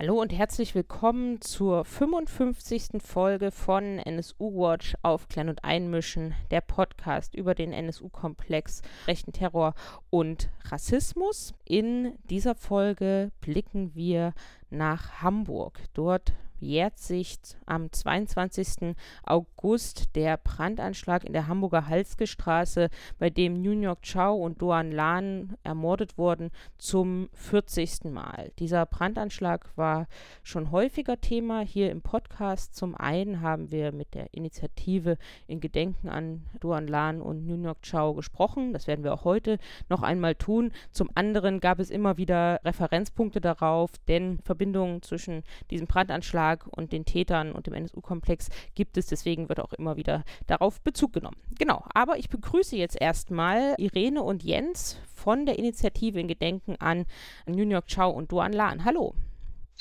Hallo 0.00 0.20
und 0.20 0.32
herzlich 0.32 0.76
willkommen 0.76 1.40
zur 1.40 1.84
55. 1.84 3.02
Folge 3.04 3.50
von 3.50 3.98
NSU 3.98 4.54
Watch 4.54 4.94
auf 5.02 5.26
Klein 5.26 5.48
und 5.48 5.64
Einmischen, 5.64 6.34
der 6.52 6.60
Podcast 6.60 7.34
über 7.34 7.56
den 7.56 7.72
NSU-Komplex, 7.72 8.82
rechten 9.08 9.32
Terror 9.32 9.74
und 10.08 10.50
Rassismus. 10.66 11.52
In 11.64 12.12
dieser 12.30 12.54
Folge 12.54 13.32
blicken 13.40 13.96
wir 13.96 14.34
nach 14.70 15.20
Hamburg. 15.20 15.80
Dort 15.94 16.32
jährt 16.60 16.98
sich 16.98 17.38
am 17.66 17.92
22. 17.92 18.94
August 19.24 20.14
der 20.16 20.36
Brandanschlag 20.36 21.24
in 21.24 21.32
der 21.32 21.48
Hamburger 21.48 21.88
Halske 21.88 22.26
Straße, 22.26 22.88
bei 23.18 23.30
dem 23.30 23.60
New 23.60 23.72
York 23.72 24.00
Chow 24.02 24.44
und 24.44 24.60
Doan 24.60 24.92
Lan 24.92 25.56
ermordet 25.62 26.18
wurden, 26.18 26.50
zum 26.78 27.28
40. 27.34 28.04
Mal. 28.04 28.52
Dieser 28.58 28.86
Brandanschlag 28.86 29.70
war 29.76 30.06
schon 30.42 30.70
häufiger 30.70 31.20
Thema 31.20 31.60
hier 31.60 31.90
im 31.90 32.02
Podcast. 32.02 32.74
Zum 32.74 32.94
einen 32.94 33.40
haben 33.40 33.70
wir 33.70 33.92
mit 33.92 34.14
der 34.14 34.32
Initiative 34.32 35.18
in 35.46 35.60
Gedenken 35.60 36.08
an 36.08 36.46
Doan 36.60 36.86
Lan 36.86 37.20
und 37.20 37.46
New 37.46 37.62
York 37.62 37.78
Chow 37.88 38.14
gesprochen. 38.14 38.72
Das 38.72 38.86
werden 38.86 39.04
wir 39.04 39.12
auch 39.12 39.24
heute 39.24 39.58
noch 39.88 40.02
einmal 40.02 40.34
tun. 40.34 40.72
Zum 40.90 41.10
anderen 41.14 41.60
gab 41.60 41.78
es 41.78 41.90
immer 41.90 42.16
wieder 42.16 42.60
Referenzpunkte 42.64 43.40
darauf, 43.40 43.90
denn 44.08 44.38
Verbindungen 44.44 45.02
zwischen 45.02 45.42
diesem 45.70 45.86
Brandanschlag 45.86 46.47
Anschlag 46.48 46.66
und 46.70 46.92
den 46.92 47.04
Tätern 47.04 47.52
und 47.52 47.66
dem 47.66 47.74
NSU-Komplex 47.74 48.48
gibt 48.74 48.96
es. 48.96 49.06
Deswegen 49.06 49.48
wird 49.48 49.60
auch 49.60 49.72
immer 49.72 49.96
wieder 49.96 50.24
darauf 50.46 50.80
Bezug 50.80 51.12
genommen. 51.12 51.36
Genau, 51.58 51.84
aber 51.94 52.18
ich 52.18 52.28
begrüße 52.28 52.76
jetzt 52.76 53.00
erstmal 53.00 53.74
Irene 53.78 54.22
und 54.22 54.42
Jens 54.42 55.00
von 55.14 55.46
der 55.46 55.58
Initiative 55.58 56.18
in 56.20 56.28
Gedenken 56.28 56.76
an 56.78 57.06
New 57.46 57.68
York 57.68 57.86
Chow 57.94 58.14
und 58.14 58.32
Duan 58.32 58.52
Lan. 58.52 58.84
Hallo. 58.84 59.14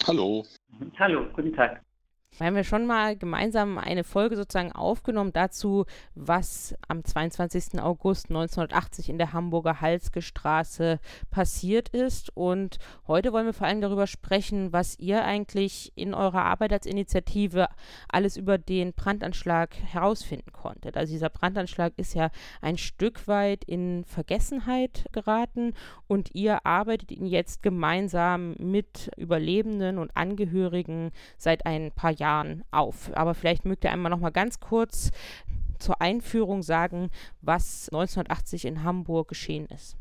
Hallo. 0.06 0.46
Hallo, 1.00 1.26
guten 1.34 1.54
Tag. 1.54 1.82
Wir 2.38 2.46
haben 2.46 2.56
ja 2.56 2.64
schon 2.64 2.86
mal 2.86 3.18
gemeinsam 3.18 3.80
eine 3.80 4.04
Folge 4.04 4.36
sozusagen 4.36 4.72
aufgenommen 4.72 5.34
dazu, 5.34 5.86
was 6.14 6.76
am 6.88 7.04
22. 7.04 7.82
August 7.82 8.30
1980 8.30 9.10
in 9.10 9.18
der 9.18 9.34
Hamburger 9.34 9.82
Halske 9.82 10.22
Straße 10.22 11.00
passiert 11.32 11.90
ist. 11.90 12.30
Und 12.38 12.78
heute 13.08 13.34
wollen 13.34 13.48
wir 13.48 13.54
vor 13.54 13.66
allem 13.66 13.82
darüber 13.82 14.06
sprechen, 14.06 14.72
was 14.72 15.00
ihr 15.00 15.26
eigentlich 15.26 15.92
in 15.96 16.14
eurer 16.14 16.44
Arbeit 16.44 16.74
als 16.74 16.86
Initiative 16.86 17.70
alles 18.08 18.38
über 18.38 18.60
den 18.60 18.94
Brandanschlag 18.94 19.76
herausfinden 19.76 20.52
konntet. 20.52 20.96
Also 20.96 21.14
dieser 21.14 21.30
Brandanschlag 21.30 21.94
ist 21.98 22.14
ja 22.14 22.30
ein 22.62 22.78
Stück 22.78 23.28
weit 23.28 23.64
in 23.64 24.06
Vergessenheit 24.06 25.06
geraten 25.12 25.74
und 26.06 26.36
ihr 26.36 26.68
arbeitet 26.68 27.10
ihn 27.12 27.26
jetzt 27.26 27.64
gemeinsam 27.64 28.54
mit 28.60 29.10
Überlebenden 29.18 29.98
und 29.98 30.16
Angehörigen 30.16 31.10
seit 31.40 31.66
ein 31.66 31.92
paar 31.92 32.12
Jahren 32.12 32.27
Jahren 32.28 32.64
auf. 32.72 33.10
Aber 33.16 33.34
vielleicht 33.34 33.66
mögt 33.66 33.84
ihr 33.86 33.92
einmal 33.92 34.10
noch 34.10 34.20
mal 34.20 34.32
ganz 34.32 34.60
kurz 34.60 35.12
zur 35.80 36.02
Einführung 36.02 36.62
sagen, 36.62 37.10
was 37.42 37.90
1980 37.92 38.66
in 38.66 38.84
Hamburg 38.84 39.30
geschehen 39.30 39.68
ist. 39.74 39.98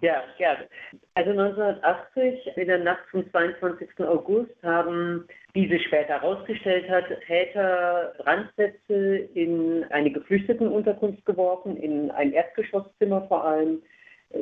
Ja, 0.00 0.22
gerne. 0.38 0.66
Also 1.14 1.30
1980, 1.30 2.56
in 2.56 2.68
der 2.68 2.78
Nacht 2.78 3.02
zum 3.10 3.30
22. 3.30 3.88
August, 4.00 4.54
haben, 4.62 5.26
wie 5.52 5.68
sich 5.68 5.84
später 5.86 6.20
herausgestellt 6.20 6.88
hat, 6.88 7.04
Täter 7.26 8.14
Brandsätze 8.18 9.28
in 9.34 9.84
eine 9.90 10.10
Geflüchtetenunterkunft 10.10 11.24
geworfen, 11.26 11.76
in 11.76 12.10
ein 12.12 12.32
Erdgeschosszimmer 12.32 13.26
vor 13.28 13.44
allem. 13.44 13.82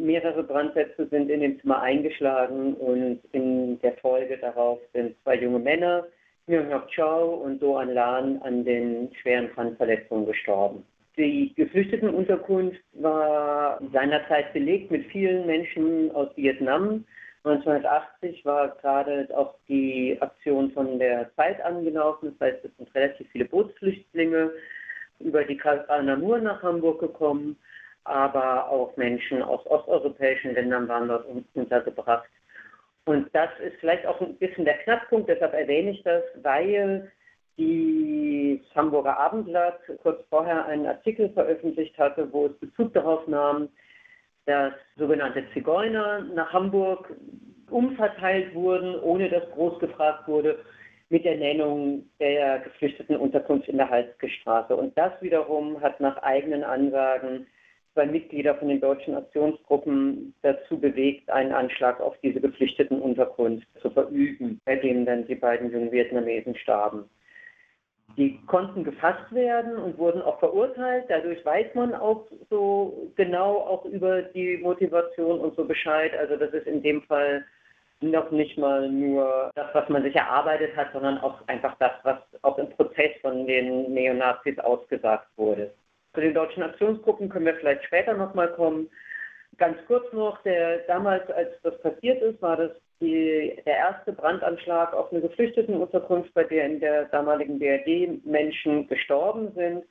Mehrere 0.01 0.43
Brandsätze 0.43 1.09
sind 1.09 1.29
in 1.29 1.41
dem 1.41 1.61
Zimmer 1.61 1.81
eingeschlagen 1.81 2.75
und 2.75 3.21
in 3.33 3.81
der 3.81 3.95
Folge 3.99 4.37
darauf 4.39 4.79
sind 4.93 5.17
zwei 5.23 5.37
junge 5.37 5.61
Männer 5.61 6.07
Myung-Hyuk 6.49 6.89
Chow 6.95 7.43
und 7.45 7.61
Do-An 7.61 7.93
Lan 7.93 8.41
an 8.43 8.65
den 8.65 9.13
schweren 9.21 9.51
Brandverletzungen 9.53 10.27
gestorben. 10.27 10.85
Die 11.17 11.53
Geflüchtetenunterkunft 11.57 12.81
war 12.93 13.81
seinerzeit 13.93 14.53
belegt 14.53 14.91
mit 14.91 15.07
vielen 15.07 15.47
Menschen 15.47 16.11
aus 16.13 16.29
Vietnam. 16.37 17.05
1980 17.43 18.45
war 18.45 18.77
gerade 18.81 19.27
auch 19.37 19.55
die 19.69 20.17
Aktion 20.21 20.71
von 20.73 20.99
der 20.99 21.35
Zeit 21.35 21.61
angelaufen. 21.63 22.37
Das 22.39 22.49
heißt, 22.49 22.65
es 22.65 22.77
sind 22.77 22.95
relativ 22.95 23.29
viele 23.31 23.47
Bootsflüchtlinge 23.47 24.53
über 25.21 25.43
die 25.45 25.61
Namur 26.03 26.39
nach 26.39 26.63
Hamburg 26.63 27.01
gekommen, 27.01 27.57
aber 28.05 28.69
auch 28.69 28.97
Menschen 28.97 29.43
aus 29.43 29.67
osteuropäischen 29.67 30.55
Ländern 30.55 30.87
waren 30.87 31.09
dort 31.09 31.27
untergebracht. 31.55 32.29
Und 33.07 33.29
das 33.33 33.51
ist 33.65 33.77
vielleicht 33.79 34.05
auch 34.05 34.21
ein 34.21 34.37
bisschen 34.37 34.65
der 34.65 34.79
Knackpunkt, 34.79 35.29
deshalb 35.29 35.55
erwähne 35.55 35.93
ich 35.93 36.03
das, 36.03 36.23
weil 36.43 37.11
die 37.57 38.61
Hamburger 38.75 39.19
Abendblatt 39.19 39.81
kurz 40.03 40.23
vorher 40.29 40.67
einen 40.67 40.87
Artikel 40.87 41.31
veröffentlicht 41.31 41.97
hatte, 41.99 42.31
wo 42.33 42.47
es 42.47 42.59
Bezug 42.59 42.93
darauf 42.93 43.27
nahm, 43.29 43.69
dass 44.45 44.75
sogenannte 44.97 45.45
Zigeuner 45.55 46.21
nach 46.35 46.53
Hamburg 46.53 47.15
umverteilt 47.71 48.55
wurden, 48.55 48.99
ohne 49.01 49.29
dass 49.29 49.49
groß 49.53 49.79
gefragt 49.79 50.27
wurde, 50.29 50.59
mit 51.09 51.25
der 51.25 51.37
Nennung 51.37 52.09
der 52.19 52.59
geflüchteten 52.59 53.17
Unterkunft 53.17 53.69
in 53.69 53.77
der 53.77 53.89
Halsgestraße. 53.89 54.75
Und 54.75 54.99
das 54.99 55.13
wiederum 55.21 55.81
hat 55.81 56.01
nach 56.01 56.17
eigenen 56.19 56.65
Ansagen 56.65 57.47
zwei 57.97 58.07
Mitglieder 58.07 58.55
von 58.57 58.69
den 58.69 58.81
deutschen 58.81 59.15
Aktionsgruppen 59.15 60.35
dazu 60.43 60.79
bewegt, 60.79 61.31
einen 61.31 61.53
Anschlag 61.53 61.99
auf 61.99 62.15
diese 62.23 62.43
geflüchteten 62.43 63.01
Unterkunft 63.01 63.67
zu 63.81 63.89
verüben, 63.89 64.61
bei 64.67 64.77
dem 64.77 65.07
dann 65.07 65.27
die 65.27 65.35
beiden 65.35 65.73
jungen 65.73 65.91
Vietnamesen 65.91 66.55
starben. 66.57 67.09
Die 68.19 68.39
konnten 68.47 68.85
gefasst 68.85 69.33
werden 69.33 69.79
und 69.79 69.97
wurden 69.97 70.21
auch 70.21 70.39
verurteilt. 70.41 71.07
Dadurch 71.09 71.43
weiß 71.45 71.75
man 71.75 71.95
auch 71.95 72.27
so 72.51 73.11
genau 73.17 73.57
auch 73.57 73.87
über 73.87 74.23
die 74.23 74.59
Motivation 74.59 75.41
und 75.41 75.57
so 75.57 75.65
Bescheid. 75.65 76.13
Also 76.19 76.37
das 76.37 76.53
ist 76.53 76.67
in 76.67 76.83
dem 76.83 77.03
Fall 77.03 77.47
noch 78.03 78.31
nicht 78.31 78.59
mal 78.59 78.91
nur 78.91 79.51
das, 79.55 79.75
was 79.75 79.89
man 79.89 80.03
sich 80.03 80.15
erarbeitet 80.15 80.77
hat, 80.77 80.93
sondern 80.93 81.17
auch 81.19 81.47
einfach 81.49 81.75
das, 81.79 81.93
was 82.03 82.19
auch 82.43 82.59
im 82.59 82.69
Prozess 82.71 83.13
von 83.23 83.47
den 83.47 83.93
Neonazis 83.95 84.59
ausgesagt 84.59 85.29
wurde. 85.37 85.73
Zu 86.17 86.23
den 86.23 86.33
deutschen 86.33 86.63
Aktionsgruppen 86.63 87.29
können 87.29 87.45
wir 87.45 87.57
vielleicht 87.57 87.85
später 87.85 88.15
nochmal 88.15 88.51
kommen. 88.55 88.89
Ganz 89.59 89.77
kurz 89.87 90.11
noch, 90.15 90.43
der, 90.45 90.79
damals, 90.87 91.31
als 91.31 91.51
das 91.63 91.79
passiert 91.83 92.23
ist, 92.23 92.41
war 92.41 92.57
das 92.57 92.71
die, 93.03 93.55
der 93.67 93.77
erste 93.77 94.15
Brandanschlag 94.15 94.95
auf 94.95 95.13
eine 95.13 95.21
Geflüchtetenunterkunft, 95.21 96.33
bei 96.33 96.45
der 96.45 96.65
in 96.65 96.81
der 96.81 97.05
damaligen 97.07 97.59
BRD 97.59 98.25
Menschen 98.25 98.89
gestorben 98.89 99.53
sind. 99.55 99.85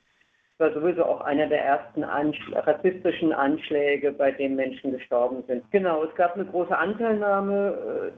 Das 0.58 0.74
war 0.74 0.80
sowieso 0.82 1.04
auch 1.04 1.20
einer 1.20 1.46
der 1.46 1.64
ersten 1.64 2.02
Anschl 2.02 2.54
rassistischen 2.54 3.32
Anschläge, 3.32 4.10
bei 4.10 4.32
denen 4.32 4.56
Menschen 4.56 4.90
gestorben 4.90 5.44
sind. 5.46 5.70
Genau, 5.70 6.02
es 6.02 6.14
gab 6.16 6.34
eine 6.34 6.46
große 6.46 6.76
Anteilnahme. 6.76 8.12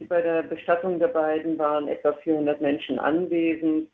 Äh, 0.00 0.04
bei 0.06 0.20
der 0.20 0.42
Bestattung 0.42 0.98
der 0.98 1.08
beiden 1.08 1.56
waren 1.58 1.86
etwa 1.86 2.12
400 2.12 2.60
Menschen 2.60 2.98
anwesend. 2.98 3.88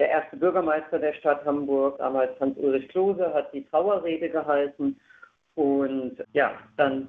Der 0.00 0.08
erste 0.08 0.38
Bürgermeister 0.38 0.98
der 0.98 1.12
Stadt 1.12 1.44
Hamburg, 1.44 1.98
damals 1.98 2.32
Hans-Ulrich 2.40 2.88
Klose, 2.88 3.34
hat 3.34 3.52
die 3.52 3.66
Trauerrede 3.66 4.30
gehalten 4.30 4.98
und 5.56 6.16
ja, 6.32 6.58
dann 6.78 7.06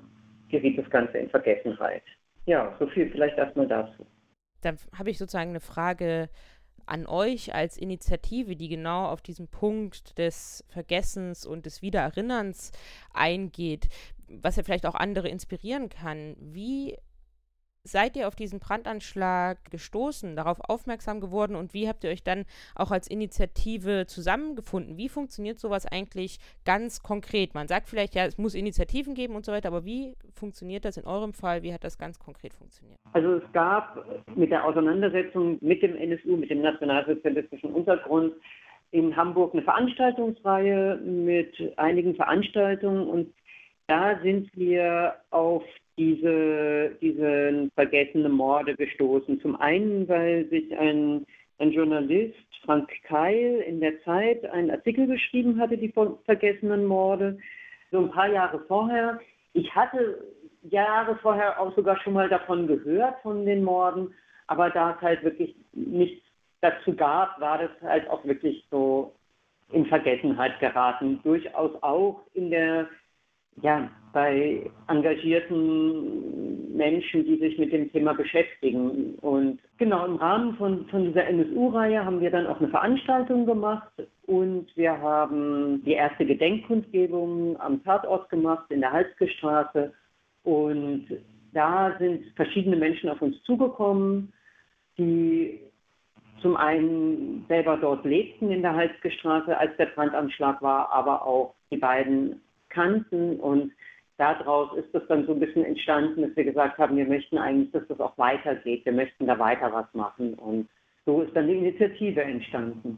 geriet 0.49 0.77
das 0.77 0.89
Ganze 0.89 1.17
in 1.17 1.29
Vergessenheit. 1.29 2.03
Ja, 2.45 2.75
so 2.79 2.87
viel 2.87 3.09
vielleicht 3.09 3.37
erstmal 3.37 3.67
dazu. 3.67 4.05
Dann 4.61 4.75
habe 4.93 5.09
ich 5.09 5.17
sozusagen 5.17 5.51
eine 5.51 5.61
Frage 5.61 6.27
an 6.85 7.07
euch 7.07 7.55
als 7.55 7.77
Initiative, 7.77 8.57
die 8.57 8.67
genau 8.67 9.05
auf 9.05 9.21
diesen 9.21 9.47
Punkt 9.47 10.17
des 10.17 10.65
Vergessens 10.67 11.45
und 11.45 11.65
des 11.65 11.81
Wiedererinnerns 11.81 12.73
eingeht, 13.13 13.87
was 14.27 14.57
ja 14.57 14.63
vielleicht 14.63 14.85
auch 14.85 14.95
andere 14.95 15.29
inspirieren 15.29 15.87
kann. 15.87 16.35
Wie 16.39 16.97
seid 17.83 18.15
ihr 18.15 18.27
auf 18.27 18.35
diesen 18.35 18.59
Brandanschlag 18.59 19.57
gestoßen, 19.71 20.35
darauf 20.35 20.59
aufmerksam 20.61 21.19
geworden 21.19 21.55
und 21.55 21.73
wie 21.73 21.87
habt 21.87 22.03
ihr 22.03 22.11
euch 22.11 22.23
dann 22.23 22.45
auch 22.75 22.91
als 22.91 23.07
Initiative 23.07 24.05
zusammengefunden? 24.07 24.97
Wie 24.97 25.09
funktioniert 25.09 25.59
sowas 25.59 25.85
eigentlich 25.85 26.37
ganz 26.65 27.01
konkret? 27.01 27.53
Man 27.53 27.67
sagt 27.67 27.89
vielleicht, 27.89 28.15
ja, 28.15 28.25
es 28.25 28.37
muss 28.37 28.53
Initiativen 28.53 29.15
geben 29.15 29.35
und 29.35 29.45
so 29.45 29.51
weiter, 29.51 29.69
aber 29.69 29.85
wie 29.85 30.15
funktioniert 30.33 30.85
das 30.85 30.97
in 30.97 31.05
eurem 31.05 31.33
Fall? 31.33 31.63
Wie 31.63 31.73
hat 31.73 31.83
das 31.83 31.97
ganz 31.97 32.19
konkret 32.19 32.53
funktioniert? 32.53 32.99
Also 33.13 33.35
es 33.35 33.51
gab 33.53 34.05
mit 34.35 34.51
der 34.51 34.63
Auseinandersetzung 34.63 35.57
mit 35.61 35.81
dem 35.81 35.95
NSU, 35.95 36.37
mit 36.37 36.49
dem 36.49 36.61
nationalsozialistischen 36.61 37.71
Untergrund, 37.73 38.33
in 38.91 39.15
Hamburg 39.15 39.53
eine 39.53 39.63
Veranstaltungsreihe 39.63 40.97
mit 40.97 41.55
einigen 41.77 42.13
Veranstaltungen 42.13 43.07
und 43.07 43.33
da 43.87 44.19
sind 44.21 44.49
wir 44.55 45.15
auf 45.31 45.63
diese, 45.97 46.95
diese 47.01 47.69
vergessenen 47.75 48.31
Morde 48.31 48.75
gestoßen. 48.75 49.41
Zum 49.41 49.55
einen, 49.57 50.07
weil 50.07 50.47
sich 50.49 50.75
ein, 50.77 51.25
ein 51.59 51.71
Journalist, 51.71 52.35
Frank 52.65 52.89
Keil, 53.03 53.63
in 53.67 53.79
der 53.79 54.01
Zeit 54.03 54.45
einen 54.51 54.71
Artikel 54.71 55.07
geschrieben 55.07 55.59
hatte, 55.59 55.77
die 55.77 55.93
vergessenen 56.25 56.85
Morde, 56.85 57.37
so 57.91 57.99
ein 57.99 58.11
paar 58.11 58.31
Jahre 58.31 58.59
vorher. 58.67 59.19
Ich 59.53 59.73
hatte 59.75 60.23
Jahre 60.63 61.15
vorher 61.17 61.59
auch 61.59 61.75
sogar 61.75 61.99
schon 62.01 62.13
mal 62.13 62.29
davon 62.29 62.67
gehört, 62.67 63.21
von 63.21 63.45
den 63.45 63.63
Morden, 63.63 64.13
aber 64.47 64.69
da 64.69 64.91
es 64.91 65.01
halt 65.01 65.23
wirklich 65.23 65.55
nichts 65.73 66.23
dazu 66.61 66.95
gab, 66.95 67.39
war 67.41 67.57
das 67.57 67.71
halt 67.81 68.07
auch 68.09 68.23
wirklich 68.25 68.65
so 68.69 69.13
in 69.71 69.85
Vergessenheit 69.85 70.59
geraten. 70.59 71.19
Durchaus 71.23 71.71
auch 71.81 72.21
in 72.33 72.51
der, 72.51 72.87
ja, 73.61 73.89
bei 74.13 74.69
engagierten 74.87 76.75
Menschen, 76.75 77.23
die 77.25 77.37
sich 77.37 77.57
mit 77.57 77.71
dem 77.71 77.91
Thema 77.91 78.13
beschäftigen. 78.13 79.15
Und 79.15 79.59
genau 79.77 80.05
im 80.05 80.15
Rahmen 80.15 80.55
von, 80.55 80.85
von 80.87 81.05
dieser 81.05 81.27
NSU-Reihe 81.27 82.03
haben 82.03 82.19
wir 82.19 82.31
dann 82.31 82.47
auch 82.47 82.59
eine 82.59 82.69
Veranstaltung 82.69 83.45
gemacht 83.45 83.91
und 84.25 84.67
wir 84.75 84.99
haben 84.99 85.83
die 85.85 85.93
erste 85.93 86.25
Gedenkkundgebung 86.25 87.59
am 87.59 87.83
Tatort 87.83 88.29
gemacht 88.29 88.65
in 88.69 88.81
der 88.81 88.91
Halske 88.91 89.29
Und 90.43 91.07
da 91.53 91.95
sind 91.99 92.23
verschiedene 92.35 92.75
Menschen 92.75 93.09
auf 93.09 93.21
uns 93.21 93.41
zugekommen, 93.43 94.31
die 94.97 95.59
zum 96.41 96.57
einen 96.57 97.45
selber 97.47 97.77
dort 97.77 98.03
lebten 98.03 98.51
in 98.51 98.61
der 98.61 98.75
Halske 98.75 99.11
Straße, 99.11 99.55
als 99.57 99.75
der 99.77 99.87
Brandanschlag 99.87 100.61
war, 100.61 100.91
aber 100.91 101.25
auch 101.25 101.53
die 101.69 101.77
beiden 101.77 102.41
kannten 102.71 103.39
und 103.39 103.71
daraus 104.17 104.77
ist 104.77 104.93
es 104.93 105.01
dann 105.07 105.25
so 105.25 105.33
ein 105.33 105.39
bisschen 105.39 105.65
entstanden, 105.65 106.21
dass 106.21 106.35
wir 106.35 106.43
gesagt 106.43 106.77
haben, 106.77 106.97
wir 106.97 107.05
möchten 107.05 107.37
eigentlich, 107.37 107.71
dass 107.71 107.87
das 107.87 107.99
auch 107.99 108.17
weitergeht, 108.17 108.85
wir 108.85 108.93
möchten 108.93 109.27
da 109.27 109.37
weiter 109.39 109.71
was 109.73 109.91
machen 109.93 110.33
und 110.35 110.69
so 111.05 111.21
ist 111.21 111.35
dann 111.35 111.47
die 111.47 111.57
Initiative 111.57 112.21
entstanden. 112.21 112.97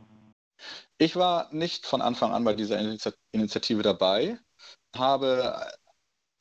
Ich 0.98 1.16
war 1.16 1.54
nicht 1.54 1.86
von 1.86 2.02
Anfang 2.02 2.32
an 2.32 2.44
bei 2.44 2.54
dieser 2.54 2.80
Initiative 3.32 3.82
dabei, 3.82 4.38
habe 4.96 5.56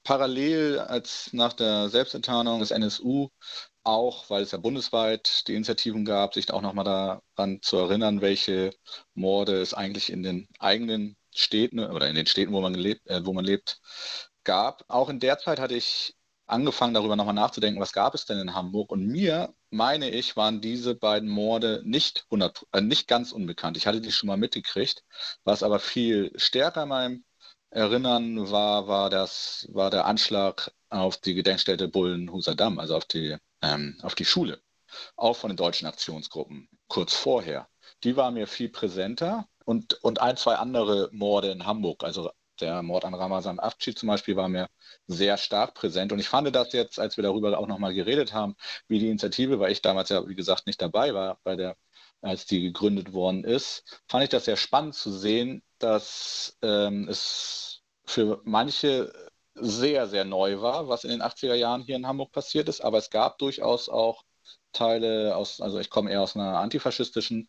parallel 0.04 0.78
als 0.78 1.32
nach 1.32 1.52
der 1.52 1.88
Selbstenttarnung 1.88 2.60
des 2.60 2.70
NSU 2.70 3.28
auch, 3.84 4.28
weil 4.30 4.42
es 4.42 4.52
ja 4.52 4.58
bundesweit 4.58 5.46
die 5.48 5.54
Initiativen 5.54 6.04
gab, 6.04 6.34
sich 6.34 6.52
auch 6.52 6.62
nochmal 6.62 6.84
daran 7.36 7.60
zu 7.62 7.76
erinnern, 7.78 8.20
welche 8.20 8.72
Morde 9.14 9.60
es 9.60 9.74
eigentlich 9.74 10.10
in 10.12 10.22
den 10.22 10.48
eigenen 10.58 11.16
Städten 11.34 11.80
oder 11.80 12.08
in 12.08 12.14
den 12.14 12.26
Städten, 12.26 12.52
wo 12.52 12.60
man, 12.60 12.74
gelebt, 12.74 13.06
äh, 13.08 13.24
wo 13.24 13.32
man 13.32 13.44
lebt, 13.44 13.80
gab. 14.44 14.84
Auch 14.88 15.08
in 15.08 15.20
der 15.20 15.38
Zeit 15.38 15.60
hatte 15.60 15.74
ich 15.74 16.16
angefangen, 16.46 16.94
darüber 16.94 17.16
nochmal 17.16 17.34
nachzudenken, 17.34 17.80
was 17.80 17.92
gab 17.92 18.14
es 18.14 18.26
denn 18.26 18.38
in 18.38 18.54
Hamburg? 18.54 18.90
Und 18.92 19.06
mir, 19.06 19.54
meine 19.70 20.10
ich, 20.10 20.36
waren 20.36 20.60
diese 20.60 20.94
beiden 20.94 21.28
Morde 21.28 21.82
nicht, 21.84 22.24
100, 22.26 22.66
äh, 22.72 22.80
nicht 22.80 23.08
ganz 23.08 23.32
unbekannt. 23.32 23.76
Ich 23.76 23.86
hatte 23.86 24.00
die 24.00 24.12
schon 24.12 24.28
mal 24.28 24.36
mitgekriegt, 24.36 25.04
was 25.44 25.62
aber 25.62 25.78
viel 25.80 26.32
stärker 26.36 26.84
in 26.84 26.88
meinem 26.88 27.24
Erinnern 27.70 28.50
war, 28.50 28.86
war, 28.88 29.08
das, 29.10 29.66
war 29.72 29.90
der 29.90 30.04
Anschlag 30.06 30.70
auf 30.90 31.16
die 31.18 31.34
Gedenkstätte 31.34 31.88
Bullenhuser 31.88 32.54
Damm, 32.54 32.78
also 32.78 32.96
auf 32.96 33.06
die 33.06 33.36
ähm, 33.62 33.98
auf 34.02 34.14
die 34.14 34.24
Schule, 34.24 34.60
auch 35.16 35.36
von 35.36 35.50
den 35.50 35.56
deutschen 35.56 35.86
Aktionsgruppen 35.86 36.68
kurz 36.88 37.14
vorher. 37.14 37.68
Die 38.04 38.16
war 38.16 38.30
mir 38.30 38.46
viel 38.46 38.68
präsenter 38.68 39.48
und, 39.64 39.94
und 40.02 40.20
ein, 40.20 40.36
zwei 40.36 40.56
andere 40.56 41.08
Morde 41.12 41.50
in 41.50 41.66
Hamburg, 41.66 42.04
also 42.04 42.30
der 42.60 42.82
Mord 42.82 43.04
an 43.04 43.14
Ramazan 43.14 43.60
Afci 43.60 43.94
zum 43.94 44.08
Beispiel 44.08 44.36
war 44.36 44.48
mir 44.48 44.68
sehr 45.06 45.36
stark 45.36 45.74
präsent. 45.74 46.12
Und 46.12 46.18
ich 46.18 46.28
fand 46.28 46.54
das 46.54 46.72
jetzt, 46.72 46.98
als 46.98 47.16
wir 47.16 47.22
darüber 47.24 47.58
auch 47.58 47.66
nochmal 47.66 47.94
geredet 47.94 48.32
haben, 48.32 48.56
wie 48.88 48.98
die 48.98 49.08
Initiative, 49.08 49.58
weil 49.60 49.72
ich 49.72 49.82
damals 49.82 50.08
ja, 50.10 50.26
wie 50.28 50.34
gesagt, 50.34 50.66
nicht 50.66 50.80
dabei 50.80 51.14
war, 51.14 51.38
bei 51.44 51.56
der, 51.56 51.76
als 52.20 52.46
die 52.46 52.62
gegründet 52.62 53.12
worden 53.12 53.44
ist, 53.44 54.00
fand 54.08 54.24
ich 54.24 54.30
das 54.30 54.44
sehr 54.44 54.56
spannend 54.56 54.94
zu 54.94 55.10
sehen, 55.10 55.62
dass 55.78 56.56
ähm, 56.62 57.08
es 57.08 57.82
für 58.04 58.40
manche 58.44 59.12
sehr, 59.54 60.06
sehr 60.08 60.24
neu 60.24 60.60
war, 60.60 60.88
was 60.88 61.04
in 61.04 61.10
den 61.10 61.22
80er 61.22 61.54
Jahren 61.54 61.82
hier 61.82 61.96
in 61.96 62.06
Hamburg 62.06 62.32
passiert 62.32 62.68
ist. 62.68 62.80
Aber 62.80 62.98
es 62.98 63.10
gab 63.10 63.38
durchaus 63.38 63.88
auch 63.88 64.24
Teile 64.72 65.36
aus, 65.36 65.60
also 65.60 65.78
ich 65.78 65.90
komme 65.90 66.10
eher 66.10 66.22
aus 66.22 66.36
einer 66.36 66.58
antifaschistischen 66.58 67.48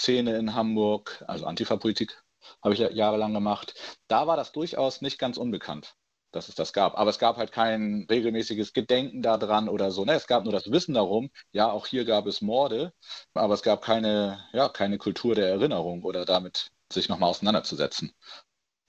Szene 0.00 0.36
in 0.36 0.54
Hamburg, 0.54 1.22
also 1.28 1.44
Antifa-Politik 1.46 2.22
habe 2.62 2.74
ich 2.74 2.80
jahrelang 2.80 3.34
gemacht. 3.34 3.74
Da 4.08 4.26
war 4.26 4.36
das 4.36 4.52
durchaus 4.52 5.02
nicht 5.02 5.18
ganz 5.18 5.36
unbekannt, 5.36 5.94
dass 6.32 6.48
es 6.48 6.54
das 6.54 6.72
gab. 6.72 6.98
Aber 6.98 7.10
es 7.10 7.18
gab 7.18 7.36
halt 7.36 7.52
kein 7.52 8.06
regelmäßiges 8.10 8.72
Gedenken 8.72 9.20
daran 9.20 9.68
oder 9.68 9.90
so. 9.90 10.04
Ne? 10.04 10.14
Es 10.14 10.26
gab 10.26 10.44
nur 10.44 10.52
das 10.52 10.70
Wissen 10.70 10.94
darum, 10.94 11.30
ja, 11.52 11.70
auch 11.70 11.86
hier 11.86 12.06
gab 12.06 12.26
es 12.26 12.40
Morde, 12.40 12.94
aber 13.34 13.54
es 13.54 13.62
gab 13.62 13.82
keine, 13.82 14.42
ja, 14.52 14.68
keine 14.70 14.96
Kultur 14.96 15.34
der 15.34 15.48
Erinnerung 15.48 16.02
oder 16.02 16.24
damit 16.24 16.70
sich 16.90 17.08
nochmal 17.08 17.30
auseinanderzusetzen. 17.30 18.12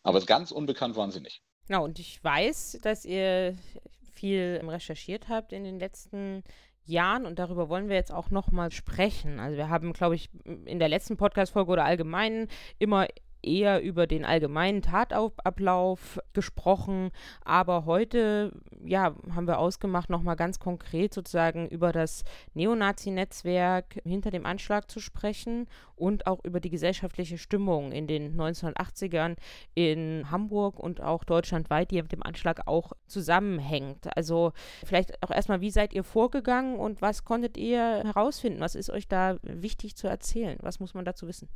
Aber 0.04 0.22
ganz 0.22 0.52
unbekannt 0.52 0.96
waren 0.96 1.12
sie 1.12 1.22
nicht. 1.22 1.42
Genau, 1.68 1.84
und 1.84 2.00
ich 2.00 2.24
weiß, 2.24 2.80
dass 2.82 3.06
ihr 3.06 3.58
viel 4.14 4.62
recherchiert 4.64 5.30
habt 5.30 5.52
in 5.52 5.64
den 5.64 5.80
letzten 5.80 6.44
Jahren 6.86 7.26
und 7.26 7.40
darüber 7.40 7.70
wollen 7.70 7.90
wir 7.90 7.96
jetzt 7.96 8.12
auch 8.14 8.30
nochmal 8.30 8.72
sprechen. 8.72 9.40
Also 9.40 9.58
wir 9.58 9.70
haben, 9.70 9.94
glaube 9.94 10.16
ich, 10.16 10.30
in 10.66 10.80
der 10.80 10.90
letzten 10.90 11.18
Podcast-Folge 11.18 11.72
oder 11.72 11.86
allgemein 11.86 12.48
immer 12.80 13.08
eher 13.44 13.82
über 13.82 14.08
den 14.08 14.26
allgemeinen 14.26 14.82
Tatablauf 14.82 16.20
gesprochen, 16.34 17.12
aber 17.44 17.86
heute 17.86 18.52
ja, 18.84 19.16
haben 19.34 19.48
wir 19.48 19.60
ausgemacht, 19.60 20.10
nochmal 20.10 20.36
ganz 20.36 20.60
konkret 20.60 21.14
sozusagen 21.14 21.68
über 21.68 21.92
das 21.92 22.24
Neonazi-Netzwerk 22.54 24.02
hinter 24.04 24.32
dem 24.32 24.46
Anschlag 24.46 24.90
zu 24.90 25.00
sprechen 25.00 25.68
und 25.96 26.28
auch 26.28 26.44
über 26.44 26.60
die 26.60 26.70
gesellschaftliche 26.70 27.38
Stimmung 27.38 27.92
in 27.92 28.08
den 28.08 28.36
1980ern 28.40 29.36
in 29.76 30.32
Hamburg 30.32 30.80
und 30.80 31.02
auch 31.02 31.24
deutschlandweit, 31.24 31.92
die 31.92 32.02
mit 32.02 32.12
dem 32.12 32.24
Anschlag 32.24 32.68
auch 32.68 32.94
zusammenhängt. 33.08 34.16
Also 34.18 34.54
vielleicht 34.84 35.22
auch 35.24 35.32
erstmal, 35.32 35.62
wie 35.62 35.70
seid 35.70 35.94
ihr 35.94 36.04
vorgegangen 36.04 36.78
und 36.78 37.02
was 37.02 37.24
konntet 37.24 37.58
ihr 37.58 38.04
herausfinden? 38.04 38.60
Was 38.62 38.76
ist 38.76 38.90
euch 38.90 39.08
da 39.08 39.38
wichtig 39.44 39.96
zu 39.96 40.08
erzählen? 40.08 40.58
Was 40.62 40.80
muss 40.80 40.94
man 40.94 41.06
dazu 41.06 41.28
wissen? 41.28 41.48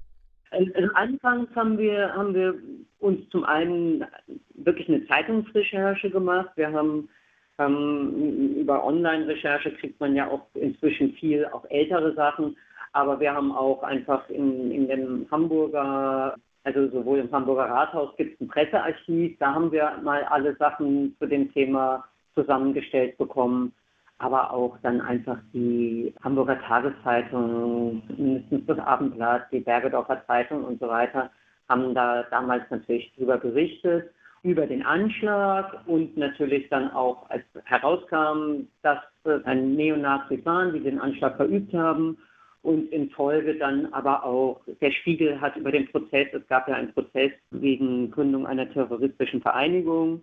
Also 0.51 0.71
Anfangs 0.93 1.49
haben 1.55 1.77
wir, 1.77 2.13
haben 2.13 2.33
wir 2.33 2.55
uns 2.99 3.27
zum 3.29 3.43
einen 3.43 4.05
wirklich 4.53 4.87
eine 4.87 5.05
Zeitungsrecherche 5.07 6.09
gemacht. 6.09 6.49
Wir 6.55 6.71
haben, 6.71 7.09
haben 7.57 8.55
über 8.55 8.85
Online-Recherche 8.85 9.71
kriegt 9.73 9.99
man 9.99 10.15
ja 10.15 10.29
auch 10.29 10.47
inzwischen 10.53 11.13
viel, 11.13 11.45
auch 11.45 11.65
ältere 11.69 12.13
Sachen. 12.13 12.57
Aber 12.93 13.19
wir 13.19 13.33
haben 13.33 13.51
auch 13.51 13.83
einfach 13.83 14.29
in, 14.29 14.71
in 14.71 14.87
dem 14.87 15.27
Hamburger, 15.29 16.35
also 16.63 16.87
sowohl 16.89 17.19
im 17.19 17.31
Hamburger 17.31 17.65
Rathaus 17.65 18.15
gibt 18.15 18.35
es 18.35 18.41
ein 18.41 18.47
Pressearchiv. 18.47 19.37
Da 19.39 19.53
haben 19.53 19.71
wir 19.71 19.99
mal 20.03 20.23
alle 20.23 20.55
Sachen 20.55 21.15
zu 21.19 21.25
dem 21.25 21.51
Thema 21.53 22.05
zusammengestellt 22.35 23.17
bekommen 23.17 23.73
aber 24.17 24.51
auch 24.51 24.77
dann 24.81 25.01
einfach 25.01 25.37
die 25.53 26.13
Hamburger 26.23 26.61
Tageszeitung, 26.61 28.01
mindestens 28.17 28.65
das 28.65 28.79
Abendblatt, 28.79 29.51
die 29.51 29.59
Bergedorfer 29.59 30.25
Zeitung 30.25 30.63
und 30.63 30.79
so 30.79 30.87
weiter, 30.87 31.29
haben 31.67 31.93
da 31.93 32.23
damals 32.29 32.63
natürlich 32.69 33.11
darüber 33.15 33.37
berichtet, 33.37 34.11
über 34.43 34.67
den 34.67 34.85
Anschlag 34.85 35.81
und 35.87 36.15
natürlich 36.15 36.69
dann 36.69 36.91
auch, 36.91 37.29
als 37.29 37.43
herauskam, 37.65 38.67
dass 38.83 38.99
ein 39.45 39.73
Neonazis 39.75 40.45
waren, 40.45 40.71
die 40.71 40.81
den 40.81 40.99
Anschlag 40.99 41.35
verübt 41.35 41.73
haben 41.73 42.17
und 42.61 42.91
in 42.91 43.09
Folge 43.09 43.55
dann 43.55 43.91
aber 43.91 44.23
auch, 44.23 44.61
der 44.81 44.91
Spiegel 44.91 45.41
hat 45.41 45.55
über 45.57 45.71
den 45.71 45.87
Prozess, 45.87 46.27
es 46.31 46.47
gab 46.47 46.67
ja 46.67 46.75
einen 46.75 46.93
Prozess 46.93 47.31
wegen 47.51 48.11
Gründung 48.11 48.45
einer 48.45 48.71
terroristischen 48.71 49.41
Vereinigung, 49.41 50.21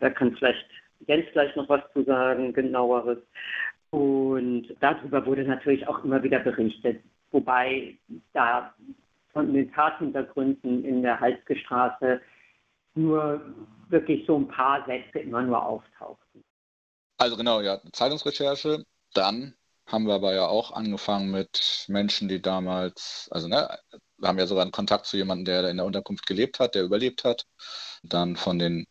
da 0.00 0.08
kann 0.10 0.36
vielleicht 0.36 0.66
Jens 1.06 1.26
gleich 1.32 1.54
noch 1.56 1.68
was 1.68 1.82
zu 1.92 2.04
sagen, 2.04 2.52
genaueres. 2.52 3.18
Und 3.90 4.74
darüber 4.80 5.24
wurde 5.24 5.44
natürlich 5.44 5.86
auch 5.88 6.04
immer 6.04 6.22
wieder 6.22 6.40
berichtet, 6.40 7.02
wobei 7.30 7.96
da 8.32 8.74
von 9.32 9.52
den 9.52 9.72
Tathintergründen 9.72 10.84
in 10.84 11.02
der 11.02 11.20
Halske 11.20 11.56
Straße 11.56 12.20
nur 12.94 13.40
wirklich 13.88 14.26
so 14.26 14.36
ein 14.36 14.48
paar 14.48 14.84
Sätze 14.86 15.20
immer 15.20 15.42
nur 15.42 15.64
auftauchten. 15.64 16.44
Also 17.16 17.36
genau, 17.36 17.60
ja, 17.60 17.80
Zeitungsrecherche. 17.92 18.84
Dann 19.14 19.54
haben 19.86 20.06
wir 20.06 20.14
aber 20.14 20.34
ja 20.34 20.46
auch 20.46 20.72
angefangen 20.72 21.30
mit 21.30 21.86
Menschen, 21.88 22.28
die 22.28 22.42
damals, 22.42 23.28
also 23.30 23.48
ne, 23.48 23.68
wir 24.18 24.28
haben 24.28 24.38
ja 24.38 24.46
sogar 24.46 24.62
einen 24.62 24.72
Kontakt 24.72 25.06
zu 25.06 25.16
jemandem, 25.16 25.46
der 25.46 25.70
in 25.70 25.78
der 25.78 25.86
Unterkunft 25.86 26.26
gelebt 26.26 26.60
hat, 26.60 26.74
der 26.74 26.84
überlebt 26.84 27.24
hat. 27.24 27.46
Dann 28.02 28.36
von 28.36 28.58
den 28.58 28.86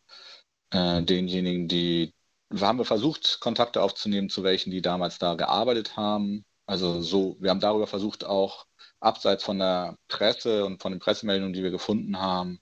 äh, 0.70 1.02
denjenigen, 1.02 1.68
die 1.68 2.12
wir 2.50 2.66
haben 2.66 2.84
versucht, 2.84 3.40
Kontakte 3.40 3.82
aufzunehmen 3.82 4.30
zu 4.30 4.42
welchen, 4.42 4.70
die 4.70 4.80
damals 4.82 5.18
da 5.18 5.34
gearbeitet 5.34 5.96
haben. 5.96 6.44
Also 6.66 7.02
so, 7.02 7.36
wir 7.40 7.50
haben 7.50 7.60
darüber 7.60 7.86
versucht, 7.86 8.24
auch 8.24 8.66
abseits 9.00 9.44
von 9.44 9.58
der 9.58 9.96
Presse 10.08 10.64
und 10.64 10.82
von 10.82 10.92
den 10.92 10.98
Pressemeldungen, 11.00 11.52
die 11.52 11.62
wir 11.62 11.70
gefunden 11.70 12.18
haben, 12.18 12.60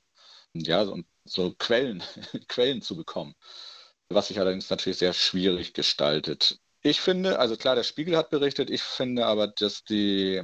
ja, 0.55 0.85
so, 0.85 0.99
so 1.25 1.55
Quellen, 1.59 2.03
Quellen 2.49 2.83
zu 2.83 2.97
bekommen. 2.97 3.35
Was 4.09 4.29
sich 4.29 4.39
allerdings 4.41 4.71
natürlich 4.71 4.99
sehr 4.99 5.13
schwierig 5.13 5.75
gestaltet. 5.75 6.61
Ich 6.83 7.01
finde, 7.01 7.39
also 7.41 7.57
klar, 7.57 7.75
der 7.75 7.83
Spiegel 7.85 8.17
hat 8.17 8.31
berichtet, 8.31 8.71
ich 8.71 8.83
finde 8.83 9.27
aber, 9.27 9.49
dass 9.49 9.85
die 9.85 10.43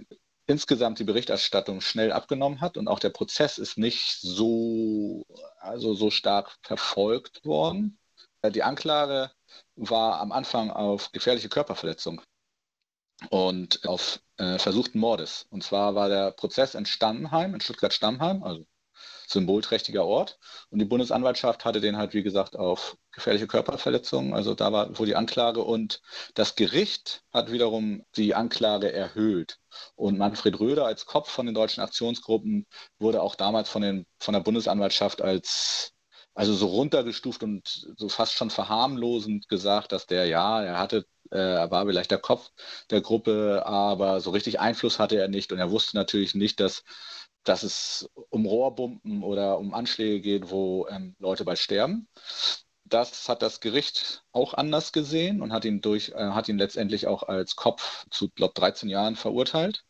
insgesamt 0.53 0.99
die 0.99 1.05
Berichterstattung 1.05 1.81
schnell 1.81 2.13
abgenommen 2.13 2.61
hat 2.61 2.77
und 2.77 2.87
auch 2.87 2.99
der 2.99 3.09
Prozess 3.09 3.57
ist 3.57 3.79
nicht 3.79 4.21
so, 4.21 5.25
also 5.59 5.95
so 5.95 6.11
stark 6.11 6.59
verfolgt 6.63 7.47
worden. 7.47 7.99
Die 8.45 8.63
Anklage 8.63 9.31
war 9.77 10.21
am 10.21 10.31
Anfang 10.31 10.71
auf 10.71 11.11
gefährliche 11.13 11.49
Körperverletzung 11.49 12.21
und 13.31 13.89
auf 13.89 14.21
äh, 14.37 14.59
versuchten 14.59 14.99
Mordes. 14.99 15.47
Und 15.49 15.65
zwar 15.65 15.95
war 15.95 16.11
der 16.11 16.33
Prozess 16.33 16.75
in 16.75 16.85
Stammheim, 16.85 17.55
in 17.55 17.61
Stuttgart-Stammheim, 17.63 18.43
also 18.43 18.67
symbolträchtiger 19.33 20.05
Ort. 20.05 20.39
Und 20.71 20.79
die 20.79 20.85
Bundesanwaltschaft 20.85 21.65
hatte 21.65 21.81
den 21.81 21.97
halt, 21.97 22.15
wie 22.15 22.23
gesagt, 22.23 22.57
auf 22.57 22.97
gefährliche 23.13 23.47
Körperverletzungen. 23.47 24.35
Also 24.35 24.55
da 24.55 24.73
war 24.73 24.99
wohl 24.99 25.07
die 25.07 25.17
Anklage. 25.17 25.63
Und 25.63 26.01
das 26.35 26.55
Gericht 26.55 27.23
hat 27.33 27.51
wiederum 27.51 28.05
die 28.17 28.35
Anklage 28.35 28.93
erhöht. 28.93 29.59
Und 29.97 30.19
Manfred 30.19 30.61
Röder 30.61 30.87
als 30.87 31.07
Kopf 31.07 31.31
von 31.31 31.47
den 31.47 31.55
deutschen 31.55 31.83
Aktionsgruppen 31.83 32.67
wurde 32.99 33.23
auch 33.23 33.35
damals 33.35 33.69
von, 33.69 33.83
den, 33.83 34.07
von 34.21 34.35
der 34.35 34.41
Bundesanwaltschaft 34.41 35.23
als 35.23 35.93
also 36.35 36.55
so 36.55 36.67
runtergestuft 36.67 37.43
und 37.43 37.87
so 37.97 38.09
fast 38.09 38.35
schon 38.35 38.51
verharmlosend 38.51 39.49
gesagt, 39.49 39.93
dass 39.93 40.07
der, 40.07 40.27
ja, 40.27 40.63
er 40.63 40.79
hatte, 40.79 41.07
äh, 41.31 41.37
er 41.37 41.71
war 41.71 41.85
vielleicht 41.87 42.11
der 42.11 42.19
Kopf 42.19 42.51
der 42.91 43.01
Gruppe, 43.03 43.63
aber 43.67 44.21
so 44.21 44.31
richtig 44.31 44.61
Einfluss 44.61 44.99
hatte 44.99 45.19
er 45.19 45.29
nicht 45.29 45.53
und 45.53 45.59
er 45.59 45.71
wusste 45.71 45.97
natürlich 45.97 46.35
nicht, 46.35 46.61
dass 46.61 46.85
dass 47.45 47.63
es 47.63 48.09
um 48.31 48.47
Rohrbomben 48.47 49.23
oder 49.23 49.59
um 49.59 49.75
Anschläge 49.75 50.21
geht, 50.21 50.51
wo 50.51 50.87
ähm, 50.89 51.17
Leute 51.19 51.45
bei 51.45 51.57
sterben. 51.57 52.09
Das 52.85 53.29
hat 53.29 53.43
das 53.43 53.61
Gericht 53.61 54.23
auch 54.33 54.55
anders 54.55 54.93
gesehen 54.93 55.41
und 55.41 55.53
hat 55.53 55.65
ihn, 55.65 55.81
durch, 55.81 56.11
äh, 56.11 56.31
hat 56.31 56.49
ihn 56.49 56.59
letztendlich 56.59 57.07
auch 57.07 57.23
als 57.23 57.57
Kopf 57.57 58.05
zu, 58.11 58.29
glaube 58.31 58.55
13 58.55 58.89
Jahren 58.89 59.17
verurteilt. 59.17 59.85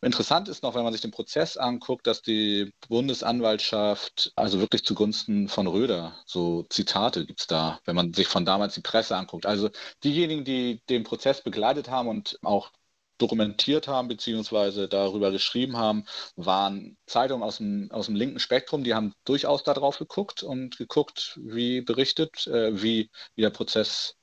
Interessant 0.00 0.48
ist 0.48 0.62
noch, 0.62 0.74
wenn 0.76 0.84
man 0.84 0.92
sich 0.92 1.02
den 1.02 1.10
Prozess 1.10 1.56
anguckt, 1.56 2.06
dass 2.06 2.22
die 2.22 2.72
Bundesanwaltschaft, 2.88 4.32
also 4.36 4.60
wirklich 4.60 4.84
zugunsten 4.84 5.48
von 5.48 5.66
Röder, 5.66 6.14
so 6.24 6.62
Zitate 6.70 7.26
gibt 7.26 7.40
es 7.40 7.46
da, 7.48 7.80
wenn 7.84 7.96
man 7.96 8.14
sich 8.14 8.28
von 8.28 8.44
damals 8.44 8.74
die 8.74 8.80
Presse 8.82 9.16
anguckt. 9.16 9.44
Also 9.46 9.70
diejenigen, 10.04 10.44
die 10.44 10.80
den 10.88 11.02
Prozess 11.02 11.42
begleitet 11.42 11.90
haben 11.90 12.08
und 12.08 12.38
auch 12.42 12.70
dokumentiert 13.18 13.88
haben 13.88 14.08
beziehungsweise 14.08 14.88
darüber 14.88 15.30
geschrieben 15.30 15.76
haben, 15.76 16.04
waren 16.36 16.96
Zeitungen 17.06 17.42
aus 17.42 17.58
dem, 17.58 17.90
aus 17.90 18.06
dem 18.06 18.16
linken 18.16 18.38
Spektrum, 18.38 18.84
die 18.84 18.94
haben 18.94 19.12
durchaus 19.24 19.64
darauf 19.64 19.98
geguckt 19.98 20.42
und 20.42 20.78
geguckt, 20.78 21.38
wie 21.42 21.80
berichtet, 21.80 22.46
äh, 22.46 22.80
wie, 22.82 23.10
wie 23.34 23.42
der 23.42 23.50
Prozess 23.50 24.16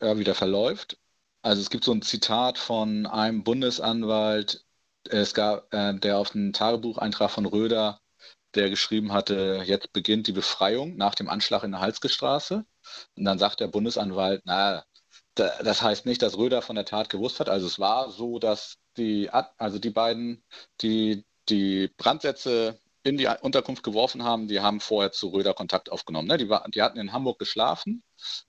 äh, 0.00 0.16
wieder 0.18 0.34
verläuft. 0.34 0.98
Also 1.42 1.60
es 1.60 1.70
gibt 1.70 1.84
so 1.84 1.92
ein 1.92 2.02
Zitat 2.02 2.58
von 2.58 3.06
einem 3.06 3.44
Bundesanwalt, 3.44 4.64
es 5.08 5.34
gab, 5.34 5.72
äh, 5.74 5.94
der 5.98 6.18
auf 6.18 6.30
den 6.30 6.52
Tagebucheintrag 6.52 7.30
von 7.30 7.46
Röder, 7.46 8.00
der 8.54 8.70
geschrieben 8.70 9.12
hatte, 9.12 9.62
jetzt 9.66 9.92
beginnt 9.92 10.26
die 10.26 10.32
Befreiung 10.32 10.96
nach 10.96 11.14
dem 11.14 11.28
Anschlag 11.28 11.64
in 11.64 11.72
der 11.72 11.80
Halsgestraße. 11.80 12.64
Und 13.16 13.24
dann 13.24 13.38
sagt 13.38 13.60
der 13.60 13.68
Bundesanwalt, 13.68 14.42
na, 14.44 14.84
das 15.34 15.82
heißt 15.82 16.06
nicht, 16.06 16.22
dass 16.22 16.38
Röder 16.38 16.62
von 16.62 16.76
der 16.76 16.84
Tat 16.84 17.08
gewusst 17.08 17.40
hat. 17.40 17.48
Also 17.48 17.66
es 17.66 17.78
war 17.78 18.10
so, 18.10 18.38
dass 18.38 18.78
die, 18.96 19.30
also 19.30 19.78
die 19.78 19.90
beiden, 19.90 20.44
die 20.80 21.24
die 21.48 21.88
Brandsätze 21.96 22.78
in 23.02 23.18
die 23.18 23.28
Unterkunft 23.42 23.82
geworfen 23.82 24.24
haben, 24.24 24.48
die 24.48 24.60
haben 24.60 24.80
vorher 24.80 25.12
zu 25.12 25.28
Röder 25.28 25.52
Kontakt 25.52 25.92
aufgenommen. 25.92 26.28
Ne? 26.28 26.38
Die, 26.38 26.48
war, 26.48 26.66
die 26.70 26.80
hatten 26.80 26.98
in 26.98 27.12
Hamburg 27.12 27.38
geschlafen 27.38 28.02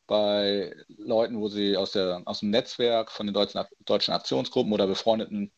bei 0.07 0.73
Leuten, 0.87 1.41
wo 1.41 1.49
sie 1.49 1.75
aus, 1.75 1.91
der, 1.91 2.21
aus 2.25 2.39
dem 2.39 2.51
Netzwerk 2.51 3.11
von 3.11 3.27
den 3.27 3.33
deutschen, 3.33 3.61
deutschen 3.85 4.13
Aktionsgruppen 4.13 4.71
oder 4.71 4.87
befreundeten 4.87 5.51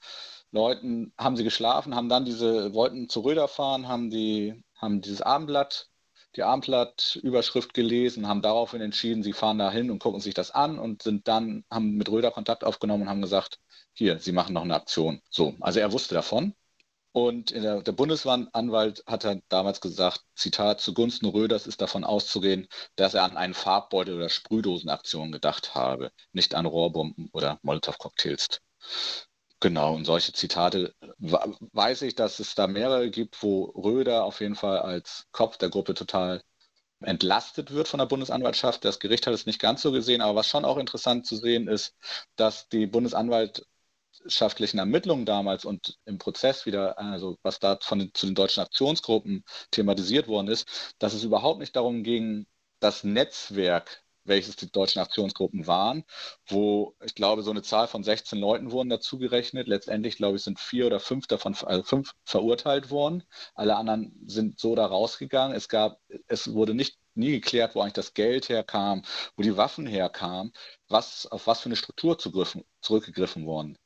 Leuten 0.52 1.14
haben 1.18 1.38
sie 1.38 1.44
geschlafen, 1.44 1.96
haben 1.96 2.10
dann 2.10 2.26
diese, 2.26 2.74
wollten 2.74 3.10
zu 3.10 3.20
Röder 3.20 3.48
fahren, 3.48 3.88
haben 3.88 4.10
die, 4.10 4.64
haben 4.76 5.02
dieses 5.02 5.22
Abendblatt 5.22 5.90
die 6.36 6.44
Abendblatt-Überschrift 6.44 7.74
gelesen, 7.74 8.28
haben 8.28 8.42
daraufhin 8.42 8.82
entschieden, 8.82 9.24
sie 9.24 9.34
fahren 9.34 9.58
da 9.58 9.72
hin 9.72 9.90
und 9.90 10.00
gucken 10.00 10.20
sich 10.22 10.34
das 10.34 10.52
an 10.52 10.78
und 10.78 11.02
sind 11.02 11.28
dann, 11.28 11.66
haben 11.72 11.96
mit 11.96 12.10
Röder 12.10 12.32
Kontakt 12.32 12.64
aufgenommen 12.64 13.04
und 13.04 13.10
haben 13.10 13.22
gesagt, 13.22 13.60
hier, 13.94 14.20
sie 14.20 14.32
machen 14.32 14.54
noch 14.54 14.64
eine 14.64 14.76
Aktion. 14.76 15.22
So, 15.30 15.56
also 15.60 15.80
er 15.80 15.92
wusste 15.92 16.14
davon. 16.16 16.54
Und 17.12 17.50
der, 17.50 17.82
der 17.82 17.92
Bundesanwalt 17.94 19.04
hat 19.08 19.24
dann 19.24 19.42
damals 19.50 19.82
gesagt, 19.82 20.22
Zitat, 20.36 20.80
zugunsten 20.82 21.26
Röders 21.26 21.66
ist 21.66 21.82
davon 21.82 22.04
auszugehen, 22.04 22.68
dass 22.96 23.16
er 23.16 23.24
an 23.24 23.38
einen 23.38 23.56
Farbbeutel- 23.56 24.16
oder 24.16 24.30
Sprühdosenaktion 24.30 25.32
gedacht 25.32 25.74
habe, 25.74 26.12
nicht 26.32 26.54
an 26.54 26.68
Rohrbomben 26.68 27.30
oder 27.32 27.58
Molotow-Cocktails. 27.64 28.62
Genau, 29.60 29.96
und 29.96 30.06
solche 30.06 30.34
Zitate 30.34 30.94
weiß 31.20 32.04
ich, 32.04 32.14
dass 32.14 32.40
es 32.40 32.54
da 32.54 32.68
mehrere 32.68 33.10
gibt, 33.10 33.42
wo 33.42 33.66
Röder 33.66 34.24
auf 34.24 34.40
jeden 34.40 34.56
Fall 34.56 34.78
als 34.80 35.26
Kopf 35.32 35.58
der 35.58 35.70
Gruppe 35.70 35.96
total 35.96 36.44
entlastet 37.02 37.72
wird 37.72 37.88
von 37.88 38.00
der 38.00 38.06
Bundesanwaltschaft. 38.08 38.86
Das 38.86 39.00
Gericht 39.00 39.28
hat 39.28 39.34
es 39.34 39.46
nicht 39.48 39.60
ganz 39.60 39.82
so 39.82 39.92
gesehen, 39.92 40.22
aber 40.22 40.36
was 40.36 40.48
schon 40.50 40.66
auch 40.66 40.78
interessant 40.78 41.26
zu 41.28 41.38
sehen 41.38 41.68
ist, 41.68 41.96
dass 42.36 42.70
die 42.70 42.88
bundesanwaltschaftlichen 42.88 44.80
Ermittlungen 44.80 45.26
damals 45.26 45.66
und 45.66 45.98
im 46.06 46.20
Prozess 46.20 46.66
wieder, 46.68 47.00
also 47.00 47.38
was 47.44 47.60
da 47.60 47.80
von 47.82 48.12
zu 48.14 48.28
den 48.28 48.36
deutschen 48.36 48.62
Aktionsgruppen 48.64 49.44
thematisiert 49.72 50.28
worden 50.28 50.50
ist, 50.50 50.96
dass 51.00 51.14
es 51.14 51.24
überhaupt 51.24 51.60
nicht 51.60 51.76
darum 51.76 52.04
ging, 52.04 52.48
das 52.80 53.04
Netzwerk 53.04 54.04
welches 54.28 54.56
die 54.56 54.72
deutschen 54.72 55.02
Aktionsgruppen 55.02 55.68
waren, 55.68 56.04
wo 56.48 56.96
ich 57.04 57.16
glaube, 57.16 57.44
so 57.44 57.52
eine 57.52 57.62
Zahl 57.62 57.88
von 57.88 58.04
16 58.04 58.40
Leuten 58.40 58.72
wurden 58.72 58.90
dazu 58.90 59.18
gerechnet. 59.18 59.68
Letztendlich, 59.68 60.18
glaube 60.18 60.38
ich, 60.38 60.44
sind 60.44 60.60
vier 60.60 60.88
oder 60.88 61.00
fünf 61.00 61.28
davon, 61.28 61.56
also 61.66 61.84
fünf 61.84 62.14
verurteilt 62.24 62.90
worden. 62.90 63.24
Alle 63.56 63.76
anderen 63.76 64.14
sind 64.28 64.60
so 64.60 64.76
da 64.76 64.86
rausgegangen. 64.86 65.56
Es 65.56 65.70
gab, 65.70 66.00
es 66.28 66.54
wurde 66.54 66.74
nicht 66.74 66.98
nie 67.16 67.32
geklärt, 67.32 67.76
wo 67.76 67.82
eigentlich 67.82 67.94
das 67.94 68.14
Geld 68.14 68.50
herkam, 68.50 69.02
wo 69.36 69.44
die 69.44 69.58
Waffen 69.58 69.88
herkamen, 69.88 70.54
was, 70.88 71.26
auf 71.28 71.48
was 71.48 71.62
für 71.62 71.68
eine 71.68 71.76
Struktur 71.76 72.18
zurückgegriffen 72.20 73.46
worden 73.46 73.78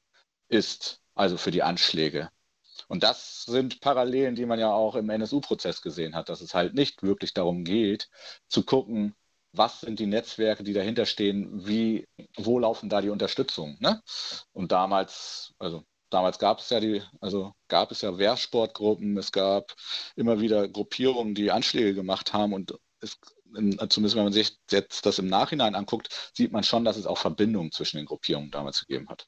ist, 0.49 1.01
also 1.15 1.37
für 1.37 1.51
die 1.51 1.63
Anschläge. 1.63 2.29
Und 2.87 3.03
das 3.03 3.43
sind 3.43 3.79
Parallelen, 3.79 4.35
die 4.35 4.45
man 4.45 4.59
ja 4.59 4.71
auch 4.73 4.95
im 4.95 5.09
NSU-Prozess 5.09 5.81
gesehen 5.81 6.15
hat, 6.15 6.29
dass 6.29 6.41
es 6.41 6.53
halt 6.53 6.73
nicht 6.73 7.03
wirklich 7.03 7.33
darum 7.33 7.63
geht, 7.63 8.09
zu 8.47 8.63
gucken, 8.63 9.15
was 9.53 9.81
sind 9.81 9.99
die 9.99 10.05
Netzwerke, 10.05 10.63
die 10.63 10.73
dahinter 10.73 11.05
stehen, 11.05 11.65
wie, 11.67 12.07
wo 12.37 12.59
laufen 12.59 12.89
da 12.89 13.01
die 13.01 13.09
Unterstützung. 13.09 13.77
Ne? 13.79 14.01
Und 14.53 14.71
damals, 14.71 15.53
also 15.59 15.83
damals 16.09 16.39
gab 16.39 16.59
es 16.59 16.69
ja 16.69 16.79
die, 16.79 17.01
also 17.19 17.53
gab 17.67 17.91
es 17.91 18.01
ja 18.01 18.17
Wehrsportgruppen, 18.17 19.17
es 19.17 19.31
gab 19.31 19.73
immer 20.15 20.39
wieder 20.39 20.67
Gruppierungen, 20.67 21.35
die 21.35 21.51
Anschläge 21.51 21.93
gemacht 21.93 22.33
haben 22.33 22.53
und 22.53 22.77
es, 23.01 23.19
zumindest 23.53 24.15
wenn 24.15 24.23
man 24.23 24.33
sich 24.33 24.57
jetzt 24.69 25.05
das 25.05 25.19
im 25.19 25.27
Nachhinein 25.27 25.75
anguckt, 25.75 26.31
sieht 26.33 26.51
man 26.51 26.63
schon, 26.63 26.85
dass 26.85 26.97
es 26.97 27.05
auch 27.05 27.17
Verbindungen 27.17 27.71
zwischen 27.71 27.97
den 27.97 28.05
Gruppierungen 28.05 28.51
damals 28.51 28.81
gegeben 28.81 29.09
hat. 29.09 29.27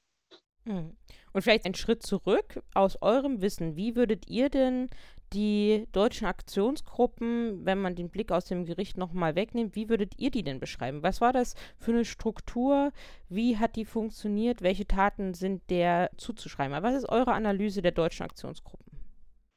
Hm. 0.66 0.96
Und 1.34 1.42
vielleicht 1.42 1.66
einen 1.66 1.74
Schritt 1.74 2.04
zurück 2.04 2.62
aus 2.76 3.02
eurem 3.02 3.42
Wissen. 3.42 3.76
Wie 3.76 3.96
würdet 3.96 4.30
ihr 4.30 4.50
denn 4.50 4.90
die 5.34 5.88
deutschen 5.92 6.28
Aktionsgruppen, 6.28 7.66
wenn 7.66 7.82
man 7.82 7.96
den 7.96 8.10
Blick 8.10 8.32
aus 8.32 8.46
dem 8.46 8.66
Gericht 8.66 8.98
nochmal 8.98 9.36
wegnimmt, 9.36 9.76
wie 9.76 9.90
würdet 9.90 10.14
ihr 10.18 10.32
die 10.32 10.44
denn 10.44 10.60
beschreiben? 10.60 11.04
Was 11.04 11.22
war 11.22 11.34
das 11.34 11.56
für 11.78 11.92
eine 11.92 12.06
Struktur? 12.06 12.92
Wie 13.30 13.58
hat 13.58 13.76
die 13.76 13.86
funktioniert? 13.86 14.62
Welche 14.62 14.88
Taten 14.88 15.34
sind 15.34 15.70
der 15.70 16.10
zuzuschreiben? 16.18 16.84
was 16.84 16.96
ist 16.96 17.10
eure 17.10 17.34
Analyse 17.34 17.82
der 17.82 17.92
deutschen 17.92 18.24
Aktionsgruppen? 18.24 18.86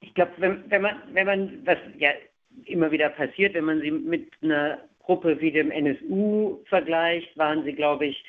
Ich 0.01 0.15
glaube, 0.15 0.33
wenn, 0.39 0.71
wenn, 0.71 0.83
man, 0.83 0.97
wenn 1.13 1.27
man, 1.27 1.67
was 1.67 1.79
ja 1.99 2.11
immer 2.65 2.91
wieder 2.91 3.11
passiert, 3.11 3.55
wenn 3.55 3.65
man 3.65 3.81
sie 3.81 3.91
mit 3.91 4.31
einer 4.43 4.79
Gruppe 5.01 5.41
wie 5.41 5.53
dem 5.53 5.71
NSU 5.71 6.59
vergleicht, 6.69 7.37
waren 7.37 7.65
sie, 7.65 7.73
glaube 7.73 8.07
ich, 8.07 8.25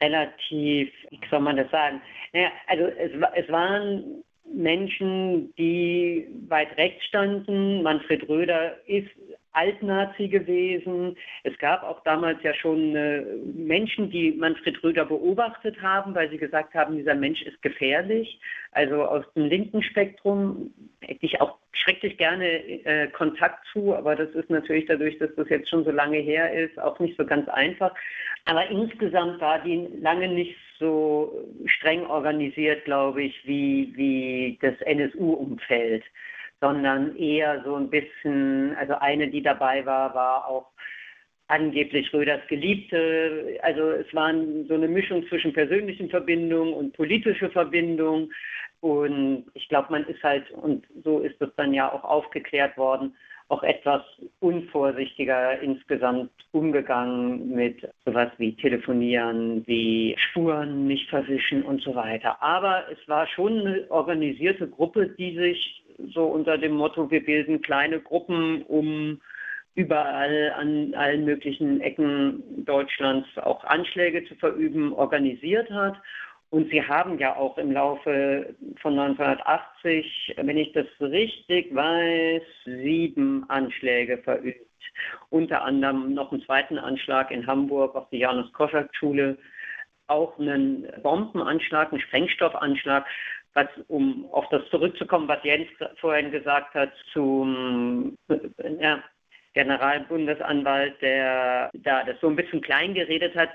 relativ, 0.00 0.92
wie 1.10 1.20
soll 1.30 1.40
man 1.40 1.56
das 1.56 1.70
sagen? 1.70 2.00
Naja, 2.32 2.50
also 2.66 2.84
es, 2.84 3.12
es 3.34 3.48
waren 3.48 4.24
Menschen, 4.52 5.54
die 5.56 6.26
weit 6.48 6.76
rechts 6.76 7.04
standen. 7.06 7.82
Manfred 7.82 8.28
Röder 8.28 8.76
ist 8.86 9.08
Altnazi 9.56 10.28
gewesen. 10.28 11.16
Es 11.42 11.56
gab 11.58 11.82
auch 11.82 12.02
damals 12.04 12.42
ja 12.42 12.52
schon 12.54 12.94
äh, 12.94 13.22
Menschen, 13.54 14.10
die 14.10 14.32
Manfred 14.32 14.82
Röder 14.84 15.06
beobachtet 15.06 15.80
haben, 15.80 16.14
weil 16.14 16.30
sie 16.30 16.38
gesagt 16.38 16.74
haben, 16.74 16.96
dieser 16.96 17.14
Mensch 17.14 17.42
ist 17.42 17.60
gefährlich. 17.62 18.38
Also 18.72 19.04
aus 19.04 19.24
dem 19.34 19.46
linken 19.46 19.82
Spektrum 19.82 20.74
hätte 21.00 21.24
ich 21.24 21.40
auch 21.40 21.56
schrecklich 21.72 22.18
gerne 22.18 22.46
äh, 22.84 23.08
Kontakt 23.08 23.66
zu, 23.72 23.94
aber 23.94 24.14
das 24.14 24.30
ist 24.30 24.50
natürlich 24.50 24.86
dadurch, 24.86 25.16
dass 25.18 25.34
das 25.36 25.48
jetzt 25.48 25.70
schon 25.70 25.84
so 25.84 25.90
lange 25.90 26.18
her 26.18 26.52
ist, 26.52 26.78
auch 26.78 26.98
nicht 26.98 27.16
so 27.16 27.24
ganz 27.24 27.48
einfach. 27.48 27.94
Aber 28.44 28.68
insgesamt 28.68 29.40
war 29.40 29.62
die 29.62 29.88
lange 30.00 30.28
nicht 30.28 30.56
so 30.78 31.48
streng 31.64 32.04
organisiert, 32.06 32.84
glaube 32.84 33.22
ich, 33.22 33.46
wie, 33.46 33.92
wie 33.96 34.58
das 34.60 34.74
NSU-Umfeld 34.82 36.04
sondern 36.60 37.16
eher 37.16 37.62
so 37.64 37.74
ein 37.74 37.90
bisschen, 37.90 38.74
also 38.76 38.94
eine, 38.94 39.28
die 39.28 39.42
dabei 39.42 39.84
war, 39.84 40.14
war 40.14 40.48
auch 40.48 40.66
angeblich 41.48 42.12
Röders 42.12 42.40
Geliebte. 42.48 43.58
Also 43.62 43.90
es 43.90 44.12
war 44.14 44.32
so 44.68 44.74
eine 44.74 44.88
Mischung 44.88 45.26
zwischen 45.28 45.52
persönlichen 45.52 46.10
Verbindungen 46.10 46.74
und 46.74 46.96
politische 46.96 47.50
Verbindungen. 47.50 48.32
Und 48.80 49.46
ich 49.54 49.68
glaube, 49.68 49.88
man 49.90 50.04
ist 50.04 50.22
halt, 50.22 50.50
und 50.50 50.86
so 51.02 51.20
ist 51.20 51.40
es 51.40 51.50
dann 51.56 51.72
ja 51.72 51.90
auch 51.90 52.04
aufgeklärt 52.04 52.76
worden, 52.76 53.14
auch 53.48 53.62
etwas 53.62 54.02
unvorsichtiger 54.40 55.60
insgesamt 55.60 56.30
umgegangen 56.50 57.54
mit 57.54 57.88
sowas 58.04 58.30
wie 58.38 58.56
Telefonieren, 58.56 59.64
wie 59.66 60.16
Spuren 60.18 60.86
nicht 60.86 61.08
verwischen 61.08 61.62
und 61.62 61.80
so 61.80 61.94
weiter. 61.94 62.42
Aber 62.42 62.84
es 62.90 62.98
war 63.08 63.26
schon 63.28 63.60
eine 63.60 63.90
organisierte 63.90 64.68
Gruppe, 64.68 65.08
die 65.10 65.36
sich 65.36 65.85
so 66.12 66.24
unter 66.24 66.58
dem 66.58 66.72
Motto, 66.72 67.10
wir 67.10 67.24
bilden 67.24 67.62
kleine 67.62 68.00
Gruppen, 68.00 68.62
um 68.62 69.20
überall 69.74 70.54
an 70.56 70.94
allen 70.94 71.24
möglichen 71.24 71.80
Ecken 71.80 72.64
Deutschlands 72.64 73.28
auch 73.36 73.62
Anschläge 73.64 74.24
zu 74.24 74.34
verüben, 74.36 74.92
organisiert 74.92 75.70
hat. 75.70 75.96
Und 76.50 76.70
sie 76.70 76.82
haben 76.82 77.18
ja 77.18 77.36
auch 77.36 77.58
im 77.58 77.72
Laufe 77.72 78.54
von 78.80 78.98
1980, 78.98 80.36
wenn 80.38 80.56
ich 80.56 80.72
das 80.72 80.86
richtig 81.00 81.74
weiß, 81.74 82.42
sieben 82.64 83.44
Anschläge 83.48 84.18
verübt. 84.18 84.60
Unter 85.28 85.64
anderem 85.64 86.14
noch 86.14 86.32
einen 86.32 86.42
zweiten 86.42 86.78
Anschlag 86.78 87.30
in 87.30 87.46
Hamburg 87.46 87.94
auf 87.94 88.08
die 88.10 88.18
Janus 88.18 88.50
Koschak 88.52 88.88
Schule, 88.94 89.36
auch 90.06 90.38
einen 90.38 90.86
Bombenanschlag, 91.02 91.92
einen 91.92 92.00
Sprengstoffanschlag, 92.00 93.04
was, 93.56 93.68
um 93.88 94.28
auf 94.32 94.44
das 94.50 94.62
zurückzukommen, 94.70 95.26
was 95.26 95.42
Jens 95.42 95.68
vorhin 95.98 96.30
gesagt 96.30 96.74
hat, 96.74 96.92
zum 97.12 98.16
ja, 98.78 99.02
Generalbundesanwalt, 99.54 101.00
der 101.00 101.70
da 101.72 102.04
das 102.04 102.20
so 102.20 102.28
ein 102.28 102.36
bisschen 102.36 102.60
klein 102.60 102.94
geredet 102.94 103.34
hat. 103.34 103.48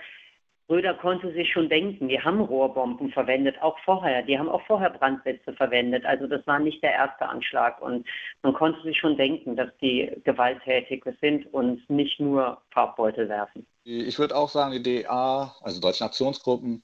Röder 0.70 0.94
konnte 0.96 1.32
sich 1.34 1.52
schon 1.52 1.70
denken, 1.70 2.08
die 2.08 2.20
haben 2.20 2.40
Rohrbomben 2.40 3.12
verwendet, 3.12 3.62
auch 3.62 3.78
vorher. 3.86 4.24
Die 4.24 4.40
haben 4.40 4.50
auch 4.50 4.66
vorher 4.66 4.90
Brandsätze 4.90 5.54
verwendet. 5.54 6.06
Also 6.06 6.28
das 6.28 6.48
war 6.48 6.60
nicht 6.60 6.82
der 6.82 6.94
erste 6.94 7.28
Anschlag. 7.28 7.80
Und 7.82 8.08
man 8.42 8.54
konnte 8.54 8.82
sich 8.82 8.98
schon 8.98 9.18
denken, 9.18 9.56
dass 9.56 9.70
die 9.82 10.10
gewalttätig 10.24 11.04
sind 11.20 11.54
und 11.54 11.88
nicht 11.90 12.20
nur 12.20 12.62
Farbbeutel 12.72 13.30
werfen. 13.30 13.68
Ich 13.84 14.18
würde 14.18 14.36
auch 14.36 14.50
sagen, 14.50 14.72
die 14.72 15.04
DA, 15.04 15.54
also 15.62 15.82
Deutsche 15.82 16.06
Aktionsgruppen, 16.06 16.84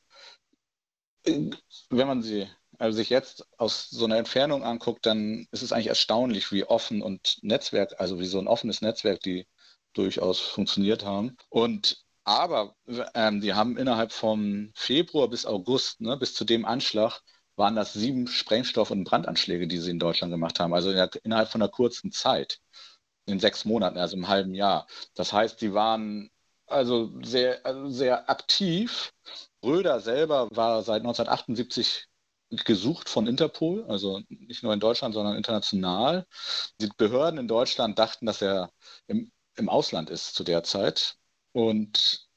wenn 1.25 2.07
man 2.07 2.21
sie 2.21 2.45
also 2.77 2.97
sich 2.97 3.09
jetzt 3.09 3.45
aus 3.57 3.89
so 3.89 4.05
einer 4.05 4.17
Entfernung 4.17 4.63
anguckt, 4.63 5.05
dann 5.05 5.47
ist 5.51 5.61
es 5.61 5.71
eigentlich 5.71 5.87
erstaunlich, 5.87 6.51
wie 6.51 6.65
offen 6.65 7.01
und 7.01 7.37
Netzwerk, 7.41 7.99
also 7.99 8.19
wie 8.19 8.25
so 8.25 8.39
ein 8.39 8.47
offenes 8.47 8.81
Netzwerk, 8.81 9.21
die 9.21 9.47
durchaus 9.93 10.39
funktioniert 10.39 11.03
haben. 11.03 11.37
Und 11.49 12.05
aber 12.23 12.75
ähm, 13.13 13.39
die 13.39 13.53
haben 13.53 13.77
innerhalb 13.77 14.11
vom 14.11 14.71
Februar 14.75 15.29
bis 15.29 15.45
August, 15.45 16.01
ne, 16.01 16.17
bis 16.17 16.33
zu 16.33 16.43
dem 16.43 16.65
Anschlag, 16.65 17.21
waren 17.55 17.75
das 17.75 17.93
sieben 17.93 18.27
Sprengstoff- 18.27 18.91
und 18.91 19.05
Brandanschläge, 19.05 19.67
die 19.67 19.77
sie 19.77 19.91
in 19.91 19.99
Deutschland 19.99 20.31
gemacht 20.31 20.59
haben. 20.59 20.73
Also 20.73 20.89
in 20.89 20.97
der, 20.97 21.09
innerhalb 21.23 21.49
von 21.49 21.61
einer 21.61 21.71
kurzen 21.71 22.11
Zeit, 22.11 22.59
in 23.25 23.39
sechs 23.39 23.65
Monaten, 23.65 23.97
also 23.97 24.17
im 24.17 24.27
halben 24.27 24.53
Jahr. 24.53 24.87
Das 25.15 25.33
heißt, 25.33 25.61
die 25.61 25.73
waren 25.73 26.29
also 26.67 27.11
sehr, 27.23 27.65
also 27.65 27.89
sehr 27.89 28.29
aktiv. 28.29 29.13
Röder 29.63 29.99
selber 30.01 30.49
war 30.51 30.83
seit 30.83 31.01
1978 31.01 32.07
gesucht 32.49 33.09
von 33.09 33.27
Interpol, 33.27 33.85
also 33.87 34.21
nicht 34.29 34.63
nur 34.63 34.73
in 34.73 34.79
Deutschland, 34.79 35.13
sondern 35.13 35.35
international. 35.35 36.25
Die 36.81 36.89
Behörden 36.97 37.39
in 37.39 37.47
Deutschland 37.47 37.99
dachten, 37.99 38.25
dass 38.25 38.41
er 38.41 38.71
im, 39.07 39.31
im 39.55 39.69
Ausland 39.69 40.09
ist 40.09 40.35
zu 40.35 40.43
der 40.43 40.63
Zeit. 40.63 41.15
Und 41.51 42.27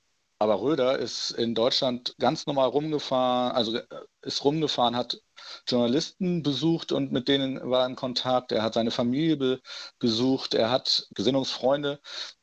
aber 0.40 0.62
Röder 0.62 0.98
ist 0.98 1.32
in 1.32 1.54
Deutschland 1.54 2.14
ganz 2.18 2.46
normal 2.46 2.68
rumgefahren, 2.70 3.52
also 3.54 3.76
äh, 3.76 3.84
ist 4.22 4.42
rumgefahren, 4.42 4.96
hat 4.96 5.20
Journalisten 5.68 6.42
besucht 6.42 6.92
und 6.92 7.12
mit 7.12 7.28
denen 7.28 7.60
war 7.70 7.86
in 7.86 7.94
Kontakt. 7.94 8.50
Er 8.50 8.62
hat 8.62 8.72
seine 8.74 8.90
Familie 8.90 9.36
be 9.36 9.60
besucht, 9.98 10.54
er 10.54 10.70
hat 10.70 11.06
Gesinnungsfreunde 11.14 12.00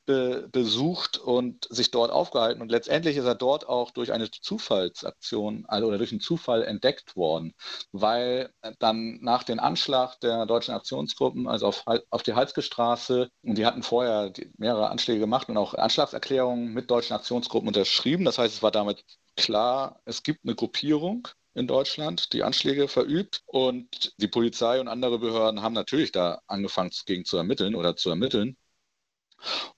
be 0.07 0.49
besucht 0.51 1.19
und 1.19 1.67
sich 1.69 1.91
dort 1.91 2.09
aufgehalten. 2.11 2.61
Und 2.63 2.71
letztendlich 2.71 3.17
ist 3.17 3.25
er 3.25 3.35
dort 3.35 3.67
auch 3.69 3.91
durch 3.91 4.11
eine 4.11 4.31
Zufallsaktion 4.31 5.65
also, 5.67 5.87
oder 5.87 5.99
durch 5.99 6.11
einen 6.11 6.21
Zufall 6.21 6.63
entdeckt 6.63 7.15
worden, 7.15 7.53
weil 7.91 8.51
dann 8.79 9.19
nach 9.21 9.43
dem 9.43 9.59
Anschlag 9.59 10.19
der 10.21 10.47
deutschen 10.47 10.73
Aktionsgruppen, 10.73 11.47
also 11.47 11.67
auf, 11.67 11.83
auf 12.09 12.24
die 12.24 12.33
Halske 12.33 12.63
Straße, 12.63 13.29
und 13.43 13.57
die 13.57 13.65
hatten 13.65 13.83
vorher 13.83 14.33
mehrere 14.57 14.89
Anschläge 14.89 15.20
gemacht 15.20 15.50
und 15.50 15.57
auch 15.57 15.75
Anschlagserklärungen 15.75 16.74
mit 16.74 16.89
deutschen 16.89 17.13
Aktionsgruppen 17.13 17.67
unterschrieben. 17.67 18.25
Das 18.25 18.39
heißt, 18.39 18.55
es 18.55 18.63
war 18.63 18.72
damit 18.72 19.03
klar, 19.35 20.01
es 20.05 20.24
gibt 20.24 20.46
eine 20.46 20.55
Gruppierung, 20.55 21.27
in 21.53 21.65
Deutschland, 21.67 22.33
die 22.33 22.43
Anschläge 22.43 22.87
verübt. 22.87 23.41
Und 23.48 24.13
die 24.17 24.27
Polizei 24.27 24.79
und 24.79 24.87
andere 24.87 25.17
Behörden 25.17 25.63
haben 25.63 25.74
natürlich 25.74 26.11
da 26.11 26.39
angefangen, 26.46 26.91
gegen 27.07 27.25
zu 27.25 27.35
ermitteln 27.35 27.74
oder 27.74 27.96
zu 27.96 28.09
ermitteln 28.09 28.57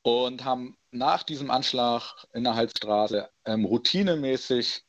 und 0.02 0.46
haben 0.46 0.78
nach 0.92 1.24
diesem 1.24 1.52
Anschlag 1.52 2.26
in 2.34 2.44
der 2.44 2.56
Halsstraße 2.56 3.30
ähm, 3.46 3.66
routinemäßig 3.66 4.84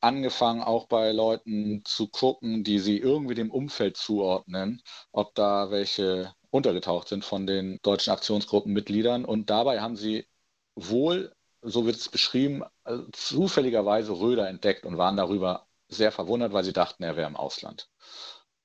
angefangen, 0.00 0.62
auch 0.62 0.86
bei 0.88 1.12
Leuten 1.12 1.82
zu 1.84 2.08
gucken, 2.08 2.64
die 2.64 2.78
sie 2.78 2.98
irgendwie 2.98 3.34
dem 3.34 3.50
Umfeld 3.50 3.96
zuordnen, 3.96 4.82
ob 5.12 5.34
da 5.34 5.70
welche 5.70 6.34
untergetaucht 6.50 7.08
sind 7.08 7.24
von 7.24 7.46
den 7.46 7.78
deutschen 7.82 8.12
Aktionsgruppenmitgliedern. 8.12 9.24
Und 9.24 9.50
dabei 9.50 9.80
haben 9.80 9.96
sie 9.96 10.26
wohl, 10.74 11.34
so 11.62 11.86
wird 11.86 11.96
es 11.96 12.08
beschrieben, 12.08 12.62
äh, 12.84 12.98
zufälligerweise 13.12 14.12
Röder 14.12 14.48
entdeckt 14.48 14.84
und 14.86 14.98
waren 14.98 15.16
darüber 15.16 15.66
sehr 15.88 16.12
verwundert, 16.12 16.52
weil 16.52 16.64
sie 16.64 16.72
dachten, 16.72 17.02
er 17.02 17.16
wäre 17.16 17.28
im 17.28 17.36
Ausland. 17.36 17.88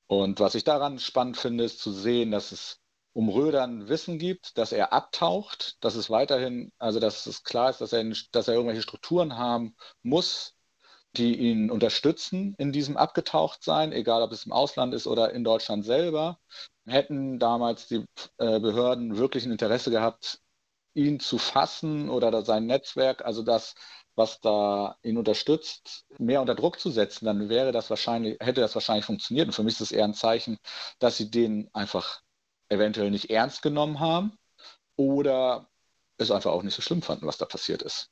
Und 0.08 0.40
was 0.40 0.56
ich 0.56 0.64
daran 0.64 1.00
spannend 1.00 1.38
finde, 1.38 1.64
ist 1.64 1.80
zu 1.80 1.92
sehen, 1.92 2.32
dass 2.32 2.52
es 2.52 2.81
um 3.14 3.30
Rödern 3.30 3.90
Wissen 3.90 4.18
gibt, 4.20 4.58
dass 4.58 4.72
er 4.72 4.94
abtaucht, 4.94 5.78
dass 5.84 5.96
es 5.96 6.10
weiterhin, 6.10 6.72
also 6.78 7.00
dass 7.00 7.26
es 7.26 7.44
klar 7.44 7.70
ist, 7.70 7.82
dass 7.82 7.94
er, 7.94 8.04
dass 8.32 8.48
er 8.48 8.54
irgendwelche 8.54 8.82
Strukturen 8.82 9.38
haben 9.38 9.76
muss, 10.04 10.56
die 11.18 11.36
ihn 11.38 11.70
unterstützen 11.70 12.56
in 12.58 12.72
diesem 12.72 12.96
Abgetauchtsein, 12.98 13.92
egal 13.92 14.22
ob 14.22 14.32
es 14.32 14.46
im 14.46 14.54
Ausland 14.54 14.94
ist 14.94 15.08
oder 15.08 15.34
in 15.34 15.44
Deutschland 15.44 15.86
selber. 15.86 16.40
Hätten 16.86 17.38
damals 17.38 17.88
die 17.88 18.06
äh, 18.38 18.60
Behörden 18.60 19.18
wirklich 19.18 19.46
ein 19.46 19.52
Interesse 19.52 19.92
gehabt, 19.92 20.40
ihn 20.94 21.20
zu 21.20 21.38
fassen 21.38 22.10
oder 22.10 22.44
sein 22.44 22.66
Netzwerk, 22.66 23.24
also 23.26 23.44
das, 23.44 23.76
was 24.16 24.40
da 24.42 24.98
ihn 25.04 25.18
unterstützt, 25.18 26.06
mehr 26.18 26.42
unter 26.42 26.56
Druck 26.56 26.80
zu 26.80 26.90
setzen, 26.92 27.26
dann 27.26 27.50
wäre 27.50 27.72
das 27.72 27.90
wahrscheinlich, 27.90 28.38
hätte 28.40 28.62
das 28.62 28.76
wahrscheinlich 28.76 29.06
funktioniert. 29.06 29.48
Und 29.48 29.54
für 29.54 29.64
mich 29.64 29.76
ist 29.76 29.82
es 29.82 29.92
eher 29.92 30.06
ein 30.06 30.14
Zeichen, 30.14 30.58
dass 31.00 31.18
sie 31.18 31.30
den 31.30 31.70
einfach 31.74 32.22
eventuell 32.72 33.12
nicht 33.12 33.30
ernst 33.30 33.62
genommen 33.62 34.00
haben 34.00 34.38
oder 34.96 35.68
es 36.18 36.32
einfach 36.32 36.52
auch 36.52 36.64
nicht 36.64 36.76
so 36.76 36.82
schlimm 36.82 37.02
fanden, 37.02 37.28
was 37.28 37.38
da 37.38 37.46
passiert 37.46 37.82
ist. 37.82 38.10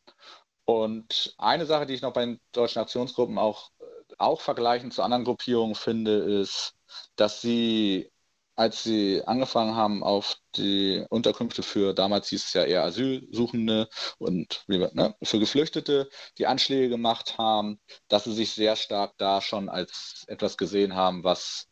Und 0.65 1.33
eine 1.37 1.65
Sache, 1.65 1.85
die 1.85 1.93
ich 1.93 2.01
noch 2.01 2.13
bei 2.13 2.25
den 2.25 2.39
deutschen 2.51 2.79
Aktionsgruppen 2.79 3.37
auch, 3.37 3.71
auch 4.17 4.41
vergleichend 4.41 4.93
zu 4.93 5.01
anderen 5.01 5.23
Gruppierungen 5.23 5.75
finde, 5.75 6.17
ist, 6.41 6.73
dass 7.15 7.41
sie, 7.41 8.11
als 8.55 8.83
sie 8.83 9.23
angefangen 9.25 9.75
haben, 9.75 10.03
auf 10.03 10.35
die 10.55 11.05
Unterkünfte 11.09 11.63
für, 11.63 11.93
damals 11.93 12.29
hieß 12.29 12.45
es 12.45 12.53
ja 12.53 12.63
eher 12.65 12.83
Asylsuchende 12.83 13.87
und 14.17 14.63
ne, 14.67 15.15
für 15.23 15.39
Geflüchtete, 15.39 16.09
die 16.37 16.47
Anschläge 16.47 16.89
gemacht 16.89 17.37
haben, 17.37 17.79
dass 18.09 18.25
sie 18.25 18.33
sich 18.33 18.51
sehr 18.51 18.75
stark 18.75 19.13
da 19.17 19.41
schon 19.41 19.69
als 19.69 20.25
etwas 20.27 20.57
gesehen 20.57 20.95
haben, 20.95 21.23
was 21.23 21.68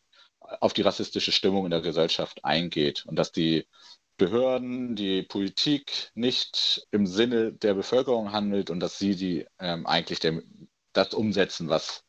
auf 0.60 0.72
die 0.72 0.82
rassistische 0.82 1.32
Stimmung 1.32 1.64
in 1.64 1.70
der 1.70 1.80
Gesellschaft 1.80 2.44
eingeht 2.44 3.04
und 3.06 3.16
dass 3.16 3.32
die 3.32 3.66
Behörden, 4.16 4.96
die 4.96 5.22
Politik 5.22 6.10
nicht 6.14 6.86
im 6.90 7.06
Sinne 7.06 7.52
der 7.52 7.74
Bevölkerung 7.74 8.32
handelt 8.32 8.68
und 8.70 8.80
dass 8.80 8.98
sie 8.98 9.14
die 9.14 9.46
ähm, 9.60 9.86
eigentlich 9.86 10.18
der, 10.18 10.42
das 10.92 11.14
umsetzen, 11.14 11.68
was 11.68 12.04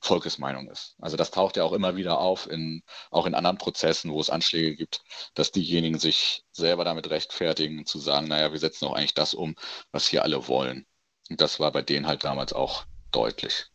Volkesmeinung 0.00 0.68
ist. 0.70 0.96
Also 1.00 1.16
das 1.16 1.30
taucht 1.30 1.56
ja 1.56 1.64
auch 1.64 1.72
immer 1.72 1.96
wieder 1.96 2.20
auf, 2.20 2.48
in, 2.48 2.82
auch 3.10 3.26
in 3.26 3.34
anderen 3.34 3.58
Prozessen, 3.58 4.12
wo 4.12 4.20
es 4.20 4.30
Anschläge 4.30 4.76
gibt, 4.76 5.02
dass 5.34 5.50
diejenigen 5.50 5.98
sich 5.98 6.44
selber 6.52 6.84
damit 6.84 7.10
rechtfertigen, 7.10 7.84
zu 7.84 7.98
sagen, 7.98 8.28
naja, 8.28 8.52
wir 8.52 8.58
setzen 8.58 8.86
auch 8.86 8.94
eigentlich 8.94 9.14
das 9.14 9.34
um, 9.34 9.56
was 9.92 10.06
hier 10.06 10.22
alle 10.22 10.48
wollen. 10.48 10.86
Und 11.28 11.40
das 11.40 11.60
war 11.60 11.72
bei 11.72 11.82
denen 11.82 12.06
halt 12.06 12.24
damals 12.24 12.52
auch 12.52 12.84
deutlich. 13.10 13.66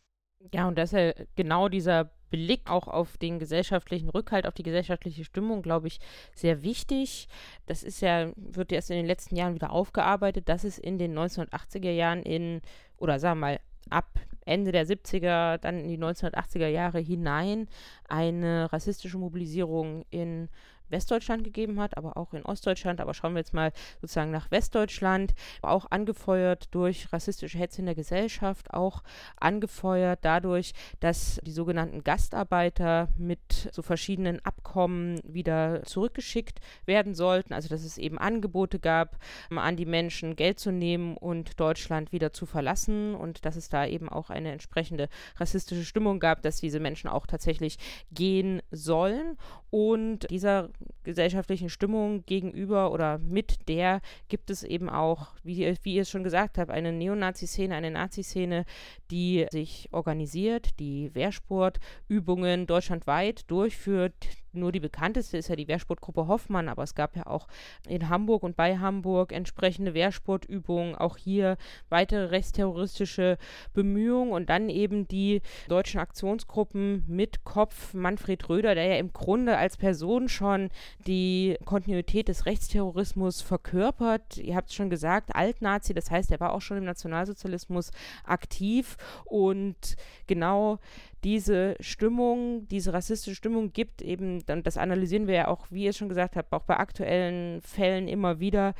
Ja, 0.52 0.66
und 0.66 0.76
das 0.76 0.92
ist 0.92 0.98
ja 0.98 1.12
genau 1.36 1.68
dieser 1.68 2.10
Blick 2.30 2.70
auch 2.70 2.88
auf 2.88 3.16
den 3.18 3.38
gesellschaftlichen 3.38 4.08
Rückhalt, 4.08 4.46
auf 4.46 4.54
die 4.54 4.62
gesellschaftliche 4.62 5.24
Stimmung, 5.24 5.62
glaube 5.62 5.86
ich, 5.86 6.00
sehr 6.34 6.62
wichtig. 6.62 7.28
Das 7.66 7.82
ist 7.82 8.00
ja, 8.00 8.30
wird 8.36 8.72
erst 8.72 8.90
in 8.90 8.96
den 8.96 9.06
letzten 9.06 9.36
Jahren 9.36 9.54
wieder 9.54 9.70
aufgearbeitet, 9.70 10.48
dass 10.48 10.64
es 10.64 10.78
in 10.78 10.98
den 10.98 11.16
1980er 11.16 11.90
Jahren 11.90 12.22
in, 12.22 12.60
oder 12.98 13.18
sagen 13.18 13.40
wir 13.40 13.46
mal, 13.46 13.60
ab 13.90 14.18
Ende 14.44 14.72
der 14.72 14.86
70er, 14.86 15.58
dann 15.58 15.80
in 15.80 15.88
die 15.88 15.98
1980er 15.98 16.68
Jahre 16.68 16.98
hinein 16.98 17.68
eine 18.08 18.72
rassistische 18.72 19.18
Mobilisierung 19.18 20.04
in 20.10 20.48
Westdeutschland 20.88 21.44
gegeben 21.44 21.80
hat, 21.80 21.96
aber 21.96 22.16
auch 22.16 22.34
in 22.34 22.44
Ostdeutschland. 22.44 23.00
Aber 23.00 23.14
schauen 23.14 23.34
wir 23.34 23.40
jetzt 23.40 23.54
mal 23.54 23.72
sozusagen 24.00 24.30
nach 24.30 24.50
Westdeutschland, 24.50 25.34
auch 25.62 25.86
angefeuert 25.90 26.68
durch 26.74 27.12
rassistische 27.12 27.58
Hetze 27.58 27.80
in 27.80 27.86
der 27.86 27.94
Gesellschaft, 27.94 28.72
auch 28.72 29.02
angefeuert 29.36 30.20
dadurch, 30.22 30.72
dass 31.00 31.40
die 31.44 31.52
sogenannten 31.52 32.04
Gastarbeiter 32.04 33.08
mit 33.16 33.68
so 33.72 33.82
verschiedenen 33.82 34.44
Abkommen 34.44 35.20
wieder 35.24 35.82
zurückgeschickt 35.84 36.60
werden 36.84 37.14
sollten. 37.14 37.52
Also 37.52 37.68
dass 37.68 37.84
es 37.84 37.98
eben 37.98 38.18
Angebote 38.18 38.78
gab, 38.78 39.18
an 39.50 39.76
die 39.76 39.86
Menschen 39.86 40.36
Geld 40.36 40.60
zu 40.60 40.70
nehmen 40.70 41.16
und 41.16 41.58
Deutschland 41.60 42.12
wieder 42.12 42.32
zu 42.32 42.46
verlassen 42.46 43.14
und 43.14 43.44
dass 43.44 43.56
es 43.56 43.68
da 43.68 43.86
eben 43.86 44.08
auch 44.08 44.30
eine 44.30 44.52
entsprechende 44.52 45.08
rassistische 45.36 45.84
Stimmung 45.84 46.20
gab, 46.20 46.42
dass 46.42 46.60
diese 46.60 46.80
Menschen 46.80 47.08
auch 47.08 47.26
tatsächlich 47.26 47.78
gehen 48.12 48.62
sollen. 48.70 49.36
Und 49.70 50.30
dieser 50.30 50.70
gesellschaftlichen 51.04 51.68
Stimmung 51.70 52.24
gegenüber 52.26 52.92
oder 52.92 53.18
mit 53.18 53.68
der 53.68 54.00
gibt 54.28 54.50
es 54.50 54.62
eben 54.62 54.88
auch, 54.88 55.34
wie, 55.42 55.74
wie 55.82 55.94
ihr 55.94 56.02
es 56.02 56.10
schon 56.10 56.24
gesagt 56.24 56.58
habt, 56.58 56.70
eine 56.70 56.92
Neonazi-Szene, 56.92 57.74
eine 57.74 57.90
Nazi-Szene, 57.90 58.64
die 59.10 59.46
sich 59.50 59.88
organisiert, 59.92 60.78
die 60.80 61.14
Wehrsportübungen 61.14 62.66
deutschlandweit 62.66 63.50
durchführt, 63.50 64.14
nur 64.56 64.72
die 64.72 64.80
bekannteste 64.80 65.36
ist 65.36 65.48
ja 65.48 65.56
die 65.56 65.68
Wehrsportgruppe 65.68 66.26
Hoffmann, 66.26 66.68
aber 66.68 66.82
es 66.82 66.94
gab 66.94 67.16
ja 67.16 67.26
auch 67.26 67.48
in 67.88 68.08
Hamburg 68.08 68.42
und 68.42 68.56
bei 68.56 68.78
Hamburg 68.78 69.32
entsprechende 69.32 69.94
Wehrsportübungen, 69.94 70.94
auch 70.94 71.16
hier 71.16 71.56
weitere 71.88 72.26
rechtsterroristische 72.26 73.38
Bemühungen 73.74 74.32
und 74.32 74.50
dann 74.50 74.68
eben 74.68 75.06
die 75.08 75.42
deutschen 75.68 76.00
Aktionsgruppen 76.00 77.04
mit 77.06 77.44
Kopf 77.44 77.94
Manfred 77.94 78.48
Röder, 78.48 78.74
der 78.74 78.86
ja 78.86 78.96
im 78.96 79.12
Grunde 79.12 79.56
als 79.56 79.76
Person 79.76 80.28
schon 80.28 80.70
die 81.06 81.56
Kontinuität 81.64 82.28
des 82.28 82.46
Rechtsterrorismus 82.46 83.42
verkörpert. 83.42 84.38
Ihr 84.38 84.56
habt 84.56 84.70
es 84.70 84.74
schon 84.74 84.90
gesagt, 84.90 85.34
Altnazi, 85.34 85.94
das 85.94 86.10
heißt, 86.10 86.30
er 86.30 86.40
war 86.40 86.52
auch 86.52 86.62
schon 86.62 86.78
im 86.78 86.84
Nationalsozialismus 86.84 87.90
aktiv 88.24 88.96
und 89.24 89.96
genau 90.26 90.78
diese 91.26 91.74
Stimmung, 91.80 92.68
diese 92.68 92.92
rassistische 92.92 93.34
Stimmung 93.34 93.72
gibt 93.72 94.00
eben, 94.00 94.44
und 94.48 94.64
das 94.64 94.76
analysieren 94.76 95.26
wir 95.26 95.34
ja 95.34 95.48
auch, 95.48 95.66
wie 95.70 95.82
ihr 95.82 95.92
schon 95.92 96.08
gesagt 96.08 96.36
habt, 96.36 96.52
auch 96.52 96.62
bei 96.62 96.76
aktuellen 96.76 97.60
Fällen 97.62 98.06
immer 98.06 98.38
wieder, 98.38 98.74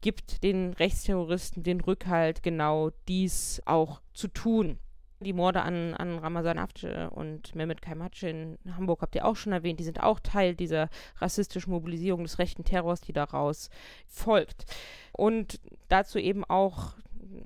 gibt 0.00 0.44
den 0.44 0.74
Rechtsterroristen 0.74 1.64
den 1.64 1.80
Rückhalt, 1.80 2.44
genau 2.44 2.90
dies 3.08 3.60
auch 3.64 4.00
zu 4.12 4.28
tun. 4.28 4.78
Die 5.18 5.32
Morde 5.32 5.62
an, 5.62 5.94
an 5.94 6.20
Ramazan 6.20 6.60
Afce 6.60 7.10
und 7.10 7.56
Mehmet 7.56 7.82
Kaimace 7.82 8.22
in 8.22 8.58
Hamburg 8.76 9.02
habt 9.02 9.16
ihr 9.16 9.24
auch 9.24 9.34
schon 9.34 9.52
erwähnt. 9.52 9.80
Die 9.80 9.84
sind 9.84 10.00
auch 10.00 10.20
Teil 10.20 10.54
dieser 10.54 10.90
rassistischen 11.16 11.72
Mobilisierung 11.72 12.22
des 12.22 12.38
rechten 12.38 12.62
Terrors, 12.62 13.00
die 13.00 13.12
daraus 13.12 13.70
folgt. 14.06 14.66
Und 15.10 15.58
dazu 15.88 16.20
eben 16.20 16.44
auch 16.44 16.94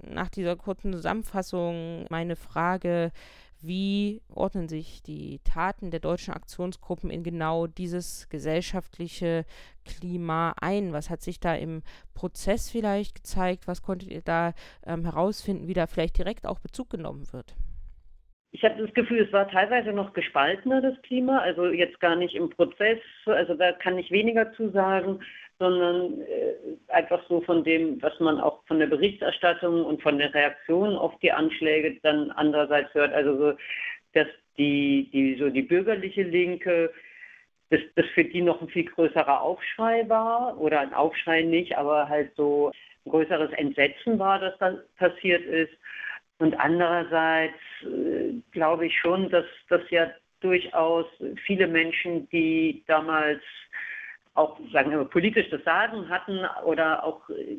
nach 0.03 0.29
dieser 0.29 0.57
kurzen 0.57 0.93
Zusammenfassung 0.93 2.05
meine 2.11 2.37
Frage, 2.37 3.13
wie 3.63 4.23
ordnen 4.29 4.69
sich 4.69 5.03
die 5.03 5.41
Taten 5.45 5.91
der 5.91 6.01
deutschen 6.01 6.35
Aktionsgruppen 6.35 7.11
in 7.11 7.23
genau 7.23 7.67
dieses 7.67 8.29
gesellschaftliche 8.29 9.45
Klima 9.85 10.55
ein? 10.61 10.93
Was 10.93 11.11
hat 11.11 11.23
sich 11.23 11.41
da 11.41 11.55
im 11.55 11.83
Prozess 12.15 12.71
vielleicht 12.71 13.15
gezeigt? 13.15 13.69
Was 13.69 13.83
konntet 13.83 14.11
ihr 14.11 14.23
da 14.23 14.53
ähm, 14.87 15.05
herausfinden, 15.05 15.69
wie 15.69 15.75
da 15.75 15.87
vielleicht 15.87 16.19
direkt 16.19 16.47
auch 16.47 16.61
Bezug 16.61 16.91
genommen 16.91 17.33
wird? 17.33 17.55
Ich 18.55 18.63
habe 18.65 18.85
das 18.85 18.93
Gefühl, 18.93 19.25
es 19.25 19.33
war 19.33 19.49
teilweise 19.49 19.93
noch 19.93 20.13
gespaltener, 20.13 20.83
das 20.83 21.01
Klima, 21.03 21.39
also 21.39 21.67
jetzt 21.69 21.99
gar 22.01 22.17
nicht 22.17 22.35
im 22.35 22.51
Prozess, 22.51 22.99
also 23.25 23.55
da 23.55 23.73
kann 23.73 23.97
ich 23.97 24.11
weniger 24.11 24.53
zu 24.53 24.71
sagen 24.71 25.21
sondern 25.63 26.21
äh, 26.23 26.55
einfach 26.89 27.23
so 27.29 27.41
von 27.43 27.63
dem, 27.63 28.03
was 28.03 28.19
man 28.19 28.41
auch 28.41 28.65
von 28.67 28.81
der 28.81 28.89
Berichterstattung 28.89 29.85
und 29.85 30.03
von 30.03 30.19
der 30.19 30.35
Reaktion 30.35 30.97
auf 30.97 31.17
die 31.21 31.31
Anschläge 31.31 31.99
dann 32.03 32.33
andererseits 32.33 32.93
hört. 32.95 33.13
Also 33.13 33.37
so, 33.37 33.59
dass 34.13 34.27
die, 34.59 35.09
die 35.13 35.37
so 35.39 35.49
die 35.51 35.63
bürgerliche 35.63 36.25
Linke, 36.25 36.93
dass 37.71 37.81
das 37.95 38.07
für 38.15 38.25
die 38.25 38.43
noch 38.43 38.61
ein 38.61 38.69
viel 38.69 38.85
größerer 38.85 39.41
Aufschrei 39.41 40.09
war 40.09 40.61
oder 40.61 40.81
ein 40.81 40.93
Aufschrei 40.93 41.43
nicht, 41.43 41.79
aber 41.79 42.09
halt 42.09 42.33
so 42.37 42.73
ein 43.07 43.11
größeres 43.11 43.53
Entsetzen 43.53 44.19
war, 44.19 44.41
dass 44.41 44.59
das 44.59 44.75
passiert 44.97 45.45
ist. 45.45 45.73
Und 46.39 46.59
andererseits 46.59 47.55
äh, 47.83 48.35
glaube 48.51 48.87
ich 48.87 48.99
schon, 48.99 49.31
dass 49.31 49.47
das 49.69 49.83
ja 49.91 50.11
durchaus 50.41 51.07
viele 51.47 51.69
Menschen, 51.69 52.29
die 52.31 52.83
damals 52.89 53.41
auch, 54.35 54.59
sagen 54.73 54.91
wir, 54.91 55.05
politisch 55.05 55.51
das 55.51 55.63
Sagen 55.65 56.09
hatten 56.09 56.41
oder 56.65 57.05
auch 57.05 57.29
äh, 57.31 57.59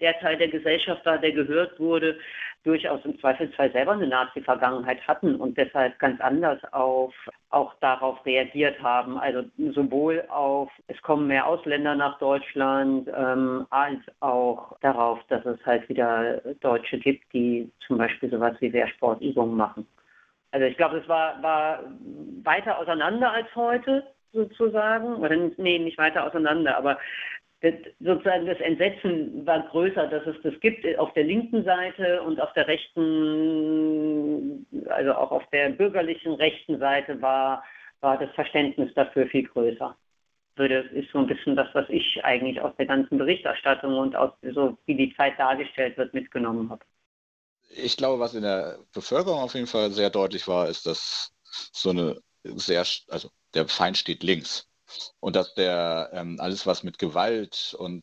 der 0.00 0.18
Teil 0.20 0.36
der 0.36 0.48
Gesellschaft 0.48 1.04
war, 1.06 1.18
der 1.18 1.32
gehört 1.32 1.78
wurde, 1.78 2.18
durchaus 2.64 3.04
im 3.04 3.18
Zweifelsfall 3.20 3.72
selber 3.72 3.92
eine 3.92 4.08
Nazi-Vergangenheit 4.08 5.06
hatten 5.06 5.36
und 5.36 5.56
deshalb 5.56 5.98
ganz 5.98 6.20
anders 6.20 6.60
auf, 6.72 7.14
auch 7.50 7.74
darauf 7.80 8.24
reagiert 8.26 8.80
haben. 8.82 9.16
Also 9.18 9.44
sowohl 9.72 10.24
auf, 10.28 10.70
es 10.88 11.00
kommen 11.02 11.28
mehr 11.28 11.46
Ausländer 11.46 11.94
nach 11.94 12.18
Deutschland, 12.18 13.08
ähm, 13.16 13.66
als 13.70 14.00
auch 14.20 14.76
darauf, 14.80 15.20
dass 15.28 15.44
es 15.46 15.64
halt 15.64 15.88
wieder 15.88 16.40
Deutsche 16.60 16.98
gibt, 16.98 17.32
die 17.32 17.70
zum 17.86 17.98
Beispiel 17.98 18.30
sowas 18.30 18.56
wie 18.60 18.72
Wehrsportübungen 18.72 19.56
machen. 19.56 19.86
Also 20.50 20.66
ich 20.66 20.76
glaube, 20.76 20.98
es 20.98 21.08
war, 21.08 21.42
war 21.42 21.80
weiter 22.42 22.78
auseinander 22.78 23.32
als 23.32 23.54
heute 23.54 24.04
sozusagen, 24.32 25.16
oder 25.16 25.36
nee, 25.56 25.78
nicht 25.78 25.98
weiter 25.98 26.26
auseinander, 26.26 26.76
aber 26.76 26.98
das, 27.60 27.74
sozusagen 27.98 28.46
das 28.46 28.60
Entsetzen 28.60 29.44
war 29.44 29.66
größer, 29.68 30.06
dass 30.06 30.24
es 30.26 30.36
das 30.42 30.58
gibt 30.60 30.86
auf 30.98 31.12
der 31.14 31.24
linken 31.24 31.64
Seite 31.64 32.22
und 32.22 32.40
auf 32.40 32.52
der 32.52 32.68
rechten, 32.68 34.64
also 34.88 35.12
auch 35.14 35.32
auf 35.32 35.44
der 35.50 35.70
bürgerlichen 35.70 36.34
rechten 36.34 36.78
Seite 36.78 37.20
war, 37.20 37.64
war 38.00 38.16
das 38.18 38.30
Verständnis 38.34 38.94
dafür 38.94 39.26
viel 39.26 39.48
größer. 39.48 39.96
Das 40.54 40.86
ist 40.92 41.10
so 41.12 41.18
ein 41.18 41.26
bisschen 41.26 41.56
das, 41.56 41.68
was 41.72 41.88
ich 41.88 42.24
eigentlich 42.24 42.60
aus 42.60 42.74
der 42.76 42.86
ganzen 42.86 43.18
Berichterstattung 43.18 43.96
und 43.96 44.16
aus 44.16 44.32
so 44.42 44.76
wie 44.86 44.94
die 44.96 45.14
Zeit 45.16 45.38
dargestellt 45.38 45.96
wird, 45.96 46.14
mitgenommen 46.14 46.70
habe. 46.70 46.84
Ich 47.70 47.96
glaube, 47.96 48.18
was 48.20 48.34
in 48.34 48.42
der 48.42 48.78
Bevölkerung 48.92 49.40
auf 49.40 49.54
jeden 49.54 49.66
Fall 49.66 49.90
sehr 49.90 50.10
deutlich 50.10 50.48
war, 50.48 50.68
ist, 50.68 50.86
dass 50.86 51.32
so 51.72 51.90
eine 51.90 52.16
sehr, 52.42 52.84
also 53.08 53.30
der 53.54 53.68
Feind 53.68 53.96
steht 53.98 54.22
links. 54.22 54.66
Und 55.20 55.36
dass 55.36 55.54
der 55.54 56.10
ähm, 56.14 56.36
alles, 56.40 56.66
was 56.66 56.82
mit 56.82 56.98
Gewalt 56.98 57.74
und 57.78 58.02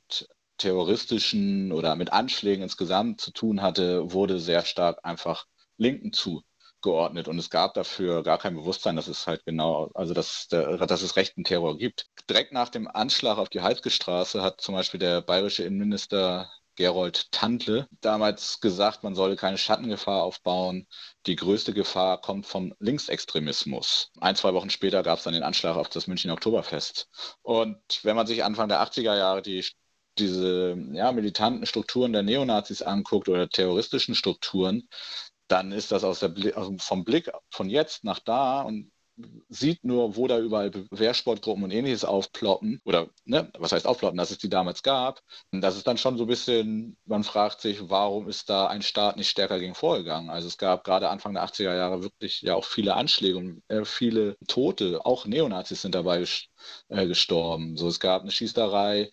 terroristischen 0.58 1.72
oder 1.72 1.96
mit 1.96 2.14
Anschlägen 2.14 2.64
insgesamt 2.64 3.22
zu 3.22 3.32
tun 3.32 3.62
hatte, 3.62 4.12
wurde 4.14 4.40
sehr 4.40 4.64
stark 4.64 5.00
einfach 5.04 5.46
Linken 5.78 6.14
zugeordnet. 6.14 7.28
Und 7.28 7.40
es 7.40 7.50
gab 7.50 7.74
dafür 7.74 8.24
gar 8.24 8.38
kein 8.38 8.56
Bewusstsein, 8.56 8.96
dass 8.96 9.08
es 9.08 9.28
halt 9.28 9.44
genau, 9.46 9.90
also 9.96 10.14
dass, 10.14 10.48
dass 10.48 11.02
es 11.02 11.16
rechten 11.16 11.44
Terror 11.44 11.78
gibt. 11.78 12.06
Direkt 12.30 12.54
nach 12.54 12.70
dem 12.70 12.88
Anschlag 12.88 13.38
auf 13.38 13.50
die 13.50 13.62
Halsgestraße 13.62 14.42
hat 14.44 14.62
zum 14.62 14.76
Beispiel 14.76 15.00
der 15.00 15.22
bayerische 15.22 15.64
Innenminister 15.64 16.50
Gerold 16.76 17.32
Tandle 17.32 17.88
damals 18.02 18.60
gesagt, 18.60 19.04
man 19.04 19.16
solle 19.16 19.36
keine 19.36 19.58
Schattengefahr 19.58 20.24
aufbauen. 20.24 20.88
Die 21.26 21.36
größte 21.36 21.74
Gefahr 21.74 22.20
kommt 22.22 22.46
vom 22.46 22.74
Linksextremismus. 22.80 24.12
Ein, 24.20 24.36
zwei 24.36 24.54
Wochen 24.54 24.70
später 24.70 25.04
gab 25.04 25.18
es 25.18 25.24
dann 25.24 25.34
den 25.34 25.44
Anschlag 25.44 25.76
auf 25.76 25.90
das 25.90 26.08
München 26.08 26.32
Oktoberfest. 26.32 27.10
Und 27.42 27.78
wenn 28.04 28.16
man 28.16 28.28
sich 28.28 28.44
Anfang 28.44 28.70
der 28.70 28.82
80er 28.82 29.16
Jahre 29.16 29.42
die 29.42 29.66
diese 30.18 30.78
ja, 30.94 31.12
militanten 31.12 31.66
Strukturen 31.66 32.14
der 32.14 32.24
Neonazis 32.24 32.82
anguckt 32.82 33.28
oder 33.28 33.50
terroristischen 33.50 34.16
Strukturen, 34.16 34.88
dann 35.48 35.72
ist 35.72 35.92
das 35.92 36.04
aus 36.04 36.20
der, 36.20 36.34
also 36.56 36.76
vom 36.80 37.04
Blick 37.04 37.32
von 37.52 37.70
jetzt 37.70 38.04
nach 38.04 38.20
da 38.20 38.62
und 38.62 38.92
sieht 39.50 39.84
nur, 39.84 40.16
wo 40.16 40.28
da 40.28 40.40
überall 40.40 40.72
Wehrsportgruppen 40.92 41.64
und 41.64 41.72
ähnliches 41.72 42.04
aufploppen 42.04 42.82
oder 42.84 43.10
ne, 43.24 43.50
was 43.58 43.72
heißt 43.72 43.88
aufploppen, 43.88 44.18
dass 44.18 44.32
es 44.32 44.38
die 44.38 44.50
damals 44.50 44.84
gab. 44.84 45.22
Und 45.52 45.62
das 45.62 45.78
ist 45.78 45.88
dann 45.88 45.98
schon 45.98 46.18
so 46.18 46.26
ein 46.26 46.28
bisschen, 46.28 46.98
man 47.06 47.24
fragt 47.24 47.62
sich, 47.62 47.90
warum 47.90 48.28
ist 48.28 48.50
da 48.50 48.68
ein 48.68 48.82
Staat 48.82 49.18
nicht 49.18 49.30
stärker 49.30 49.60
gegen 49.60 49.76
vorgegangen? 49.76 50.30
Also 50.30 50.48
es 50.48 50.58
gab 50.58 50.84
gerade 50.84 51.10
Anfang 51.10 51.34
der 51.34 51.46
80er 51.46 51.76
Jahre 51.76 52.04
wirklich 52.04 52.42
ja 52.42 52.56
auch 52.56 52.66
viele 52.66 52.96
Anschläge 52.96 53.38
und 53.38 53.64
äh, 53.70 53.86
viele 53.86 54.36
Tote, 54.48 55.06
auch 55.06 55.26
Neonazis 55.26 55.82
sind 55.82 55.96
dabei 55.96 56.26
äh, 56.90 57.08
gestorben. 57.08 57.78
So, 57.78 57.88
es 57.88 58.00
gab 58.00 58.22
eine 58.22 58.32
Schießerei 58.32 59.12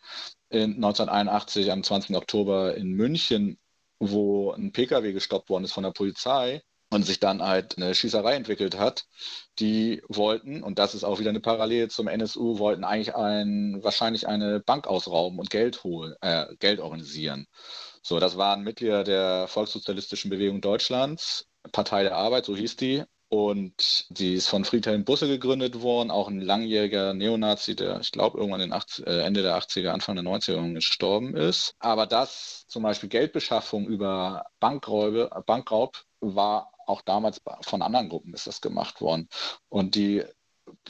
in 0.50 0.74
1981 0.74 1.70
am 1.70 1.82
20. 1.82 2.16
Oktober 2.16 2.76
in 2.76 2.92
München, 2.92 3.58
wo 3.98 4.50
ein 4.52 4.72
Pkw 4.72 5.12
gestoppt 5.12 5.48
worden 5.48 5.64
ist 5.64 5.72
von 5.72 5.84
der 5.84 5.92
Polizei 5.92 6.62
und 6.92 7.04
sich 7.04 7.20
dann 7.20 7.42
halt 7.42 7.78
eine 7.78 7.94
Schießerei 7.94 8.34
entwickelt 8.34 8.78
hat. 8.78 9.06
Die 9.58 10.02
wollten, 10.08 10.62
und 10.62 10.78
das 10.78 10.94
ist 10.94 11.04
auch 11.04 11.18
wieder 11.20 11.30
eine 11.30 11.40
Parallele 11.40 11.88
zum 11.88 12.06
NSU, 12.06 12.58
wollten 12.58 12.84
eigentlich 12.84 13.14
ein, 13.14 13.82
wahrscheinlich 13.82 14.28
eine 14.28 14.60
Bank 14.60 14.86
ausrauben 14.86 15.38
und 15.38 15.50
Geld 15.50 15.84
holen, 15.84 16.14
äh, 16.20 16.46
Geld 16.58 16.80
organisieren. 16.80 17.46
So, 18.02 18.20
das 18.20 18.36
waren 18.36 18.62
Mitglieder 18.62 19.04
der 19.04 19.48
Volkssozialistischen 19.48 20.30
Bewegung 20.30 20.60
Deutschlands, 20.60 21.46
Partei 21.72 22.02
der 22.02 22.16
Arbeit, 22.16 22.44
so 22.44 22.56
hieß 22.56 22.76
die. 22.76 23.04
Und 23.28 24.04
die 24.10 24.34
ist 24.34 24.48
von 24.48 24.66
Friedhelm 24.66 25.06
Busse 25.06 25.26
gegründet 25.26 25.80
worden, 25.80 26.10
auch 26.10 26.28
ein 26.28 26.42
langjähriger 26.42 27.14
Neonazi, 27.14 27.74
der, 27.74 28.00
ich 28.00 28.12
glaube, 28.12 28.36
irgendwann 28.36 28.60
in 28.60 28.74
80, 28.74 29.06
äh, 29.06 29.22
Ende 29.22 29.40
der 29.40 29.56
80er, 29.56 29.88
Anfang 29.88 30.16
der 30.16 30.24
90er 30.24 30.74
gestorben 30.74 31.34
ist. 31.34 31.74
Aber 31.78 32.06
das 32.06 32.66
zum 32.68 32.82
Beispiel 32.82 33.08
Geldbeschaffung 33.08 33.86
über 33.86 34.44
Bankräube, 34.60 35.30
Bankraub 35.46 36.04
war 36.20 36.71
auch 36.86 37.02
damals 37.02 37.40
von 37.62 37.82
anderen 37.82 38.08
Gruppen 38.08 38.34
ist 38.34 38.46
das 38.46 38.60
gemacht 38.60 39.00
worden. 39.00 39.28
Und 39.68 39.94
die, 39.94 40.24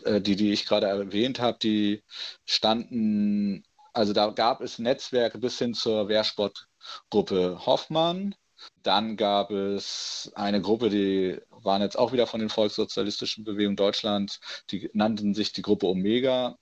äh, 0.05 0.20
die, 0.20 0.37
die 0.37 0.52
ich 0.52 0.66
gerade 0.66 0.87
erwähnt 0.87 1.40
habe, 1.40 1.59
die 1.59 2.05
standen, 2.44 3.64
also 3.92 4.12
da 4.12 4.31
gab 4.31 4.61
es 4.61 4.78
Netzwerke 4.78 5.38
bis 5.38 5.59
hin 5.59 5.74
zur 5.74 6.09
Wehrsportgruppe 6.09 7.66
Hoffmann, 7.66 8.35
dann 8.83 9.16
gab 9.16 9.50
es 9.50 10.31
eine 10.35 10.61
Gruppe, 10.61 10.90
die 10.90 11.40
waren 11.50 11.83
jetzt 11.83 11.98
auch 11.98 12.12
wieder 12.12 12.26
von 12.26 12.40
den 12.40 12.48
Volkssozialistischen 12.48 13.44
Bewegungen 13.44 13.76
Deutschlands, 13.76 14.40
die 14.70 14.90
nannten 14.92 15.35
sich 15.35 15.52
die 15.52 15.62
Gruppe 15.62 15.87
Omega. 15.87 16.59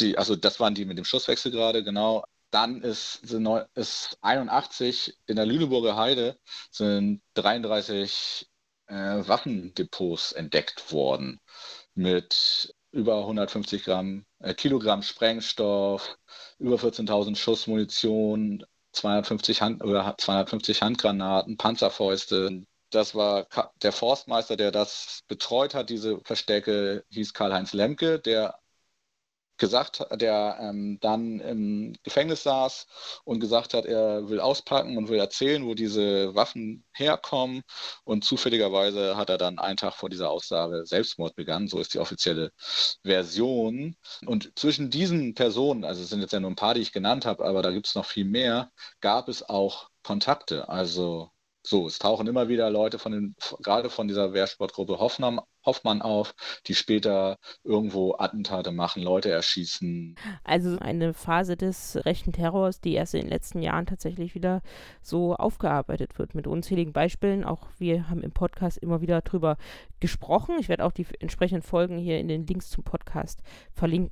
Die, 0.00 0.18
also 0.18 0.36
das 0.36 0.60
waren 0.60 0.74
die 0.74 0.84
mit 0.84 0.98
dem 0.98 1.04
Schusswechsel 1.04 1.52
gerade, 1.52 1.84
genau. 1.84 2.24
Dann 2.50 2.82
ist, 2.82 3.22
ist 3.74 4.18
81 4.20 5.18
in 5.26 5.36
der 5.36 5.46
Lüneburger 5.46 5.96
Heide 5.96 6.38
sind 6.70 7.22
33 7.34 8.48
äh, 8.92 9.26
Waffendepots 9.26 10.32
entdeckt 10.32 10.92
worden 10.92 11.40
mit 11.94 12.74
über 12.92 13.18
150 13.20 13.84
Gramm, 13.84 14.26
äh, 14.40 14.54
Kilogramm 14.54 15.02
Sprengstoff, 15.02 16.16
über 16.58 16.76
14.000 16.76 17.36
Schuss 17.36 17.66
Munition, 17.66 18.64
250, 18.92 19.62
Hand, 19.62 19.82
oder 19.82 20.14
250 20.18 20.82
Handgranaten, 20.82 21.56
Panzerfäuste. 21.56 22.64
Das 22.90 23.14
war 23.14 23.48
der 23.82 23.92
Forstmeister, 23.92 24.56
der 24.56 24.70
das 24.70 25.22
betreut 25.26 25.74
hat. 25.74 25.88
Diese 25.88 26.20
Verstecke 26.24 27.04
hieß 27.08 27.32
Karl-Heinz 27.32 27.72
Lemke, 27.72 28.20
der 28.20 28.58
gesagt, 29.62 30.04
der 30.12 30.58
ähm, 30.60 30.98
dann 31.00 31.38
im 31.38 31.94
Gefängnis 32.02 32.42
saß 32.42 32.88
und 33.24 33.38
gesagt 33.38 33.74
hat, 33.74 33.86
er 33.86 34.28
will 34.28 34.40
auspacken 34.40 34.98
und 34.98 35.08
will 35.08 35.20
erzählen, 35.20 35.64
wo 35.64 35.74
diese 35.74 36.34
Waffen 36.34 36.84
herkommen. 36.92 37.62
Und 38.02 38.24
zufälligerweise 38.24 39.16
hat 39.16 39.30
er 39.30 39.38
dann 39.38 39.60
einen 39.60 39.76
Tag 39.76 39.94
vor 39.94 40.10
dieser 40.10 40.30
Aussage 40.30 40.84
Selbstmord 40.84 41.36
begangen. 41.36 41.68
So 41.68 41.78
ist 41.78 41.94
die 41.94 42.00
offizielle 42.00 42.50
Version. 43.04 43.96
Und 44.26 44.50
zwischen 44.58 44.90
diesen 44.90 45.34
Personen, 45.34 45.84
also 45.84 46.02
es 46.02 46.08
sind 46.10 46.20
jetzt 46.22 46.32
ja 46.32 46.40
nur 46.40 46.50
ein 46.50 46.56
paar, 46.56 46.74
die 46.74 46.80
ich 46.80 46.92
genannt 46.92 47.24
habe, 47.24 47.44
aber 47.44 47.62
da 47.62 47.70
gibt 47.70 47.86
es 47.86 47.94
noch 47.94 48.06
viel 48.06 48.24
mehr, 48.24 48.72
gab 49.00 49.28
es 49.28 49.48
auch 49.48 49.90
Kontakte. 50.02 50.68
Also 50.68 51.30
so, 51.64 51.86
es 51.86 51.98
tauchen 51.98 52.26
immer 52.26 52.48
wieder 52.48 52.70
Leute 52.70 52.98
von 52.98 53.12
den, 53.12 53.36
gerade 53.60 53.88
von 53.88 54.08
dieser 54.08 54.32
Wehrsportgruppe 54.32 54.98
Hoffmann, 54.98 55.40
Hoffmann 55.64 56.02
auf, 56.02 56.34
die 56.66 56.74
später 56.74 57.38
irgendwo 57.62 58.16
Attentate 58.18 58.72
machen, 58.72 59.02
Leute 59.02 59.30
erschießen. 59.30 60.16
Also 60.42 60.78
eine 60.80 61.14
Phase 61.14 61.56
des 61.56 62.04
rechten 62.04 62.32
Terrors, 62.32 62.80
die 62.80 62.94
erst 62.94 63.14
in 63.14 63.20
den 63.20 63.30
letzten 63.30 63.62
Jahren 63.62 63.86
tatsächlich 63.86 64.34
wieder 64.34 64.60
so 65.02 65.36
aufgearbeitet 65.36 66.18
wird 66.18 66.34
mit 66.34 66.48
unzähligen 66.48 66.92
Beispielen. 66.92 67.44
Auch 67.44 67.68
wir 67.78 68.08
haben 68.10 68.22
im 68.22 68.32
Podcast 68.32 68.78
immer 68.78 69.00
wieder 69.00 69.20
drüber 69.20 69.56
gesprochen. 70.00 70.56
Ich 70.58 70.68
werde 70.68 70.84
auch 70.84 70.92
die 70.92 71.06
entsprechenden 71.20 71.62
Folgen 71.62 71.96
hier 71.96 72.18
in 72.18 72.26
den 72.26 72.44
Links 72.44 72.70
zum 72.70 72.82
Podcast 72.82 73.40
verlinken. 73.72 74.10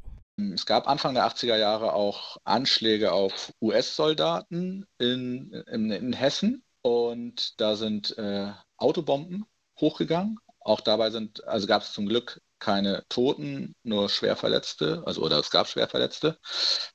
Es 0.54 0.64
gab 0.64 0.88
Anfang 0.88 1.14
der 1.14 1.26
80er 1.26 1.56
Jahre 1.56 1.92
auch 1.92 2.38
Anschläge 2.44 3.12
auf 3.12 3.52
US-Soldaten 3.60 4.86
in, 4.98 5.52
in, 5.66 5.90
in 5.90 6.12
Hessen 6.12 6.62
und 6.82 7.60
da 7.60 7.76
sind 7.76 8.16
äh, 8.18 8.52
Autobomben 8.76 9.44
hochgegangen. 9.80 10.38
Auch 10.60 10.80
dabei 10.80 11.10
sind, 11.10 11.44
also 11.46 11.66
gab 11.66 11.82
es 11.82 11.92
zum 11.92 12.06
Glück 12.06 12.40
keine 12.58 13.04
Toten, 13.08 13.74
nur 13.82 14.08
Schwerverletzte, 14.08 15.02
also 15.06 15.22
oder 15.22 15.38
es 15.38 15.50
gab 15.50 15.68
Schwerverletzte. 15.68 16.38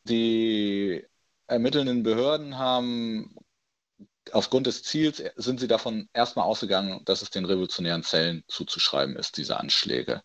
Die 0.04 1.06
ermittelnden 1.48 2.04
Behörden 2.04 2.58
haben 2.58 3.36
aufgrund 4.32 4.68
des 4.68 4.84
Ziels 4.84 5.24
sind 5.36 5.60
sie 5.60 5.68
davon 5.68 6.10
erstmal 6.14 6.46
ausgegangen, 6.46 7.02
dass 7.06 7.22
es 7.22 7.30
den 7.30 7.46
revolutionären 7.46 8.04
Zellen 8.04 8.44
zuzuschreiben 8.48 9.16
ist, 9.16 9.38
diese 9.38 9.58
Anschläge. 9.58 10.24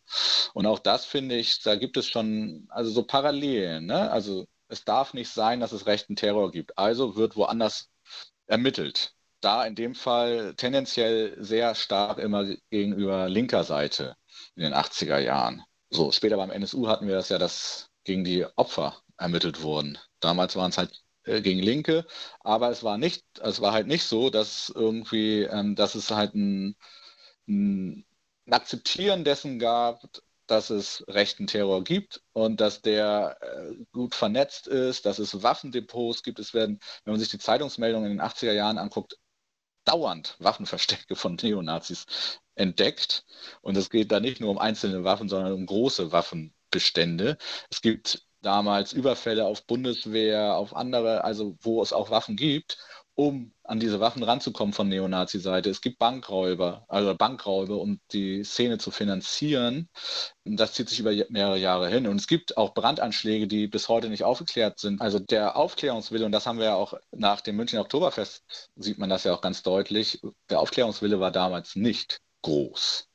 Und 0.54 0.66
auch 0.66 0.78
das 0.78 1.04
finde 1.04 1.36
ich, 1.36 1.60
da 1.62 1.76
gibt 1.76 1.96
es 1.96 2.08
schon, 2.08 2.66
also 2.70 2.90
so 2.90 3.02
Parallelen. 3.02 3.86
Ne? 3.86 4.10
Also 4.10 4.46
es 4.68 4.84
darf 4.84 5.14
nicht 5.14 5.30
sein, 5.30 5.60
dass 5.60 5.72
es 5.72 5.86
rechten 5.86 6.16
Terror 6.16 6.50
gibt. 6.50 6.78
Also 6.78 7.16
wird 7.16 7.36
woanders 7.36 7.90
ermittelt 8.46 9.14
da 9.40 9.64
in 9.64 9.74
dem 9.74 9.94
Fall 9.94 10.54
tendenziell 10.56 11.36
sehr 11.42 11.74
stark 11.74 12.18
immer 12.18 12.44
gegenüber 12.70 13.28
linker 13.28 13.64
Seite 13.64 14.16
in 14.56 14.62
den 14.62 14.74
80er 14.74 15.18
Jahren. 15.18 15.62
So, 15.90 16.12
später 16.12 16.36
beim 16.36 16.50
NSU 16.50 16.88
hatten 16.88 17.08
wir 17.08 17.14
das 17.16 17.28
ja, 17.30 17.38
dass 17.38 17.90
gegen 18.04 18.24
die 18.24 18.46
Opfer 18.56 18.96
ermittelt 19.18 19.62
wurden. 19.62 19.98
Damals 20.20 20.56
waren 20.56 20.70
es 20.70 20.78
halt 20.78 21.02
äh, 21.24 21.42
gegen 21.42 21.60
Linke, 21.60 22.06
aber 22.40 22.70
es 22.70 22.82
war 22.82 22.98
nicht, 22.98 23.24
es 23.40 23.60
war 23.60 23.72
halt 23.72 23.86
nicht 23.86 24.04
so, 24.04 24.30
dass 24.30 24.70
irgendwie, 24.74 25.42
ähm, 25.42 25.76
dass 25.76 25.94
es 25.94 26.10
halt 26.10 26.34
ein, 26.34 26.76
ein 27.48 28.04
Akzeptieren 28.50 29.24
dessen 29.24 29.58
gab, 29.58 30.02
dass 30.46 30.70
es 30.70 31.04
rechten 31.08 31.46
Terror 31.46 31.84
gibt 31.84 32.22
und 32.32 32.60
dass 32.60 32.82
der 32.82 33.36
äh, 33.40 33.84
gut 33.92 34.14
vernetzt 34.14 34.66
ist, 34.66 35.06
dass 35.06 35.18
es 35.20 35.42
Waffendepots 35.42 36.22
gibt. 36.22 36.40
Es 36.40 36.54
werden, 36.54 36.80
wenn 37.04 37.12
man 37.12 37.20
sich 37.20 37.30
die 37.30 37.38
Zeitungsmeldungen 37.38 38.10
in 38.10 38.18
den 38.18 38.26
80er 38.26 38.52
Jahren 38.52 38.78
anguckt, 38.78 39.16
dauernd 39.84 40.36
Waffenverstecke 40.38 41.16
von 41.16 41.36
Neonazis 41.36 42.06
entdeckt. 42.54 43.24
Und 43.62 43.76
es 43.76 43.90
geht 43.90 44.12
da 44.12 44.20
nicht 44.20 44.40
nur 44.40 44.50
um 44.50 44.58
einzelne 44.58 45.04
Waffen, 45.04 45.28
sondern 45.28 45.52
um 45.52 45.66
große 45.66 46.12
Waffenbestände. 46.12 47.38
Es 47.70 47.80
gibt 47.82 48.26
damals 48.42 48.92
Überfälle 48.92 49.44
auf 49.46 49.66
Bundeswehr, 49.66 50.56
auf 50.56 50.74
andere, 50.74 51.24
also 51.24 51.56
wo 51.60 51.82
es 51.82 51.92
auch 51.92 52.10
Waffen 52.10 52.36
gibt 52.36 52.78
um 53.20 53.52
an 53.64 53.78
diese 53.78 54.00
Waffen 54.00 54.22
ranzukommen 54.22 54.72
von 54.72 54.88
Neonazi-Seite. 54.88 55.68
Es 55.68 55.82
gibt 55.82 55.98
Bankräuber, 55.98 56.86
also 56.88 57.14
Bankräuber, 57.14 57.76
um 57.78 58.00
die 58.12 58.42
Szene 58.44 58.78
zu 58.78 58.90
finanzieren. 58.90 59.90
Das 60.44 60.72
zieht 60.72 60.88
sich 60.88 61.00
über 61.00 61.12
mehrere 61.28 61.58
Jahre 61.58 61.88
hin. 61.88 62.06
Und 62.06 62.16
es 62.16 62.26
gibt 62.26 62.56
auch 62.56 62.72
Brandanschläge, 62.72 63.46
die 63.46 63.66
bis 63.68 63.88
heute 63.90 64.08
nicht 64.08 64.24
aufgeklärt 64.24 64.78
sind. 64.78 65.02
Also 65.02 65.18
der 65.18 65.56
Aufklärungswille, 65.56 66.24
und 66.24 66.32
das 66.32 66.46
haben 66.46 66.58
wir 66.58 66.64
ja 66.66 66.74
auch 66.74 66.94
nach 67.12 67.42
dem 67.42 67.56
München 67.56 67.78
Oktoberfest, 67.78 68.70
sieht 68.76 68.98
man 68.98 69.10
das 69.10 69.24
ja 69.24 69.34
auch 69.34 69.42
ganz 69.42 69.62
deutlich, 69.62 70.22
der 70.48 70.60
Aufklärungswille 70.60 71.20
war 71.20 71.30
damals 71.30 71.76
nicht 71.76 72.22
groß. 72.42 73.06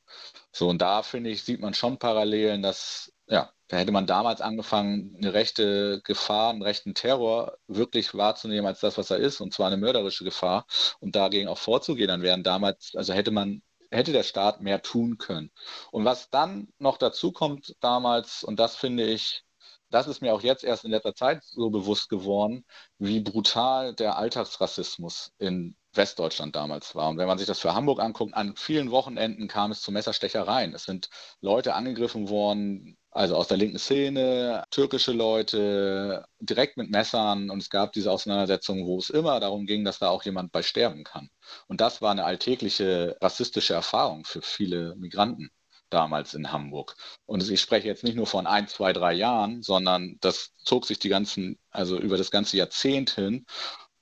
So, 0.52 0.70
und 0.70 0.82
da 0.82 1.02
finde 1.02 1.32
ich, 1.32 1.44
sieht 1.44 1.62
man 1.62 1.74
schon 1.74 1.98
Parallelen, 1.98 2.62
dass 2.62 3.12
ja, 3.28 3.52
da 3.67 3.78
hätte 3.78 3.91
man 3.91 4.06
damals 4.06 4.41
angefangen, 4.41 5.15
eine 5.17 5.34
rechte 5.34 6.01
Gefahr, 6.04 6.51
einen 6.51 6.62
rechten 6.62 6.93
Terror 6.93 7.58
wirklich 7.67 8.13
wahrzunehmen 8.13 8.67
als 8.67 8.80
das, 8.80 8.97
was 8.97 9.10
er 9.10 9.17
ist, 9.17 9.41
und 9.41 9.54
zwar 9.54 9.67
eine 9.67 9.78
mörderische 9.78 10.23
Gefahr 10.23 10.65
und 10.99 11.15
dagegen 11.15 11.47
auch 11.47 11.58
vorzugehen. 11.58 12.08
Dann 12.10 12.21
wären 12.21 12.43
damals, 12.43 12.93
also 12.95 13.13
hätte 13.13 13.32
man, 13.32 13.63
hätte 13.89 14.12
der 14.12 14.23
Staat 14.23 14.62
mehr 14.62 14.82
tun 14.82 15.17
können. 15.17 15.51
Und 15.91 16.06
was 16.06 16.30
dann 16.30 16.67
noch 16.78 16.97
dazu 16.97 17.32
kommt 17.32 17.75
damals, 17.80 18.43
und 18.43 18.60
das 18.60 18.75
finde 18.75 19.06
ich, 19.06 19.43
das 19.89 20.08
ist 20.08 20.21
mir 20.21 20.34
auch 20.34 20.41
jetzt 20.41 20.63
erst 20.63 20.84
in 20.84 20.91
letzter 20.91 21.15
Zeit 21.15 21.43
so 21.43 21.69
bewusst 21.69 22.10
geworden, 22.10 22.65
wie 22.99 23.19
brutal 23.19 23.95
der 23.95 24.17
Alltagsrassismus 24.17 25.34
in 25.38 25.75
Westdeutschland 25.93 26.56
damals 26.56 26.95
war. 26.95 27.10
Und 27.10 27.17
wenn 27.17 27.28
man 27.28 27.38
sich 27.38 27.47
das 27.47 27.60
für 27.60 27.73
Hamburg 27.73 27.99
anguckt, 27.99 28.34
an 28.34 28.56
vielen 28.58 28.91
Wochenenden 28.91 29.47
kam 29.47 29.71
es 29.71 29.82
zu 29.82 29.91
Messerstechereien. 29.91 30.73
Es 30.73 30.84
sind 30.84 31.10
Leute 31.39 31.73
angegriffen 31.75 32.30
worden, 32.30 32.97
also 33.15 33.38
aus 33.38 33.47
der 33.47 33.58
linken 33.58 33.80
Szene, 33.80 34.65
türkische 34.71 35.13
Leute, 35.13 36.25
direkt 36.41 36.75
mit 36.75 36.91
Messern. 36.91 37.49
Und 37.49 37.60
es 37.62 37.69
gab 37.69 37.93
diese 37.93 38.12
Auseinandersetzungen, 38.12 38.86
wo 38.86 38.99
es 38.99 39.10
immer 39.10 39.39
darum 39.39 39.65
ging, 39.65 39.86
dass 39.86 39.99
da 39.99 40.10
auch 40.10 40.23
jemand 40.23 40.51
bei 40.51 40.62
sterben 40.62 41.06
kann. 41.06 41.30
Und 41.67 41.80
das 41.80 42.01
war 42.01 42.12
eine 42.12 42.25
alltägliche 42.25 43.17
rassistische 43.21 43.73
Erfahrung 43.73 44.25
für 44.25 44.41
viele 44.41 44.95
Migranten 44.97 45.49
damals 45.89 46.34
in 46.34 46.51
Hamburg. 46.51 46.95
Und 47.25 47.49
ich 47.49 47.62
spreche 47.62 47.88
jetzt 47.88 48.04
nicht 48.04 48.15
nur 48.15 48.28
von 48.28 48.47
ein, 48.47 48.67
zwei, 48.67 48.91
drei 48.91 49.13
Jahren, 49.13 49.63
sondern 49.63 50.17
das 50.19 50.54
zog 50.58 50.86
sich 50.86 50.99
die 50.99 51.10
ganzen, 51.10 51.58
also 51.71 51.97
über 51.97 52.17
das 52.17 52.32
ganze 52.32 52.58
Jahrzehnt 52.58 53.12
hin. 53.12 53.45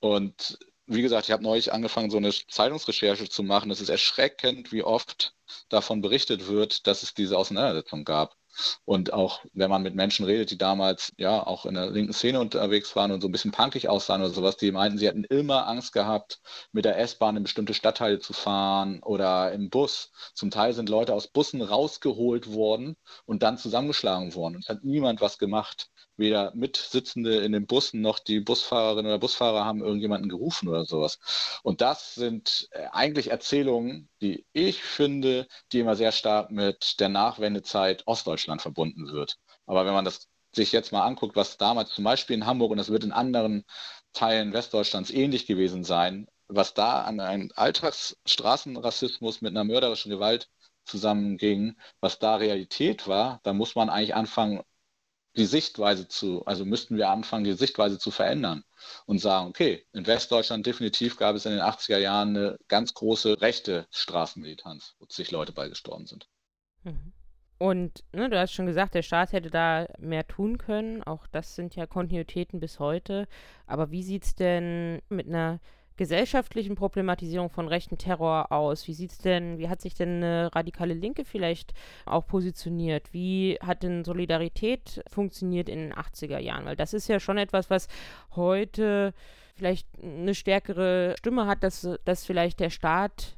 Und 0.00 0.58
wie 0.86 1.02
gesagt, 1.02 1.26
ich 1.26 1.32
habe 1.32 1.42
neulich 1.42 1.72
angefangen, 1.72 2.10
so 2.10 2.16
eine 2.16 2.32
Zeitungsrecherche 2.32 3.28
zu 3.28 3.44
machen. 3.44 3.70
Es 3.70 3.80
ist 3.80 3.90
erschreckend, 3.90 4.72
wie 4.72 4.82
oft 4.82 5.34
davon 5.68 6.00
berichtet 6.00 6.48
wird, 6.48 6.88
dass 6.88 7.04
es 7.04 7.14
diese 7.14 7.38
Auseinandersetzung 7.38 8.04
gab. 8.04 8.34
Und 8.84 9.12
auch 9.12 9.40
wenn 9.52 9.70
man 9.70 9.82
mit 9.82 9.94
Menschen 9.94 10.24
redet, 10.24 10.50
die 10.50 10.58
damals 10.58 11.12
ja 11.16 11.46
auch 11.46 11.66
in 11.66 11.74
der 11.74 11.90
linken 11.90 12.12
Szene 12.12 12.40
unterwegs 12.40 12.94
waren 12.96 13.12
und 13.12 13.20
so 13.20 13.28
ein 13.28 13.32
bisschen 13.32 13.52
punkig 13.52 13.88
aussahen 13.88 14.22
oder 14.22 14.32
sowas, 14.32 14.56
die 14.56 14.72
meinten, 14.72 14.98
sie 14.98 15.06
hätten 15.06 15.24
immer 15.24 15.66
Angst 15.66 15.92
gehabt, 15.92 16.40
mit 16.72 16.84
der 16.84 16.98
S-Bahn 16.98 17.36
in 17.36 17.42
bestimmte 17.42 17.74
Stadtteile 17.74 18.18
zu 18.20 18.32
fahren 18.32 19.02
oder 19.02 19.52
im 19.52 19.70
Bus. 19.70 20.12
Zum 20.34 20.50
Teil 20.50 20.72
sind 20.72 20.88
Leute 20.88 21.14
aus 21.14 21.28
Bussen 21.28 21.62
rausgeholt 21.62 22.52
worden 22.52 22.96
und 23.26 23.42
dann 23.42 23.58
zusammengeschlagen 23.58 24.34
worden. 24.34 24.56
Und 24.56 24.62
es 24.62 24.68
hat 24.68 24.84
niemand 24.84 25.20
was 25.20 25.38
gemacht 25.38 25.90
weder 26.16 26.52
Mitsitzende 26.54 27.38
in 27.38 27.52
den 27.52 27.66
Bussen 27.66 28.00
noch 28.00 28.18
die 28.18 28.40
Busfahrerin 28.40 29.06
oder 29.06 29.18
Busfahrer 29.18 29.64
haben 29.64 29.82
irgendjemanden 29.82 30.28
gerufen 30.28 30.68
oder 30.68 30.84
sowas. 30.84 31.18
Und 31.62 31.80
das 31.80 32.14
sind 32.14 32.68
äh, 32.72 32.86
eigentlich 32.92 33.30
Erzählungen, 33.30 34.08
die 34.20 34.46
ich 34.52 34.82
finde, 34.82 35.46
die 35.72 35.80
immer 35.80 35.96
sehr 35.96 36.12
stark 36.12 36.50
mit 36.50 37.00
der 37.00 37.08
Nachwendezeit 37.08 38.06
Ostdeutschland 38.06 38.62
verbunden 38.62 39.08
wird. 39.08 39.38
Aber 39.66 39.86
wenn 39.86 39.94
man 39.94 40.04
das 40.04 40.28
sich 40.54 40.72
jetzt 40.72 40.92
mal 40.92 41.04
anguckt, 41.04 41.36
was 41.36 41.56
damals 41.56 41.90
zum 41.90 42.04
Beispiel 42.04 42.34
in 42.36 42.46
Hamburg 42.46 42.70
und 42.70 42.78
das 42.78 42.90
wird 42.90 43.04
in 43.04 43.12
anderen 43.12 43.64
Teilen 44.12 44.52
Westdeutschlands 44.52 45.10
ähnlich 45.10 45.46
gewesen 45.46 45.84
sein, 45.84 46.28
was 46.48 46.74
da 46.74 47.02
an 47.02 47.20
einem 47.20 47.50
Alltagsstraßenrassismus 47.56 49.40
mit 49.40 49.50
einer 49.50 49.64
mörderischen 49.64 50.10
Gewalt 50.10 50.48
zusammenging, 50.84 51.76
was 52.00 52.18
da 52.18 52.36
Realität 52.36 53.08
war, 53.08 53.40
da 53.42 53.52
muss 53.52 53.74
man 53.74 53.88
eigentlich 53.88 54.14
anfangen, 54.14 54.62
die 55.36 55.46
Sichtweise 55.46 56.08
zu, 56.08 56.44
also 56.46 56.64
müssten 56.64 56.96
wir 56.96 57.08
anfangen, 57.10 57.44
die 57.44 57.52
Sichtweise 57.52 57.98
zu 57.98 58.10
verändern 58.10 58.64
und 59.06 59.18
sagen, 59.18 59.48
okay, 59.48 59.86
in 59.92 60.06
Westdeutschland 60.06 60.66
definitiv 60.66 61.16
gab 61.16 61.34
es 61.34 61.46
in 61.46 61.52
den 61.52 61.60
80er 61.60 61.98
Jahren 61.98 62.36
eine 62.36 62.58
ganz 62.68 62.94
große 62.94 63.40
rechte 63.40 63.86
Straßenmilitanz, 63.90 64.94
wo 64.98 65.06
zig 65.06 65.30
Leute 65.30 65.52
beigestorben 65.52 66.06
sind. 66.06 66.28
Mhm. 66.84 67.12
Und 67.58 68.04
ne, 68.12 68.28
du 68.28 68.38
hast 68.38 68.52
schon 68.52 68.66
gesagt, 68.66 68.94
der 68.94 69.02
Staat 69.02 69.32
hätte 69.32 69.50
da 69.50 69.86
mehr 69.98 70.26
tun 70.26 70.58
können. 70.58 71.02
Auch 71.02 71.26
das 71.28 71.54
sind 71.54 71.76
ja 71.76 71.86
Kontinuitäten 71.86 72.60
bis 72.60 72.78
heute. 72.78 73.28
Aber 73.66 73.90
wie 73.90 74.02
sieht 74.02 74.24
es 74.24 74.34
denn 74.34 75.00
mit 75.08 75.28
einer 75.28 75.60
gesellschaftlichen 75.96 76.74
Problematisierung 76.74 77.50
von 77.50 77.68
rechten 77.68 77.98
Terror 77.98 78.50
aus? 78.50 78.86
Wie 78.88 78.94
sieht's 78.94 79.18
denn, 79.18 79.58
wie 79.58 79.68
hat 79.68 79.80
sich 79.80 79.94
denn 79.94 80.16
eine 80.16 80.54
radikale 80.54 80.94
Linke 80.94 81.24
vielleicht 81.24 81.74
auch 82.04 82.26
positioniert? 82.26 83.12
Wie 83.12 83.58
hat 83.60 83.82
denn 83.82 84.04
Solidarität 84.04 85.02
funktioniert 85.08 85.68
in 85.68 85.78
den 85.78 85.94
80er 85.94 86.38
Jahren? 86.38 86.64
Weil 86.64 86.76
das 86.76 86.94
ist 86.94 87.08
ja 87.08 87.20
schon 87.20 87.38
etwas, 87.38 87.70
was 87.70 87.88
heute 88.34 89.14
vielleicht 89.54 89.86
eine 90.02 90.34
stärkere 90.34 91.14
Stimme 91.18 91.46
hat, 91.46 91.62
dass, 91.62 91.88
dass 92.04 92.24
vielleicht 92.24 92.60
der 92.60 92.70
Staat 92.70 93.36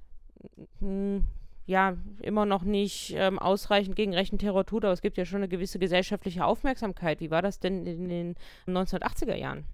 hm, 0.80 1.24
ja 1.66 1.96
immer 2.22 2.46
noch 2.46 2.62
nicht 2.62 3.14
ähm, 3.16 3.38
ausreichend 3.38 3.96
gegen 3.96 4.14
rechten 4.14 4.38
Terror 4.38 4.64
tut, 4.64 4.84
aber 4.84 4.94
es 4.94 5.02
gibt 5.02 5.18
ja 5.18 5.24
schon 5.24 5.38
eine 5.38 5.48
gewisse 5.48 5.78
gesellschaftliche 5.78 6.44
Aufmerksamkeit. 6.44 7.20
Wie 7.20 7.30
war 7.30 7.42
das 7.42 7.60
denn 7.60 7.86
in 7.86 8.08
den 8.08 8.34
1980er 8.66 9.34
Jahren? 9.34 9.64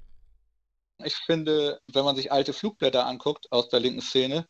Ich 1.04 1.16
finde, 1.16 1.80
wenn 1.92 2.04
man 2.04 2.16
sich 2.16 2.32
alte 2.32 2.52
Flugblätter 2.52 3.06
anguckt 3.06 3.50
aus 3.52 3.68
der 3.68 3.80
linken 3.80 4.00
Szene, 4.00 4.46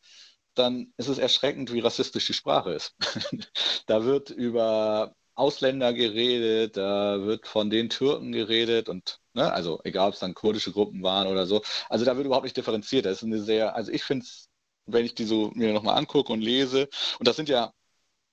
dann 0.55 0.93
ist 0.97 1.07
es 1.07 1.17
erschreckend, 1.17 1.73
wie 1.73 1.79
rassistisch 1.79 2.27
die 2.27 2.33
Sprache 2.33 2.73
ist. 2.73 2.95
da 3.87 4.03
wird 4.05 4.29
über 4.29 5.15
Ausländer 5.35 5.93
geredet, 5.93 6.77
da 6.77 7.21
wird 7.23 7.47
von 7.47 7.69
den 7.69 7.89
Türken 7.89 8.31
geredet 8.31 8.89
und, 8.89 9.19
ne, 9.33 9.51
also 9.51 9.81
egal, 9.83 10.09
ob 10.09 10.13
es 10.13 10.19
dann 10.19 10.35
kurdische 10.35 10.71
Gruppen 10.71 11.01
waren 11.03 11.27
oder 11.27 11.47
so. 11.47 11.63
Also 11.89 12.05
da 12.05 12.15
wird 12.15 12.25
überhaupt 12.27 12.45
nicht 12.45 12.57
differenziert. 12.57 13.05
Das 13.05 13.17
ist 13.17 13.23
eine 13.23 13.41
sehr, 13.41 13.75
also 13.75 13.91
ich 13.91 14.03
finde 14.03 14.25
es, 14.25 14.49
wenn 14.85 15.05
ich 15.05 15.15
die 15.15 15.25
so 15.25 15.51
mir 15.55 15.73
nochmal 15.73 15.97
angucke 15.97 16.31
und 16.33 16.41
lese, 16.41 16.89
und 17.19 17.27
das 17.27 17.35
sind 17.35 17.49
ja 17.49 17.73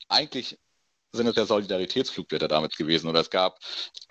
eigentlich 0.09 0.59
sind 1.13 1.27
es 1.27 1.37
ja 1.37 1.47
Solidaritätsflugblätter 1.47 2.49
damit 2.49 2.77
gewesen 2.77 3.09
oder 3.09 3.21
es 3.21 3.31
gab, 3.31 3.59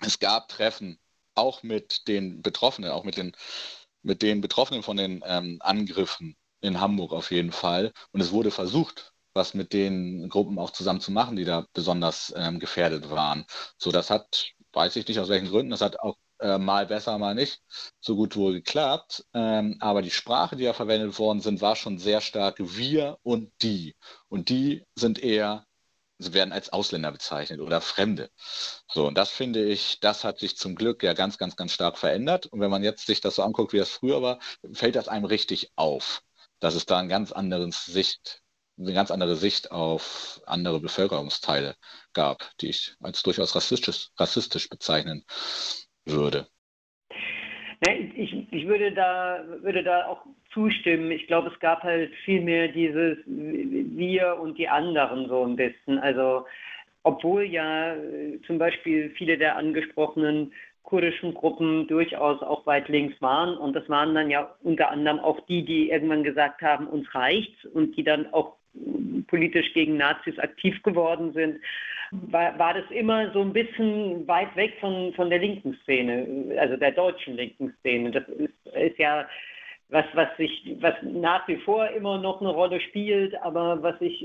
es 0.00 0.18
gab 0.18 0.48
Treffen 0.48 0.98
auch 1.34 1.62
mit 1.62 2.08
den 2.08 2.42
Betroffenen, 2.42 2.90
auch 2.90 3.04
mit 3.04 3.16
den 3.16 3.32
mit 4.02 4.22
den 4.22 4.40
Betroffenen 4.40 4.82
von 4.82 4.96
den 4.96 5.22
ähm, 5.26 5.58
Angriffen 5.60 6.36
in 6.60 6.80
Hamburg 6.80 7.12
auf 7.12 7.30
jeden 7.30 7.52
Fall. 7.52 7.92
Und 8.12 8.20
es 8.20 8.32
wurde 8.32 8.50
versucht, 8.50 9.12
was 9.34 9.54
mit 9.54 9.72
den 9.72 10.28
Gruppen 10.28 10.58
auch 10.58 10.70
zusammen 10.70 11.00
zu 11.00 11.12
machen, 11.12 11.36
die 11.36 11.44
da 11.44 11.66
besonders 11.72 12.32
ähm, 12.36 12.58
gefährdet 12.58 13.10
waren. 13.10 13.44
So, 13.78 13.92
das 13.92 14.10
hat, 14.10 14.50
weiß 14.72 14.96
ich 14.96 15.06
nicht 15.06 15.20
aus 15.20 15.28
welchen 15.28 15.48
Gründen, 15.48 15.70
das 15.70 15.80
hat 15.80 16.00
auch 16.00 16.16
äh, 16.40 16.58
mal 16.58 16.86
besser, 16.86 17.18
mal 17.18 17.34
nicht 17.34 17.60
so 18.00 18.16
gut 18.16 18.36
wohl 18.36 18.52
geklappt. 18.54 19.24
Ähm, 19.34 19.76
aber 19.80 20.02
die 20.02 20.10
Sprache, 20.10 20.56
die 20.56 20.64
da 20.64 20.72
verwendet 20.72 21.18
worden 21.18 21.40
sind, 21.40 21.60
war 21.60 21.76
schon 21.76 21.98
sehr 21.98 22.20
stark 22.20 22.56
wir 22.58 23.18
und 23.22 23.52
die. 23.62 23.94
Und 24.28 24.48
die 24.48 24.84
sind 24.96 25.22
eher 25.22 25.66
werden 26.20 26.52
als 26.52 26.70
Ausländer 26.70 27.12
bezeichnet 27.12 27.60
oder 27.60 27.80
Fremde. 27.80 28.30
So, 28.92 29.06
und 29.06 29.14
das 29.16 29.30
finde 29.30 29.64
ich, 29.64 30.00
das 30.00 30.24
hat 30.24 30.38
sich 30.38 30.56
zum 30.56 30.74
Glück 30.74 31.02
ja 31.02 31.14
ganz, 31.14 31.38
ganz, 31.38 31.56
ganz 31.56 31.72
stark 31.72 31.98
verändert. 31.98 32.46
Und 32.46 32.60
wenn 32.60 32.70
man 32.70 32.82
jetzt 32.84 33.06
sich 33.06 33.20
das 33.20 33.36
so 33.36 33.42
anguckt, 33.42 33.72
wie 33.72 33.78
das 33.78 33.90
früher 33.90 34.22
war, 34.22 34.38
fällt 34.72 34.96
das 34.96 35.08
einem 35.08 35.24
richtig 35.24 35.72
auf, 35.76 36.22
dass 36.60 36.74
es 36.74 36.86
da 36.86 36.98
ein 36.98 37.08
ganz 37.08 37.32
anderes 37.32 37.84
Sicht, 37.86 38.42
eine 38.78 38.92
ganz 38.92 39.10
andere 39.10 39.36
Sicht 39.36 39.70
auf 39.70 40.40
andere 40.46 40.80
Bevölkerungsteile 40.80 41.76
gab, 42.12 42.50
die 42.60 42.68
ich 42.68 42.94
als 43.00 43.22
durchaus 43.22 43.54
rassistisch, 43.54 44.08
rassistisch 44.18 44.68
bezeichnen 44.68 45.24
würde. 46.04 46.48
Ich, 47.82 48.46
ich 48.50 48.66
würde, 48.66 48.92
da, 48.92 49.42
würde 49.62 49.82
da 49.82 50.06
auch 50.06 50.26
zustimmen. 50.52 51.10
Ich 51.10 51.26
glaube, 51.26 51.50
es 51.52 51.58
gab 51.60 51.82
halt 51.82 52.12
viel 52.24 52.42
mehr 52.42 52.68
dieses 52.68 53.16
Wir 53.26 54.38
und 54.38 54.58
die 54.58 54.68
anderen 54.68 55.28
so 55.28 55.44
ein 55.44 55.56
bisschen. 55.56 55.98
Also, 55.98 56.44
obwohl 57.04 57.44
ja 57.44 57.94
äh, 57.94 58.38
zum 58.46 58.58
Beispiel 58.58 59.10
viele 59.16 59.38
der 59.38 59.56
angesprochenen 59.56 60.52
kurdischen 60.82 61.32
Gruppen 61.32 61.86
durchaus 61.86 62.42
auch 62.42 62.66
weit 62.66 62.88
links 62.88 63.20
waren. 63.22 63.56
Und 63.56 63.74
das 63.74 63.88
waren 63.88 64.14
dann 64.14 64.28
ja 64.28 64.54
unter 64.62 64.90
anderem 64.90 65.18
auch 65.18 65.40
die, 65.46 65.64
die 65.64 65.90
irgendwann 65.90 66.24
gesagt 66.24 66.60
haben, 66.60 66.86
uns 66.86 67.14
reicht's 67.14 67.64
und 67.64 67.96
die 67.96 68.04
dann 68.04 68.30
auch 68.34 68.56
politisch 69.26 69.72
gegen 69.74 69.96
Nazis 69.96 70.38
aktiv 70.38 70.82
geworden 70.82 71.32
sind 71.32 71.60
war, 72.10 72.58
war 72.58 72.74
das 72.74 72.90
immer 72.90 73.30
so 73.32 73.40
ein 73.40 73.52
bisschen 73.52 74.26
weit 74.26 74.54
weg 74.56 74.76
von, 74.80 75.12
von 75.14 75.30
der 75.30 75.38
linken 75.38 75.78
Szene, 75.82 76.56
also 76.58 76.76
der 76.76 76.92
deutschen 76.92 77.36
linken 77.36 77.72
Szene. 77.80 78.10
Das 78.10 78.28
ist, 78.28 78.74
ist 78.74 78.98
ja 78.98 79.26
was, 79.90 80.04
was 80.14 80.28
sich, 80.36 80.76
was 80.80 80.94
nach 81.02 81.46
wie 81.48 81.56
vor 81.56 81.88
immer 81.88 82.18
noch 82.18 82.40
eine 82.40 82.50
Rolle 82.50 82.80
spielt, 82.80 83.34
aber 83.42 83.82
was 83.82 83.98
sich 83.98 84.24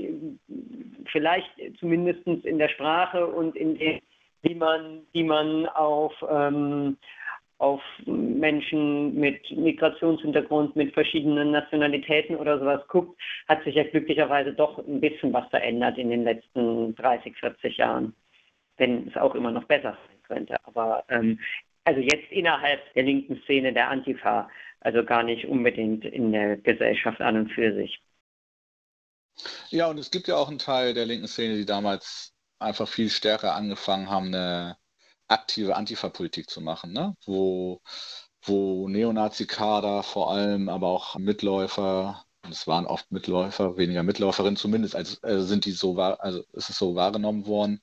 vielleicht 1.10 1.50
zumindest 1.78 2.26
in 2.26 2.58
der 2.58 2.68
Sprache 2.68 3.26
und 3.26 3.56
in 3.56 3.78
dem, 3.78 4.00
wie 4.42 4.54
man, 4.54 5.02
wie 5.12 5.24
man 5.24 5.66
auf 5.66 6.12
ähm, 6.28 6.96
auf 7.58 7.80
Menschen 8.04 9.14
mit 9.14 9.50
Migrationshintergrund, 9.50 10.76
mit 10.76 10.92
verschiedenen 10.92 11.52
Nationalitäten 11.52 12.36
oder 12.36 12.58
sowas 12.58 12.82
guckt, 12.88 13.20
hat 13.48 13.64
sich 13.64 13.74
ja 13.74 13.84
glücklicherweise 13.84 14.52
doch 14.52 14.78
ein 14.78 15.00
bisschen 15.00 15.32
was 15.32 15.48
verändert 15.48 15.96
in 15.96 16.10
den 16.10 16.24
letzten 16.24 16.94
30, 16.96 17.36
40 17.36 17.76
Jahren. 17.78 18.14
Wenn 18.76 19.08
es 19.08 19.16
auch 19.16 19.34
immer 19.34 19.50
noch 19.50 19.64
besser 19.64 19.96
sein 20.06 20.22
könnte. 20.24 20.56
Aber 20.64 21.04
ähm, 21.08 21.38
also 21.84 22.00
jetzt 22.00 22.30
innerhalb 22.30 22.92
der 22.94 23.04
linken 23.04 23.40
Szene 23.44 23.72
der 23.72 23.88
Antifa, 23.88 24.50
also 24.80 25.02
gar 25.04 25.22
nicht 25.22 25.46
unbedingt 25.46 26.04
in 26.04 26.32
der 26.32 26.58
Gesellschaft 26.58 27.20
an 27.20 27.36
und 27.38 27.52
für 27.52 27.74
sich. 27.74 28.00
Ja, 29.70 29.88
und 29.88 29.98
es 29.98 30.10
gibt 30.10 30.28
ja 30.28 30.36
auch 30.36 30.48
einen 30.48 30.58
Teil 30.58 30.94
der 30.94 31.06
linken 31.06 31.28
Szene, 31.28 31.56
die 31.56 31.66
damals 31.66 32.34
einfach 32.58 32.88
viel 32.88 33.08
stärker 33.08 33.54
angefangen 33.54 34.10
haben, 34.10 34.26
eine 34.26 34.76
aktive 35.28 35.76
Antifa-Politik 35.76 36.50
zu 36.50 36.60
machen, 36.60 36.92
ne? 36.92 37.16
wo, 37.24 37.80
wo 38.42 38.88
Neonazi-Kader 38.88 40.02
vor 40.02 40.30
allem, 40.32 40.68
aber 40.68 40.88
auch 40.88 41.16
Mitläufer, 41.16 42.24
und 42.44 42.52
es 42.52 42.66
waren 42.66 42.86
oft 42.86 43.10
Mitläufer, 43.10 43.76
weniger 43.76 44.02
Mitläuferinnen 44.02 44.56
zumindest, 44.56 44.94
als 44.94 45.22
äh, 45.24 45.40
sind 45.40 45.64
die 45.64 45.72
so, 45.72 45.98
also 45.98 46.42
ist 46.52 46.70
es 46.70 46.78
so 46.78 46.94
wahrgenommen 46.94 47.46
worden, 47.46 47.80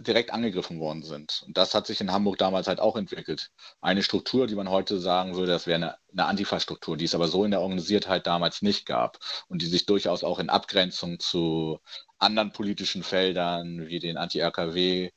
direkt 0.00 0.32
angegriffen 0.32 0.80
worden 0.80 1.02
sind. 1.02 1.42
Und 1.46 1.56
das 1.56 1.74
hat 1.74 1.86
sich 1.86 2.00
in 2.00 2.12
Hamburg 2.12 2.38
damals 2.38 2.68
halt 2.68 2.80
auch 2.80 2.96
entwickelt. 2.96 3.50
Eine 3.80 4.02
Struktur, 4.02 4.46
die 4.46 4.54
man 4.54 4.70
heute 4.70 4.98
sagen 4.98 5.34
würde, 5.34 5.52
das 5.52 5.66
wäre 5.66 5.76
eine, 5.76 5.96
eine 6.12 6.26
Antifa-Struktur, 6.26 6.96
die 6.96 7.04
es 7.04 7.14
aber 7.14 7.28
so 7.28 7.44
in 7.44 7.50
der 7.50 7.60
Organisiertheit 7.60 8.26
damals 8.26 8.62
nicht 8.62 8.86
gab 8.86 9.18
und 9.48 9.62
die 9.62 9.66
sich 9.66 9.86
durchaus 9.86 10.24
auch 10.24 10.38
in 10.38 10.50
Abgrenzung 10.50 11.18
zu 11.20 11.78
anderen 12.18 12.52
politischen 12.52 13.02
Feldern 13.02 13.86
wie 13.88 13.98
den 13.98 14.16
Anti-RKW 14.16 15.10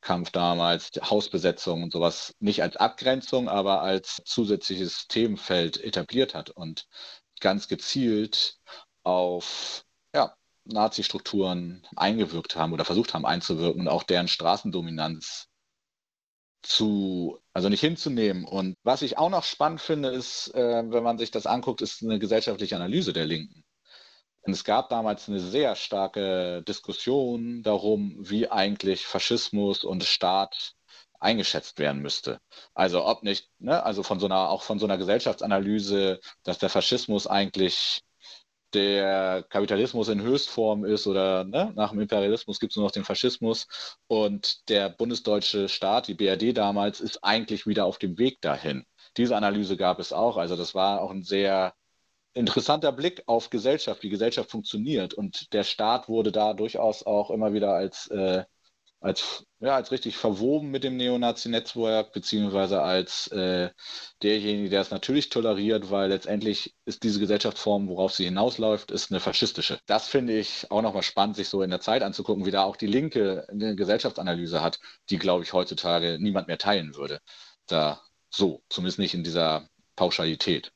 Kampf 0.00 0.30
damals, 0.30 0.90
Hausbesetzung 1.02 1.82
und 1.82 1.92
sowas 1.92 2.34
nicht 2.38 2.62
als 2.62 2.76
Abgrenzung, 2.76 3.48
aber 3.48 3.82
als 3.82 4.22
zusätzliches 4.24 5.08
Themenfeld 5.08 5.82
etabliert 5.82 6.34
hat 6.34 6.50
und 6.50 6.86
ganz 7.40 7.68
gezielt 7.68 8.58
auf 9.02 9.84
Nazi-Strukturen 10.68 11.86
eingewirkt 11.96 12.56
haben 12.56 12.72
oder 12.72 12.84
versucht 12.84 13.14
haben 13.14 13.26
einzuwirken 13.26 13.82
und 13.82 13.88
auch 13.88 14.02
deren 14.02 14.28
Straßendominanz 14.28 15.48
zu, 16.62 17.38
also 17.52 17.68
nicht 17.68 17.80
hinzunehmen. 17.80 18.44
Und 18.44 18.76
was 18.82 19.02
ich 19.02 19.18
auch 19.18 19.30
noch 19.30 19.44
spannend 19.44 19.80
finde, 19.80 20.10
ist, 20.10 20.54
äh, 20.54 20.82
wenn 20.90 21.02
man 21.02 21.18
sich 21.18 21.30
das 21.30 21.46
anguckt, 21.46 21.82
ist 21.82 22.02
eine 22.02 22.18
gesellschaftliche 22.18 22.76
Analyse 22.76 23.12
der 23.12 23.26
Linken. 23.26 23.64
Und 24.42 24.52
es 24.52 24.64
gab 24.64 24.88
damals 24.88 25.28
eine 25.28 25.40
sehr 25.40 25.76
starke 25.76 26.62
Diskussion 26.66 27.62
darum, 27.62 28.16
wie 28.18 28.50
eigentlich 28.50 29.06
Faschismus 29.06 29.84
und 29.84 30.04
Staat 30.04 30.74
eingeschätzt 31.20 31.78
werden 31.78 32.00
müsste. 32.00 32.40
Also 32.74 33.04
ob 33.04 33.22
nicht, 33.22 33.48
ne, 33.58 33.82
also 33.82 34.02
von 34.02 34.20
so 34.20 34.26
einer, 34.26 34.48
auch 34.50 34.62
von 34.62 34.78
so 34.78 34.86
einer 34.86 34.98
Gesellschaftsanalyse, 34.98 36.20
dass 36.44 36.58
der 36.58 36.70
Faschismus 36.70 37.26
eigentlich 37.26 38.02
der 38.74 39.44
Kapitalismus 39.48 40.08
in 40.08 40.22
Höchstform 40.22 40.84
ist 40.84 41.06
oder 41.06 41.44
ne, 41.44 41.72
nach 41.74 41.90
dem 41.90 42.00
Imperialismus 42.00 42.60
gibt 42.60 42.72
es 42.72 42.76
nur 42.76 42.86
noch 42.86 42.92
den 42.92 43.04
Faschismus 43.04 43.96
und 44.06 44.68
der 44.68 44.90
bundesdeutsche 44.90 45.68
Staat, 45.68 46.08
die 46.08 46.14
BRD 46.14 46.56
damals, 46.56 47.00
ist 47.00 47.24
eigentlich 47.24 47.66
wieder 47.66 47.84
auf 47.86 47.98
dem 47.98 48.18
Weg 48.18 48.40
dahin. 48.40 48.84
Diese 49.16 49.36
Analyse 49.36 49.76
gab 49.76 49.98
es 49.98 50.12
auch. 50.12 50.36
Also 50.36 50.56
das 50.56 50.74
war 50.74 51.00
auch 51.00 51.10
ein 51.10 51.22
sehr 51.22 51.74
interessanter 52.34 52.92
Blick 52.92 53.22
auf 53.26 53.50
Gesellschaft, 53.50 54.02
wie 54.02 54.10
Gesellschaft 54.10 54.50
funktioniert. 54.50 55.14
Und 55.14 55.52
der 55.52 55.64
Staat 55.64 56.08
wurde 56.08 56.32
da 56.32 56.54
durchaus 56.54 57.04
auch 57.04 57.30
immer 57.30 57.52
wieder 57.52 57.72
als 57.72 58.08
äh, 58.08 58.44
als, 59.00 59.44
ja, 59.60 59.76
als 59.76 59.92
richtig 59.92 60.16
verwoben 60.16 60.70
mit 60.70 60.82
dem 60.84 60.96
Neonazi-Netzwerk, 60.96 62.12
beziehungsweise 62.12 62.82
als 62.82 63.28
äh, 63.28 63.70
derjenige, 64.22 64.70
der 64.70 64.80
es 64.80 64.90
natürlich 64.90 65.28
toleriert, 65.28 65.90
weil 65.90 66.08
letztendlich 66.08 66.74
ist 66.84 67.02
diese 67.04 67.20
Gesellschaftsform, 67.20 67.88
worauf 67.88 68.12
sie 68.12 68.24
hinausläuft, 68.24 68.90
ist 68.90 69.10
eine 69.10 69.20
faschistische. 69.20 69.78
Das 69.86 70.08
finde 70.08 70.38
ich 70.38 70.70
auch 70.70 70.82
nochmal 70.82 71.02
spannend, 71.04 71.36
sich 71.36 71.48
so 71.48 71.62
in 71.62 71.70
der 71.70 71.80
Zeit 71.80 72.02
anzugucken, 72.02 72.44
wie 72.44 72.50
da 72.50 72.64
auch 72.64 72.76
die 72.76 72.86
Linke 72.86 73.46
eine 73.48 73.76
Gesellschaftsanalyse 73.76 74.60
hat, 74.62 74.80
die, 75.10 75.18
glaube 75.18 75.44
ich, 75.44 75.52
heutzutage 75.52 76.18
niemand 76.20 76.48
mehr 76.48 76.58
teilen 76.58 76.96
würde. 76.96 77.20
Da 77.66 78.02
so, 78.30 78.62
zumindest 78.68 78.98
nicht 78.98 79.14
in 79.14 79.24
dieser 79.24 79.68
Pauschalität. 79.96 80.72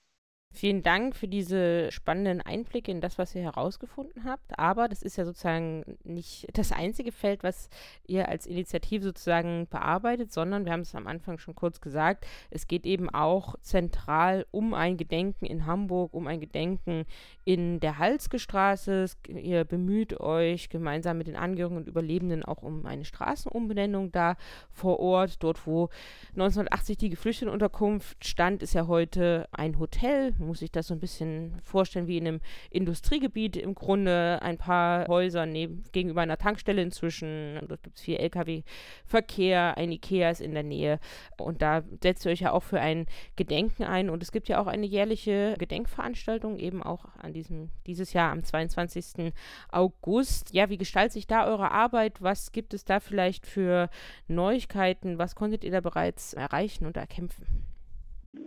Vielen 0.54 0.82
Dank 0.82 1.16
für 1.16 1.28
diese 1.28 1.90
spannenden 1.90 2.42
Einblicke 2.42 2.90
in 2.90 3.00
das, 3.00 3.16
was 3.16 3.34
ihr 3.34 3.42
herausgefunden 3.42 4.24
habt. 4.24 4.58
Aber 4.58 4.86
das 4.86 5.02
ist 5.02 5.16
ja 5.16 5.24
sozusagen 5.24 5.96
nicht 6.04 6.46
das 6.52 6.72
einzige 6.72 7.10
Feld, 7.10 7.42
was 7.42 7.70
ihr 8.06 8.28
als 8.28 8.46
Initiative 8.46 9.02
sozusagen 9.02 9.66
bearbeitet, 9.68 10.30
sondern 10.30 10.66
wir 10.66 10.72
haben 10.72 10.82
es 10.82 10.94
am 10.94 11.06
Anfang 11.06 11.38
schon 11.38 11.54
kurz 11.54 11.80
gesagt, 11.80 12.26
es 12.50 12.66
geht 12.66 12.84
eben 12.84 13.08
auch 13.08 13.56
zentral 13.62 14.44
um 14.50 14.74
ein 14.74 14.98
Gedenken 14.98 15.46
in 15.46 15.64
Hamburg, 15.64 16.12
um 16.12 16.26
ein 16.26 16.40
Gedenken 16.40 17.06
in 17.44 17.80
der 17.80 17.98
Halsgestraße. 17.98 19.06
Ihr 19.28 19.64
bemüht 19.64 20.20
euch 20.20 20.68
gemeinsam 20.68 21.16
mit 21.16 21.28
den 21.28 21.36
Angehörigen 21.36 21.78
und 21.78 21.88
Überlebenden 21.88 22.44
auch 22.44 22.62
um 22.62 22.84
eine 22.84 23.06
Straßenumbenennung 23.06 24.12
da 24.12 24.36
vor 24.70 25.00
Ort. 25.00 25.42
Dort, 25.42 25.66
wo 25.66 25.88
1980 26.32 26.98
die 26.98 27.10
Geflüchtetenunterkunft 27.10 28.26
stand, 28.26 28.62
ist 28.62 28.74
ja 28.74 28.86
heute 28.86 29.48
ein 29.52 29.78
Hotel 29.78 30.34
muss 30.42 30.58
sich 30.60 30.70
das 30.70 30.86
so 30.88 30.94
ein 30.94 31.00
bisschen 31.00 31.60
vorstellen 31.62 32.06
wie 32.06 32.18
in 32.18 32.26
einem 32.26 32.40
Industriegebiet 32.70 33.56
im 33.56 33.74
Grunde. 33.74 34.38
Ein 34.42 34.58
paar 34.58 35.06
Häuser 35.08 35.46
neben, 35.46 35.84
gegenüber 35.92 36.20
einer 36.20 36.38
Tankstelle 36.38 36.82
inzwischen. 36.82 37.60
Dort 37.68 37.82
gibt 37.82 37.98
es 37.98 38.04
viel 38.04 38.16
Lkw-Verkehr, 38.16 39.76
ein 39.76 39.92
Ikea 39.92 40.30
ist 40.30 40.40
in 40.40 40.54
der 40.54 40.62
Nähe. 40.62 40.98
Und 41.38 41.62
da 41.62 41.82
setzt 42.02 42.26
ihr 42.26 42.32
euch 42.32 42.40
ja 42.40 42.52
auch 42.52 42.62
für 42.62 42.80
ein 42.80 43.06
Gedenken 43.36 43.84
ein. 43.84 44.10
Und 44.10 44.22
es 44.22 44.32
gibt 44.32 44.48
ja 44.48 44.60
auch 44.60 44.66
eine 44.66 44.86
jährliche 44.86 45.54
Gedenkveranstaltung, 45.58 46.58
eben 46.58 46.82
auch 46.82 47.06
an 47.18 47.32
diesem, 47.32 47.70
dieses 47.86 48.12
Jahr 48.12 48.32
am 48.32 48.44
22. 48.44 49.32
August. 49.70 50.52
Ja, 50.52 50.68
wie 50.68 50.78
gestaltet 50.78 51.12
sich 51.12 51.26
da 51.26 51.46
eure 51.46 51.70
Arbeit? 51.70 52.20
Was 52.20 52.52
gibt 52.52 52.74
es 52.74 52.84
da 52.84 53.00
vielleicht 53.00 53.46
für 53.46 53.88
Neuigkeiten? 54.28 55.18
Was 55.18 55.34
konntet 55.34 55.64
ihr 55.64 55.70
da 55.70 55.80
bereits 55.80 56.34
erreichen 56.34 56.86
und 56.86 56.96
erkämpfen? 56.96 57.71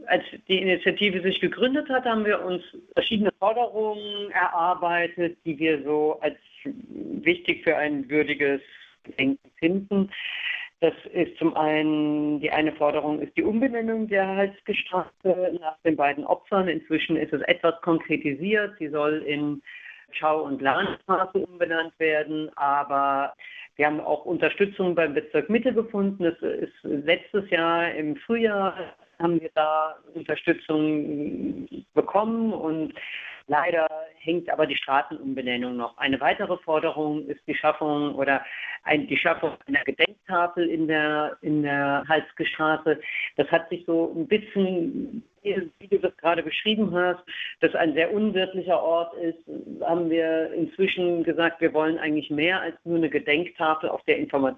Als 0.07 0.23
die 0.47 0.61
Initiative 0.61 1.21
sich 1.21 1.39
gegründet 1.39 1.89
hat, 1.89 2.05
haben 2.05 2.25
wir 2.25 2.43
uns 2.43 2.63
verschiedene 2.93 3.31
Forderungen 3.39 4.31
erarbeitet, 4.31 5.37
die 5.45 5.57
wir 5.59 5.83
so 5.83 6.19
als 6.21 6.37
wichtig 6.63 7.63
für 7.63 7.77
ein 7.77 8.09
würdiges 8.09 8.61
Denken 9.19 9.51
finden. 9.59 10.11
Das 10.81 10.93
ist 11.13 11.37
zum 11.37 11.55
einen, 11.55 12.39
die 12.41 12.51
eine 12.51 12.71
Forderung 12.73 13.21
ist 13.21 13.35
die 13.37 13.43
Umbenennung 13.43 14.07
der 14.07 14.27
Halsgestraße 14.27 15.57
nach 15.59 15.77
den 15.83 15.95
beiden 15.95 16.25
Opfern. 16.25 16.67
Inzwischen 16.67 17.15
ist 17.15 17.33
es 17.33 17.41
etwas 17.43 17.79
konkretisiert. 17.81 18.73
Sie 18.79 18.89
soll 18.89 19.23
in 19.25 19.61
Schau- 20.11 20.43
und 20.43 20.61
Lahnstraße 20.61 21.39
umbenannt 21.39 21.97
werden, 21.97 22.49
aber 22.57 23.33
wir 23.75 23.87
haben 23.87 23.99
auch 23.99 24.25
Unterstützung 24.25 24.95
beim 24.95 25.13
Bezirk 25.13 25.49
Mitte 25.49 25.73
gefunden. 25.73 26.25
Es 26.25 26.41
ist 26.41 26.73
letztes 26.83 27.49
Jahr 27.49 27.93
im 27.93 28.15
Frühjahr 28.17 28.95
haben 29.19 29.39
wir 29.39 29.49
da 29.55 29.95
Unterstützung 30.13 31.67
bekommen 31.93 32.53
und 32.53 32.93
leider 33.47 33.87
hängt 34.19 34.49
aber 34.49 34.65
die 34.65 34.75
Straßenumbenennung 34.75 35.75
noch. 35.75 35.97
Eine 35.97 36.19
weitere 36.19 36.57
Forderung 36.57 37.25
ist 37.27 37.41
die 37.47 37.55
Schaffung 37.55 38.15
oder 38.15 38.43
ein, 38.83 39.07
die 39.07 39.17
Schaffung 39.17 39.51
einer 39.67 39.83
Gedenktafel 39.83 40.67
in 40.67 40.87
der, 40.87 41.37
in 41.41 41.63
der 41.63 42.03
Halsgestraße. 42.07 42.99
Das 43.37 43.49
hat 43.51 43.69
sich 43.69 43.83
so 43.85 44.13
ein 44.15 44.27
bisschen, 44.27 45.23
wie 45.43 45.87
du 45.87 45.99
das 45.99 46.15
gerade 46.17 46.41
beschrieben 46.41 46.93
hast, 46.93 47.23
dass 47.61 47.75
ein 47.75 47.93
sehr 47.93 48.11
unwirtlicher 48.11 48.81
Ort 48.81 49.13
ist, 49.15 49.39
haben 49.81 50.09
wir 50.09 50.51
inzwischen 50.53 51.23
gesagt, 51.23 51.61
wir 51.61 51.73
wollen 51.73 51.99
eigentlich 51.99 52.29
mehr 52.29 52.61
als 52.61 52.75
nur 52.83 52.97
eine 52.97 53.09
Gedenktafel, 53.09 53.89
auf 53.89 54.03
der 54.03 54.17
informiert 54.17 54.57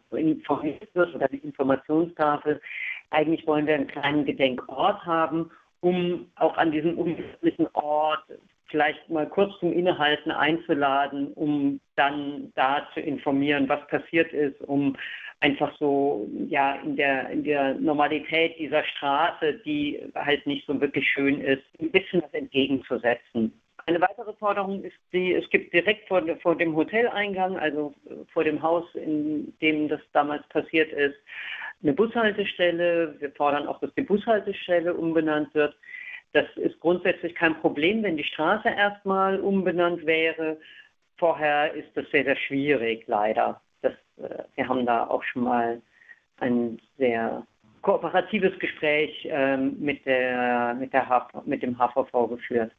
wird 0.93 1.15
oder 1.15 1.27
die 1.27 1.37
Informationstafel. 1.37 2.61
Eigentlich 3.09 3.45
wollen 3.47 3.67
wir 3.67 3.75
einen 3.75 3.87
kleinen 3.87 4.25
Gedenkort 4.25 5.05
haben, 5.05 5.51
um 5.79 6.29
auch 6.35 6.57
an 6.57 6.71
diesem 6.71 6.97
unwirtlichen 6.97 7.67
Ort 7.73 8.23
vielleicht 8.69 9.09
mal 9.09 9.27
kurz 9.27 9.57
zum 9.59 9.71
Innehalten 9.71 10.31
einzuladen, 10.31 11.31
um 11.33 11.79
dann 11.95 12.51
da 12.55 12.87
zu 12.93 12.99
informieren, 12.99 13.69
was 13.69 13.85
passiert 13.87 14.33
ist, 14.33 14.59
um 14.61 14.97
einfach 15.39 15.71
so 15.77 16.27
ja 16.49 16.75
in 16.81 16.95
der 16.95 17.29
in 17.29 17.43
der 17.43 17.75
Normalität 17.75 18.57
dieser 18.57 18.83
Straße, 18.83 19.53
die 19.65 20.01
halt 20.15 20.45
nicht 20.47 20.65
so 20.65 20.79
wirklich 20.81 21.07
schön 21.09 21.41
ist, 21.41 21.63
ein 21.79 21.91
bisschen 21.91 22.21
was 22.23 22.33
entgegenzusetzen. 22.33 23.53
Eine 23.85 24.01
weitere 24.01 24.33
Forderung 24.33 24.83
ist 24.83 24.97
die, 25.13 25.33
es 25.33 25.49
gibt 25.49 25.73
direkt 25.73 26.09
vor, 26.09 26.21
vor 26.41 26.57
dem 26.57 26.75
Hoteleingang, 26.75 27.57
also 27.57 27.93
vor 28.33 28.43
dem 28.43 28.61
Haus, 28.61 28.83
in 28.95 29.53
dem 29.61 29.87
das 29.87 30.01
damals 30.11 30.45
passiert 30.49 30.91
ist, 30.91 31.15
eine 31.83 31.93
Bushaltestelle. 31.93 33.15
Wir 33.19 33.31
fordern 33.31 33.67
auch, 33.67 33.79
dass 33.79 33.93
die 33.95 34.01
Bushaltestelle 34.01 34.93
umbenannt 34.93 35.53
wird. 35.53 35.75
Das 36.33 36.45
ist 36.55 36.79
grundsätzlich 36.79 37.35
kein 37.35 37.59
Problem, 37.59 38.03
wenn 38.03 38.17
die 38.17 38.23
Straße 38.23 38.69
erstmal 38.69 39.39
umbenannt 39.39 40.05
wäre. 40.05 40.57
Vorher 41.17 41.73
ist 41.73 41.89
das 41.95 42.09
sehr, 42.11 42.23
sehr 42.23 42.35
schwierig, 42.35 43.05
leider. 43.07 43.61
Das, 43.81 43.93
äh, 44.17 44.43
wir 44.55 44.67
haben 44.67 44.85
da 44.85 45.07
auch 45.07 45.23
schon 45.23 45.43
mal 45.43 45.81
ein 46.39 46.79
sehr 46.97 47.45
kooperatives 47.81 48.57
Gespräch 48.59 49.27
ähm, 49.31 49.77
mit, 49.79 50.05
der, 50.05 50.75
mit, 50.77 50.93
der 50.93 51.07
HV, 51.07 51.45
mit 51.45 51.63
dem 51.63 51.77
HVV 51.77 52.27
geführt. 52.29 52.71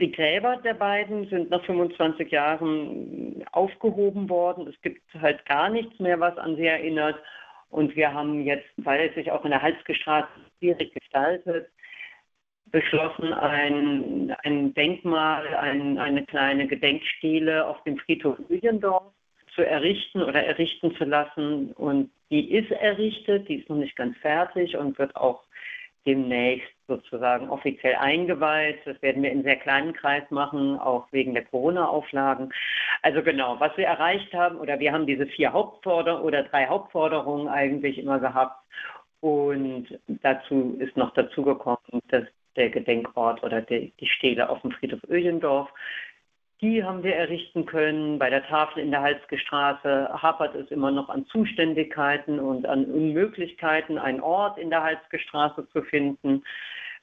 Die 0.00 0.12
Gräber 0.12 0.56
der 0.58 0.74
beiden 0.74 1.28
sind 1.28 1.50
nach 1.50 1.64
25 1.64 2.30
Jahren 2.30 3.44
aufgehoben 3.52 4.28
worden. 4.28 4.68
Es 4.68 4.80
gibt 4.82 5.02
halt 5.20 5.44
gar 5.46 5.68
nichts 5.70 5.98
mehr, 5.98 6.20
was 6.20 6.36
an 6.38 6.56
sie 6.56 6.66
erinnert. 6.66 7.16
Und 7.70 7.96
wir 7.96 8.12
haben 8.12 8.42
jetzt, 8.44 8.68
weil 8.76 9.08
es 9.08 9.14
sich 9.14 9.30
auch 9.30 9.44
in 9.44 9.50
der 9.50 9.62
Halsgestraße 9.62 10.28
schwierig 10.58 10.92
gestaltet, 10.94 11.70
beschlossen, 12.70 13.32
ein, 13.32 14.34
ein 14.44 14.74
Denkmal, 14.74 15.54
ein, 15.56 15.98
eine 15.98 16.24
kleine 16.24 16.66
Gedenkstele 16.66 17.66
auf 17.66 17.82
dem 17.84 17.98
Friedhof 17.98 18.38
Lüdendorf 18.48 19.12
zu 19.54 19.66
errichten 19.66 20.22
oder 20.22 20.44
errichten 20.44 20.94
zu 20.96 21.04
lassen. 21.04 21.72
Und 21.72 22.10
die 22.30 22.52
ist 22.52 22.70
errichtet, 22.70 23.48
die 23.48 23.56
ist 23.56 23.68
noch 23.68 23.76
nicht 23.76 23.96
ganz 23.96 24.16
fertig 24.18 24.76
und 24.76 24.98
wird 24.98 25.16
auch 25.16 25.44
demnächst 26.06 26.77
sozusagen 26.88 27.48
offiziell 27.50 27.94
eingeweiht. 27.94 28.80
Das 28.84 29.00
werden 29.02 29.22
wir 29.22 29.30
in 29.30 29.44
sehr 29.44 29.56
kleinen 29.56 29.92
Kreis 29.92 30.24
machen, 30.30 30.78
auch 30.78 31.06
wegen 31.12 31.34
der 31.34 31.44
Corona-Auflagen. 31.44 32.52
Also 33.02 33.22
genau, 33.22 33.60
was 33.60 33.76
wir 33.76 33.86
erreicht 33.86 34.32
haben, 34.34 34.58
oder 34.58 34.80
wir 34.80 34.92
haben 34.92 35.06
diese 35.06 35.26
vier 35.26 35.52
Hauptforderungen 35.52 36.24
oder 36.24 36.42
drei 36.44 36.66
Hauptforderungen 36.66 37.46
eigentlich 37.46 37.98
immer 37.98 38.18
gehabt. 38.18 38.64
Und 39.20 39.98
dazu 40.08 40.76
ist 40.80 40.96
noch 40.96 41.12
dazugekommen, 41.14 42.00
dass 42.08 42.24
der 42.56 42.70
Gedenkort 42.70 43.42
oder 43.44 43.60
die, 43.60 43.92
die 44.00 44.06
Stele 44.08 44.48
auf 44.48 44.60
dem 44.62 44.72
Friedhof 44.72 45.00
Öjendorf. 45.08 45.68
Die 46.60 46.82
haben 46.82 47.04
wir 47.04 47.14
errichten 47.14 47.66
können. 47.66 48.18
Bei 48.18 48.30
der 48.30 48.44
Tafel 48.44 48.82
in 48.82 48.90
der 48.90 49.02
Halsgestraße 49.02 50.08
hapert 50.10 50.56
es 50.56 50.70
immer 50.72 50.90
noch 50.90 51.08
an 51.08 51.24
Zuständigkeiten 51.26 52.40
und 52.40 52.66
an 52.66 52.84
Unmöglichkeiten, 52.86 53.96
einen 53.96 54.20
Ort 54.20 54.58
in 54.58 54.70
der 54.70 54.82
Halsgestraße 54.82 55.68
zu 55.68 55.82
finden, 55.82 56.42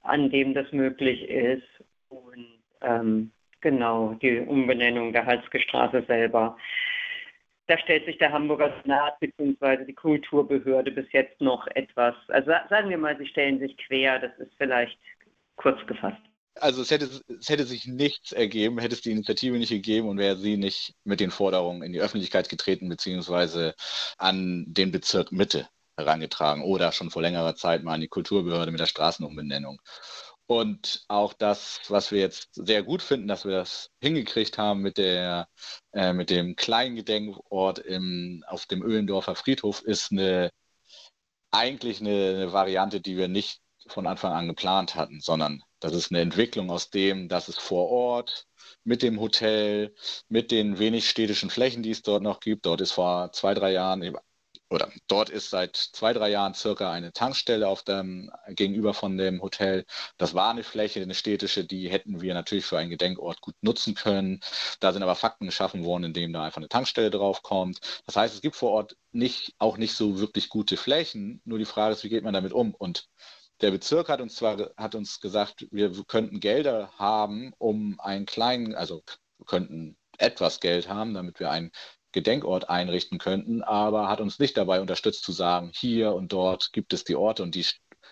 an 0.04 0.30
dem 0.30 0.54
das 0.54 0.70
möglich 0.74 1.30
ist. 1.30 1.64
Und 2.10 2.46
ähm, 2.82 3.32
genau, 3.62 4.16
die 4.22 4.40
Umbenennung 4.40 5.14
der 5.14 5.26
Halsgestraße 5.26 6.04
selber. 6.06 6.58
Da 7.68 7.78
stellt 7.80 8.06
sich 8.06 8.18
der 8.18 8.34
Hamburger 8.34 8.74
Senat 8.84 9.18
bzw. 9.22 9.86
die 9.86 9.94
Kulturbehörde 9.94 10.92
bis 10.92 11.10
jetzt 11.14 11.40
noch 11.40 11.66
etwas, 11.68 12.14
also 12.28 12.52
sagen 12.70 12.90
wir 12.90 12.98
mal, 12.98 13.18
sie 13.18 13.26
stellen 13.26 13.60
sich 13.60 13.76
quer, 13.78 14.20
das 14.20 14.38
ist 14.38 14.54
vielleicht 14.58 15.00
kurz 15.56 15.84
gefasst. 15.88 16.22
Also 16.56 16.82
es 16.82 16.92
hätte, 16.92 17.10
es 17.40 17.50
hätte 17.50 17.66
sich 17.66 17.86
nichts 17.86 18.32
ergeben, 18.32 18.80
hätte 18.80 18.96
es 18.96 19.02
die 19.02 19.12
Initiative 19.12 19.58
nicht 19.58 19.70
gegeben 19.70 20.08
und 20.08 20.18
wäre 20.18 20.38
sie 20.38 20.58
nicht 20.58 20.96
mit 21.04 21.20
den 21.20 21.32
Forderungen 21.32 21.84
in 21.84 21.94
die 21.94 22.00
Öffentlichkeit 22.02 22.50
getreten, 22.50 22.90
beziehungsweise 22.90 23.76
an 24.18 24.66
den 24.68 24.92
Bezirk 24.92 25.32
Mitte 25.32 25.68
herangetragen 25.98 26.64
oder 26.64 26.92
schon 26.92 27.12
vor 27.12 27.22
längerer 27.22 27.56
Zeit 27.56 27.84
mal 27.84 27.94
an 27.94 28.02
die 28.02 28.08
Kulturbehörde 28.08 28.72
mit 28.72 28.80
der 28.80 28.88
Straßenumbenennung. 28.88 29.80
Und 30.48 31.06
auch 31.08 31.34
das, 31.34 31.82
was 31.88 32.12
wir 32.12 32.20
jetzt 32.20 32.50
sehr 32.54 32.84
gut 32.84 33.02
finden, 33.02 33.28
dass 33.28 33.46
wir 33.46 33.52
das 33.52 33.90
hingekriegt 34.00 34.58
haben 34.60 34.82
mit, 34.82 34.98
der, 34.98 35.48
äh, 35.94 36.14
mit 36.14 36.30
dem 36.30 36.56
kleinen 36.56 36.96
Gedenkort 36.96 37.80
im, 37.80 38.44
auf 38.48 38.68
dem 38.68 38.84
Öhlendorfer 38.84 39.36
Friedhof, 39.36 39.82
ist 39.82 40.12
eine, 40.12 40.52
eigentlich 41.52 42.00
eine, 42.02 42.30
eine 42.36 42.54
Variante, 42.54 43.02
die 43.02 43.18
wir 43.18 43.28
nicht 43.28 43.62
von 43.88 44.06
Anfang 44.08 44.34
an 44.34 44.48
geplant 44.48 44.96
hatten, 44.96 45.20
sondern 45.20 45.64
das 45.86 45.94
ist 45.94 46.12
eine 46.12 46.22
Entwicklung 46.22 46.70
aus 46.72 46.90
dem, 46.90 47.30
dass 47.30 47.48
es 47.48 47.58
vor 47.58 47.90
Ort 47.90 48.48
mit 48.84 49.02
dem 49.04 49.20
Hotel, 49.20 49.94
mit 50.30 50.52
den 50.52 50.80
wenig 50.80 51.10
städtischen 51.10 51.50
Flächen, 51.50 51.84
die 51.84 51.92
es 51.92 52.02
dort 52.02 52.24
noch 52.24 52.40
gibt. 52.40 52.66
Dort 52.66 52.82
ist 52.82 52.92
vor 52.92 53.32
zwei, 53.34 53.54
drei 53.54 53.72
Jahren 53.72 54.02
oder 54.70 54.92
dort 55.08 55.30
ist 55.30 55.52
seit 55.52 55.76
zwei, 55.76 56.12
drei 56.14 56.32
Jahren 56.32 56.56
circa 56.56 56.92
eine 56.92 57.14
Tankstelle 57.14 57.68
auf 57.68 57.84
dem, 57.84 58.32
gegenüber 58.50 58.94
von 58.94 59.16
dem 59.18 59.42
Hotel. 59.42 59.86
Das 60.18 60.34
war 60.34 60.50
eine 60.50 60.64
Fläche, 60.64 61.02
eine 61.02 61.14
städtische, 61.14 61.66
die 61.66 61.90
hätten 61.90 62.22
wir 62.22 62.34
natürlich 62.34 62.66
für 62.66 62.78
einen 62.80 62.90
Gedenkort 62.90 63.42
gut 63.42 63.56
nutzen 63.62 63.94
können. 63.94 64.40
Da 64.80 64.92
sind 64.92 65.04
aber 65.04 65.16
Fakten 65.16 65.46
geschaffen 65.46 65.86
worden, 65.86 66.06
indem 66.06 66.34
da 66.34 66.44
einfach 66.44 66.58
eine 66.58 66.70
Tankstelle 66.70 67.12
draufkommt. 67.12 67.80
Das 68.06 68.16
heißt, 68.16 68.34
es 68.34 68.42
gibt 68.42 68.56
vor 68.56 68.72
Ort 68.72 68.98
nicht, 69.12 69.54
auch 69.60 69.78
nicht 69.78 69.94
so 69.94 70.20
wirklich 70.20 70.50
gute 70.50 70.78
Flächen. 70.78 71.42
Nur 71.46 71.60
die 71.60 71.66
Frage 71.66 71.94
ist, 71.94 72.04
wie 72.04 72.10
geht 72.10 72.24
man 72.24 72.34
damit 72.34 72.54
um? 72.54 72.74
Und 72.74 73.08
der 73.62 73.72
Bezirk 73.72 74.10
hat 74.10 74.22
uns 74.22 74.36
zwar 74.36 74.72
hat 74.78 74.96
uns 74.96 75.20
gesagt, 75.20 75.68
wir 75.72 75.92
könnten 76.08 76.40
Gelder 76.40 76.92
haben, 76.98 77.54
um 77.58 78.00
einen 78.00 78.26
kleinen, 78.26 78.76
also 78.76 79.04
könnten 79.46 79.98
etwas 80.18 80.60
Geld 80.60 80.90
haben, 80.90 81.14
damit 81.14 81.40
wir 81.40 81.52
einen 81.52 81.72
Gedenkort 82.12 82.70
einrichten 82.70 83.18
könnten, 83.18 83.62
aber 83.62 84.08
hat 84.08 84.22
uns 84.22 84.40
nicht 84.40 84.56
dabei 84.58 84.80
unterstützt 84.80 85.24
zu 85.24 85.34
sagen, 85.34 85.72
hier 85.76 86.14
und 86.14 86.32
dort 86.32 86.72
gibt 86.72 86.94
es 86.94 87.04
die 87.04 87.16
Orte 87.16 87.44
und 87.44 87.56
die 87.56 87.66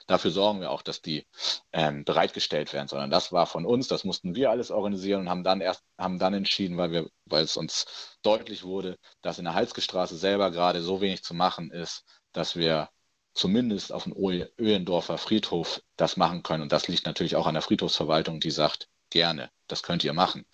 dafür 0.07 0.31
sorgen 0.31 0.59
wir 0.59 0.71
auch, 0.71 0.81
dass 0.81 1.01
die 1.01 1.25
ähm, 1.71 2.03
bereitgestellt 2.03 2.73
werden, 2.73 2.87
sondern 2.87 3.09
das 3.09 3.31
war 3.31 3.45
von 3.45 3.65
uns, 3.65 3.87
das 3.87 4.03
mussten 4.03 4.35
wir 4.35 4.49
alles 4.49 4.71
organisieren 4.71 5.21
und 5.21 5.29
haben 5.29 5.43
dann 5.43 5.61
erst, 5.61 5.83
haben 5.97 6.19
dann 6.19 6.33
entschieden, 6.33 6.77
weil 6.77 6.91
wir, 6.91 7.09
weil 7.25 7.43
es 7.43 7.57
uns 7.57 8.17
deutlich 8.21 8.63
wurde, 8.63 8.97
dass 9.21 9.39
in 9.39 9.45
der 9.45 9.53
Halsgestraße 9.53 10.17
selber 10.17 10.51
gerade 10.51 10.81
so 10.81 11.01
wenig 11.01 11.23
zu 11.23 11.33
machen 11.33 11.71
ist, 11.71 12.03
dass 12.33 12.55
wir 12.55 12.89
zumindest 13.33 13.91
auf 13.91 14.03
dem 14.03 14.15
Öhlendorfer 14.59 15.17
Friedhof 15.17 15.81
das 15.97 16.17
machen 16.17 16.43
können. 16.43 16.63
Und 16.63 16.71
das 16.71 16.87
liegt 16.87 17.05
natürlich 17.05 17.35
auch 17.35 17.47
an 17.47 17.55
der 17.55 17.63
Friedhofsverwaltung, 17.63 18.39
die 18.39 18.51
sagt, 18.51 18.89
gerne, 19.09 19.51
das 19.67 19.83
könnt 19.83 20.03
ihr 20.03 20.13
machen. 20.13 20.45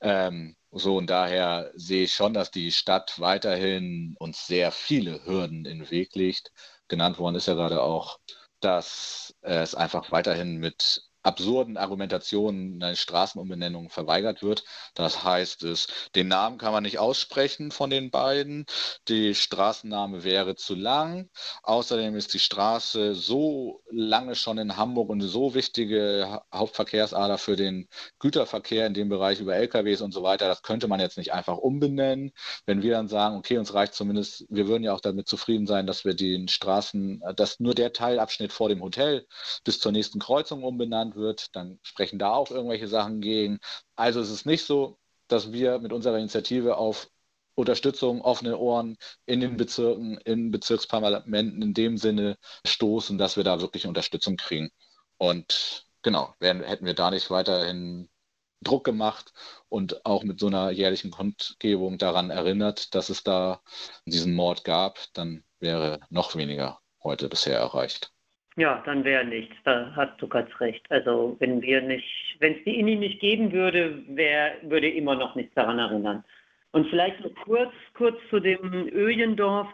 Ähm, 0.00 0.56
so, 0.72 0.96
und 0.96 1.08
daher 1.08 1.70
sehe 1.74 2.04
ich 2.04 2.14
schon, 2.14 2.32
dass 2.32 2.50
die 2.50 2.72
Stadt 2.72 3.18
weiterhin 3.18 4.14
uns 4.18 4.46
sehr 4.46 4.70
viele 4.70 5.24
Hürden 5.24 5.64
in 5.64 5.80
den 5.80 5.90
Weg 5.90 6.14
legt. 6.14 6.52
Genannt 6.88 7.18
worden 7.18 7.36
ist 7.36 7.46
ja 7.46 7.54
gerade 7.54 7.82
auch, 7.82 8.18
dass 8.60 9.34
es 9.40 9.74
einfach 9.74 10.12
weiterhin 10.12 10.56
mit 10.58 11.09
absurden 11.22 11.76
Argumentationen 11.76 12.82
eine 12.82 12.96
Straßenumbenennung 12.96 13.90
verweigert 13.90 14.42
wird. 14.42 14.64
Das 14.94 15.24
heißt 15.24 15.64
es, 15.64 15.88
den 16.14 16.28
Namen 16.28 16.58
kann 16.58 16.72
man 16.72 16.82
nicht 16.82 16.98
aussprechen 16.98 17.70
von 17.70 17.90
den 17.90 18.10
beiden. 18.10 18.66
Die 19.08 19.34
Straßenname 19.34 20.24
wäre 20.24 20.56
zu 20.56 20.74
lang. 20.74 21.28
Außerdem 21.62 22.16
ist 22.16 22.34
die 22.34 22.38
Straße 22.38 23.14
so 23.14 23.82
lange 23.90 24.34
schon 24.34 24.58
in 24.58 24.76
Hamburg 24.76 25.10
und 25.10 25.20
so 25.20 25.54
wichtige 25.54 26.42
Hauptverkehrsader 26.54 27.38
für 27.38 27.56
den 27.56 27.88
Güterverkehr 28.18 28.86
in 28.86 28.94
dem 28.94 29.08
Bereich 29.08 29.40
über 29.40 29.56
LKWs 29.56 30.00
und 30.00 30.12
so 30.12 30.22
weiter. 30.22 30.46
Das 30.48 30.62
könnte 30.62 30.88
man 30.88 31.00
jetzt 31.00 31.18
nicht 31.18 31.32
einfach 31.32 31.58
umbenennen. 31.58 32.32
Wenn 32.66 32.82
wir 32.82 32.92
dann 32.92 33.08
sagen, 33.08 33.36
okay, 33.36 33.58
uns 33.58 33.74
reicht 33.74 33.94
zumindest, 33.94 34.46
wir 34.48 34.68
würden 34.68 34.84
ja 34.84 34.94
auch 34.94 35.00
damit 35.00 35.28
zufrieden 35.28 35.66
sein, 35.66 35.86
dass 35.86 36.04
wir 36.04 36.14
den 36.14 36.48
Straßen, 36.48 37.22
dass 37.36 37.60
nur 37.60 37.74
der 37.74 37.92
Teilabschnitt 37.92 38.52
vor 38.52 38.68
dem 38.68 38.82
Hotel 38.82 39.26
bis 39.64 39.80
zur 39.80 39.92
nächsten 39.92 40.18
Kreuzung 40.18 40.64
umbenannt 40.64 41.09
genannt 41.10 41.16
wird, 41.16 41.56
dann 41.56 41.78
sprechen 41.82 42.18
da 42.18 42.32
auch 42.32 42.50
irgendwelche 42.50 42.88
Sachen 42.88 43.20
gegen. 43.20 43.58
Also 43.96 44.20
es 44.20 44.30
ist 44.30 44.46
nicht 44.46 44.64
so, 44.64 44.98
dass 45.28 45.52
wir 45.52 45.78
mit 45.78 45.92
unserer 45.92 46.18
Initiative 46.18 46.76
auf 46.76 47.08
Unterstützung, 47.54 48.22
offene 48.22 48.56
Ohren 48.56 48.96
in 49.26 49.40
den 49.40 49.56
Bezirken, 49.56 50.18
in 50.18 50.50
Bezirksparlamenten 50.50 51.62
in 51.62 51.74
dem 51.74 51.98
Sinne 51.98 52.38
stoßen, 52.66 53.18
dass 53.18 53.36
wir 53.36 53.44
da 53.44 53.60
wirklich 53.60 53.86
Unterstützung 53.86 54.36
kriegen. 54.36 54.70
Und 55.18 55.86
genau, 56.02 56.34
wären, 56.38 56.62
hätten 56.62 56.86
wir 56.86 56.94
da 56.94 57.10
nicht 57.10 57.30
weiterhin 57.30 58.08
Druck 58.62 58.84
gemacht 58.84 59.32
und 59.68 60.04
auch 60.06 60.22
mit 60.22 60.38
so 60.40 60.46
einer 60.46 60.70
jährlichen 60.70 61.10
Kundgebung 61.10 61.98
daran 61.98 62.30
erinnert, 62.30 62.94
dass 62.94 63.10
es 63.10 63.22
da 63.22 63.62
diesen 64.06 64.34
Mord 64.34 64.64
gab, 64.64 64.98
dann 65.14 65.44
wäre 65.58 66.00
noch 66.10 66.36
weniger 66.36 66.80
heute 67.02 67.28
bisher 67.28 67.58
erreicht. 67.58 68.12
Ja, 68.60 68.82
dann 68.84 69.04
wäre 69.04 69.24
nichts. 69.24 69.56
Da 69.64 69.90
hast 69.96 70.20
du 70.20 70.28
ganz 70.28 70.50
recht. 70.60 70.84
Also 70.90 71.34
wenn 71.38 71.62
wir 71.62 71.80
nicht, 71.80 72.36
wenn 72.40 72.56
es 72.56 72.64
die 72.64 72.78
INI 72.78 72.96
nicht 72.96 73.18
geben 73.18 73.52
würde, 73.52 74.02
wär, 74.08 74.52
würde 74.60 74.86
immer 74.86 75.14
noch 75.14 75.34
nichts 75.34 75.54
daran 75.54 75.78
erinnern. 75.78 76.22
Und 76.72 76.86
vielleicht 76.90 77.18
noch 77.20 77.34
kurz, 77.46 77.72
kurz 77.94 78.18
zu 78.28 78.38
dem 78.38 78.90
Öjendorf. 78.92 79.66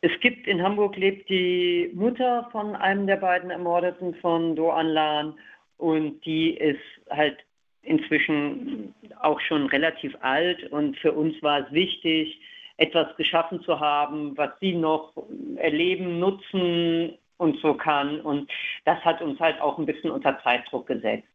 Es 0.00 0.12
gibt 0.20 0.46
in 0.46 0.62
Hamburg 0.62 0.96
lebt 0.96 1.28
die 1.28 1.90
Mutter 1.92 2.48
von 2.52 2.76
einem 2.76 3.08
der 3.08 3.16
beiden 3.16 3.50
Ermordeten 3.50 4.14
von 4.14 4.54
Doan 4.54 4.86
Lan 4.86 5.34
und 5.78 6.24
die 6.24 6.56
ist 6.56 6.78
halt 7.10 7.38
inzwischen 7.82 8.94
auch 9.22 9.40
schon 9.40 9.66
relativ 9.66 10.16
alt 10.20 10.70
und 10.70 10.96
für 10.98 11.10
uns 11.10 11.42
war 11.42 11.66
es 11.66 11.72
wichtig, 11.72 12.40
etwas 12.76 13.08
geschaffen 13.16 13.60
zu 13.62 13.80
haben, 13.80 14.36
was 14.36 14.50
sie 14.60 14.76
noch 14.76 15.14
erleben, 15.56 16.20
nutzen 16.20 17.18
und 17.38 17.58
so 17.60 17.74
kann. 17.74 18.20
Und 18.20 18.50
das 18.84 19.02
hat 19.04 19.22
uns 19.22 19.40
halt 19.40 19.60
auch 19.60 19.78
ein 19.78 19.86
bisschen 19.86 20.10
unter 20.10 20.38
Zeitdruck 20.42 20.86
gesetzt. 20.86 21.26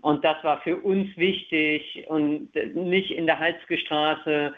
Und 0.00 0.24
das 0.24 0.42
war 0.42 0.60
für 0.62 0.76
uns 0.76 1.16
wichtig 1.16 2.04
und 2.08 2.54
nicht 2.74 3.12
in 3.12 3.26
der 3.26 3.38
Halsgestraße 3.38 4.54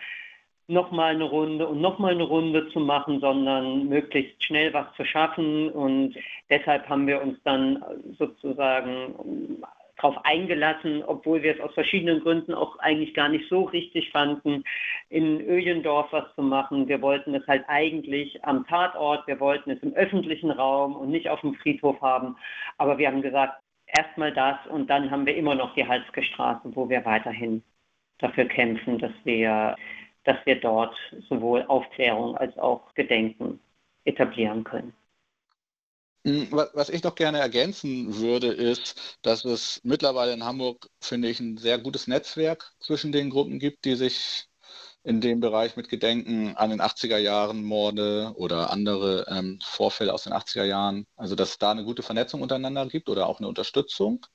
nochmal 0.68 1.14
eine 1.14 1.24
Runde 1.24 1.68
und 1.68 1.80
nochmal 1.80 2.12
eine 2.12 2.24
Runde 2.24 2.68
zu 2.70 2.80
machen, 2.80 3.20
sondern 3.20 3.88
möglichst 3.88 4.42
schnell 4.42 4.72
was 4.72 4.86
zu 4.96 5.04
schaffen. 5.04 5.70
Und 5.70 6.16
deshalb 6.50 6.88
haben 6.88 7.06
wir 7.06 7.22
uns 7.22 7.38
dann 7.44 7.84
sozusagen 8.18 9.62
darauf 9.96 10.16
eingelassen, 10.24 11.02
obwohl 11.04 11.42
wir 11.42 11.54
es 11.54 11.60
aus 11.60 11.72
verschiedenen 11.74 12.20
Gründen 12.20 12.54
auch 12.54 12.78
eigentlich 12.78 13.14
gar 13.14 13.28
nicht 13.28 13.48
so 13.48 13.64
richtig 13.64 14.10
fanden, 14.10 14.64
in 15.08 15.40
Öjendorf 15.40 16.12
was 16.12 16.24
zu 16.34 16.42
machen. 16.42 16.88
Wir 16.88 17.00
wollten 17.02 17.34
es 17.34 17.46
halt 17.46 17.64
eigentlich 17.68 18.44
am 18.44 18.66
Tatort, 18.66 19.26
wir 19.26 19.40
wollten 19.40 19.70
es 19.70 19.82
im 19.82 19.94
öffentlichen 19.94 20.50
Raum 20.50 20.96
und 20.96 21.10
nicht 21.10 21.28
auf 21.28 21.40
dem 21.40 21.54
Friedhof 21.54 22.00
haben. 22.00 22.36
Aber 22.78 22.98
wir 22.98 23.08
haben 23.08 23.22
gesagt, 23.22 23.60
erstmal 23.86 24.32
das 24.32 24.58
und 24.68 24.88
dann 24.90 25.10
haben 25.10 25.26
wir 25.26 25.36
immer 25.36 25.54
noch 25.54 25.74
die 25.74 25.86
Halsgestraße, 25.86 26.74
wo 26.74 26.88
wir 26.88 27.04
weiterhin 27.04 27.62
dafür 28.18 28.46
kämpfen, 28.46 28.98
dass 28.98 29.12
wir, 29.24 29.76
dass 30.24 30.36
wir 30.44 30.60
dort 30.60 30.96
sowohl 31.28 31.64
Aufklärung 31.68 32.36
als 32.36 32.56
auch 32.58 32.94
Gedenken 32.94 33.60
etablieren 34.04 34.64
können. 34.64 34.92
Hm, 36.26 36.48
was 36.50 36.88
ich 36.88 37.04
noch 37.04 37.14
gerne 37.14 37.38
ergänzen 37.38 38.16
würde, 38.16 38.48
ist, 38.48 38.96
dass 39.22 39.44
es 39.44 39.80
mittlerweile 39.84 40.32
in 40.32 40.44
Hamburg, 40.44 40.88
finde 41.00 41.28
ich, 41.28 41.38
ein 41.38 41.56
sehr 41.56 41.78
gutes 41.78 42.08
Netzwerk 42.08 42.72
zwischen 42.80 43.12
den 43.12 43.30
Gruppen 43.30 43.60
gibt, 43.60 43.84
die 43.84 43.94
sich 43.94 44.46
in 45.04 45.20
dem 45.20 45.38
Bereich 45.38 45.76
mit 45.76 45.88
Gedenken 45.88 46.56
an 46.56 46.70
den 46.70 46.80
80er 46.80 47.18
Jahren 47.18 47.62
Morde 47.62 48.32
oder 48.34 48.70
andere 48.70 49.26
ähm, 49.28 49.60
Vorfälle 49.64 50.12
aus 50.12 50.24
den 50.24 50.32
80er 50.32 50.64
Jahren, 50.64 51.06
also 51.14 51.36
dass 51.36 51.50
es 51.50 51.58
da 51.58 51.70
eine 51.70 51.84
gute 51.84 52.02
Vernetzung 52.02 52.42
untereinander 52.42 52.86
gibt 52.86 53.08
oder 53.08 53.28
auch 53.28 53.38
eine 53.38 53.46
Unterstützung. 53.48 54.26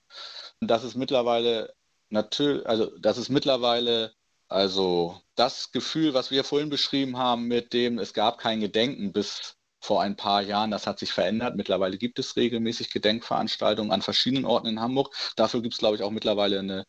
Dass 0.62 0.84
es 0.86 0.96
mittlerweile 0.96 1.74
natürlich, 2.10 2.66
also 2.68 2.98
dass 3.00 3.18
es 3.18 3.28
mittlerweile 3.28 4.14
also 4.48 5.22
das 5.36 5.72
Gefühl, 5.72 6.14
was 6.14 6.32
wir 6.32 6.46
vorhin 6.46 6.70
beschrieben 6.70 7.18
haben, 7.18 7.48
mit 7.50 7.74
dem 7.74 8.00
es 8.00 8.14
gab 8.14 8.38
kein 8.38 8.62
Gedenken 8.62 9.12
bis 9.12 9.58
vor 9.82 10.01
ein 10.01 10.15
paar 10.15 10.41
Jahren. 10.41 10.71
Das 10.71 10.88
hat 10.88 10.99
sich 10.99 11.11
verändert. 11.11 11.55
Mittlerweile 11.55 11.97
gibt 11.97 12.19
es 12.19 12.36
regelmäßig 12.36 12.91
Gedenkveranstaltungen 12.91 13.91
an 13.91 14.01
verschiedenen 14.01 14.45
Orten 14.45 14.67
in 14.67 14.79
Hamburg. 14.79 15.13
Dafür 15.36 15.61
gibt 15.61 15.73
es, 15.73 15.79
glaube 15.79 15.95
ich, 15.97 16.03
auch 16.03 16.11
mittlerweile 16.11 16.59
eine, 16.59 16.86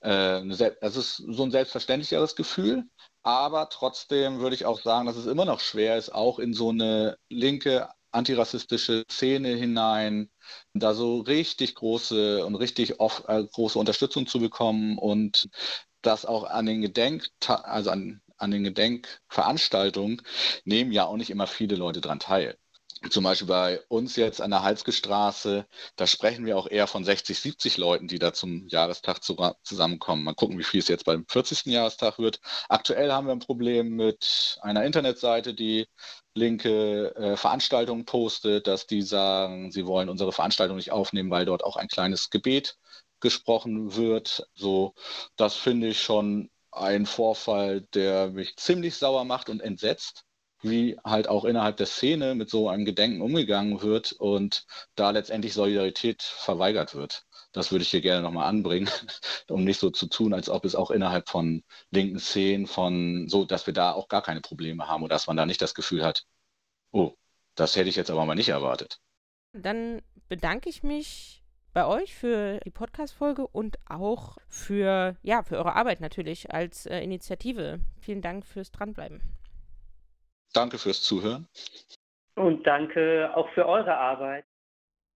äh, 0.00 0.08
eine, 0.10 0.56
das 0.80 0.96
ist 0.96 1.16
so 1.16 1.42
ein 1.44 1.50
selbstverständlicheres 1.50 2.34
Gefühl. 2.36 2.84
Aber 3.22 3.68
trotzdem 3.68 4.40
würde 4.40 4.56
ich 4.56 4.64
auch 4.66 4.80
sagen, 4.82 5.06
dass 5.06 5.16
es 5.16 5.26
immer 5.26 5.44
noch 5.44 5.60
schwer 5.60 5.96
ist, 5.96 6.12
auch 6.12 6.38
in 6.38 6.54
so 6.54 6.70
eine 6.70 7.16
linke 7.28 7.88
antirassistische 8.12 9.04
Szene 9.10 9.50
hinein, 9.50 10.30
da 10.74 10.94
so 10.94 11.20
richtig 11.20 11.74
große 11.74 12.44
und 12.44 12.56
richtig 12.56 13.00
oft, 13.00 13.28
äh, 13.28 13.44
große 13.44 13.78
Unterstützung 13.78 14.26
zu 14.26 14.38
bekommen 14.38 14.98
und 14.98 15.48
das 16.02 16.26
auch 16.26 16.44
an 16.44 16.66
den 16.66 16.82
Gedenk, 16.82 17.28
also 17.46 17.90
an 17.90 18.20
an 18.42 18.50
den 18.50 18.64
Gedenkveranstaltungen 18.64 20.22
nehmen 20.64 20.92
ja 20.92 21.06
auch 21.06 21.16
nicht 21.16 21.30
immer 21.30 21.46
viele 21.46 21.76
Leute 21.76 22.00
dran 22.00 22.18
teil. 22.20 22.58
zum 23.10 23.24
Beispiel 23.24 23.48
bei 23.48 23.80
uns 23.88 24.16
jetzt 24.16 24.40
an 24.40 24.50
der 24.50 24.62
Halsgestraße, 24.62 25.66
da 25.96 26.06
sprechen 26.06 26.46
wir 26.46 26.56
auch 26.56 26.68
eher 26.68 26.86
von 26.86 27.04
60, 27.04 27.38
70 27.40 27.76
Leuten, 27.76 28.06
die 28.08 28.18
da 28.18 28.32
zum 28.32 28.68
Jahrestag 28.68 29.22
zu, 29.24 29.36
zusammenkommen. 29.64 30.22
Mal 30.24 30.34
gucken, 30.34 30.58
wie 30.58 30.64
viel 30.64 30.80
es 30.80 30.88
jetzt 30.88 31.04
beim 31.04 31.24
40. 31.28 31.66
Jahrestag 31.66 32.18
wird. 32.18 32.40
Aktuell 32.68 33.12
haben 33.12 33.26
wir 33.26 33.32
ein 33.32 33.40
Problem 33.40 33.96
mit 33.96 34.58
einer 34.62 34.84
Internetseite, 34.84 35.54
die 35.54 35.86
linke 36.34 37.14
äh, 37.16 37.36
Veranstaltungen 37.36 38.04
postet, 38.04 38.66
dass 38.66 38.86
die 38.86 39.02
sagen, 39.02 39.72
sie 39.72 39.86
wollen 39.86 40.08
unsere 40.08 40.32
Veranstaltung 40.32 40.76
nicht 40.76 40.92
aufnehmen, 40.92 41.30
weil 41.30 41.44
dort 41.44 41.64
auch 41.64 41.76
ein 41.76 41.88
kleines 41.88 42.30
Gebet 42.30 42.76
gesprochen 43.20 43.96
wird. 43.96 44.46
So, 44.54 44.94
das 45.36 45.56
finde 45.56 45.88
ich 45.88 46.02
schon 46.02 46.50
ein 46.72 47.06
Vorfall, 47.06 47.82
der 47.94 48.30
mich 48.30 48.56
ziemlich 48.56 48.96
sauer 48.96 49.24
macht 49.24 49.48
und 49.48 49.60
entsetzt 49.60 50.24
wie 50.62 50.96
halt 51.04 51.28
auch 51.28 51.44
innerhalb 51.44 51.76
der 51.76 51.86
Szene 51.86 52.34
mit 52.34 52.48
so 52.48 52.68
einem 52.68 52.84
Gedenken 52.84 53.20
umgegangen 53.20 53.82
wird 53.82 54.12
und 54.12 54.64
da 54.94 55.10
letztendlich 55.10 55.54
Solidarität 55.54 56.22
verweigert 56.22 56.94
wird. 56.94 57.26
Das 57.52 57.70
würde 57.70 57.82
ich 57.82 57.90
hier 57.90 58.00
gerne 58.00 58.22
nochmal 58.22 58.48
anbringen, 58.48 58.88
um 59.48 59.64
nicht 59.64 59.80
so 59.80 59.90
zu 59.90 60.06
tun, 60.06 60.32
als 60.32 60.48
ob 60.48 60.64
es 60.64 60.74
auch 60.74 60.90
innerhalb 60.90 61.28
von 61.28 61.64
linken 61.90 62.18
Szenen 62.18 62.66
von 62.66 63.28
so, 63.28 63.44
dass 63.44 63.66
wir 63.66 63.74
da 63.74 63.92
auch 63.92 64.08
gar 64.08 64.22
keine 64.22 64.40
Probleme 64.40 64.88
haben 64.88 65.02
oder 65.02 65.14
dass 65.14 65.26
man 65.26 65.36
da 65.36 65.44
nicht 65.46 65.60
das 65.60 65.74
Gefühl 65.74 66.04
hat, 66.04 66.24
oh, 66.92 67.12
das 67.54 67.76
hätte 67.76 67.88
ich 67.88 67.96
jetzt 67.96 68.10
aber 68.10 68.24
mal 68.24 68.34
nicht 68.34 68.48
erwartet. 68.48 69.00
Dann 69.52 70.00
bedanke 70.28 70.70
ich 70.70 70.82
mich 70.82 71.41
bei 71.72 71.86
euch 71.86 72.14
für 72.14 72.58
die 72.64 72.70
Podcast-Folge 72.70 73.46
und 73.46 73.78
auch 73.88 74.36
für, 74.48 75.16
ja, 75.22 75.42
für 75.42 75.56
eure 75.56 75.74
Arbeit 75.74 76.00
natürlich 76.00 76.52
als 76.52 76.86
äh, 76.86 77.00
Initiative. 77.00 77.80
Vielen 78.00 78.22
Dank 78.22 78.44
fürs 78.46 78.70
Dranbleiben. 78.70 79.20
Danke 80.52 80.78
fürs 80.78 81.02
Zuhören. 81.02 81.48
Und 82.34 82.66
danke 82.66 83.30
auch 83.34 83.48
für 83.50 83.66
eure 83.66 83.96
Arbeit. 83.96 84.44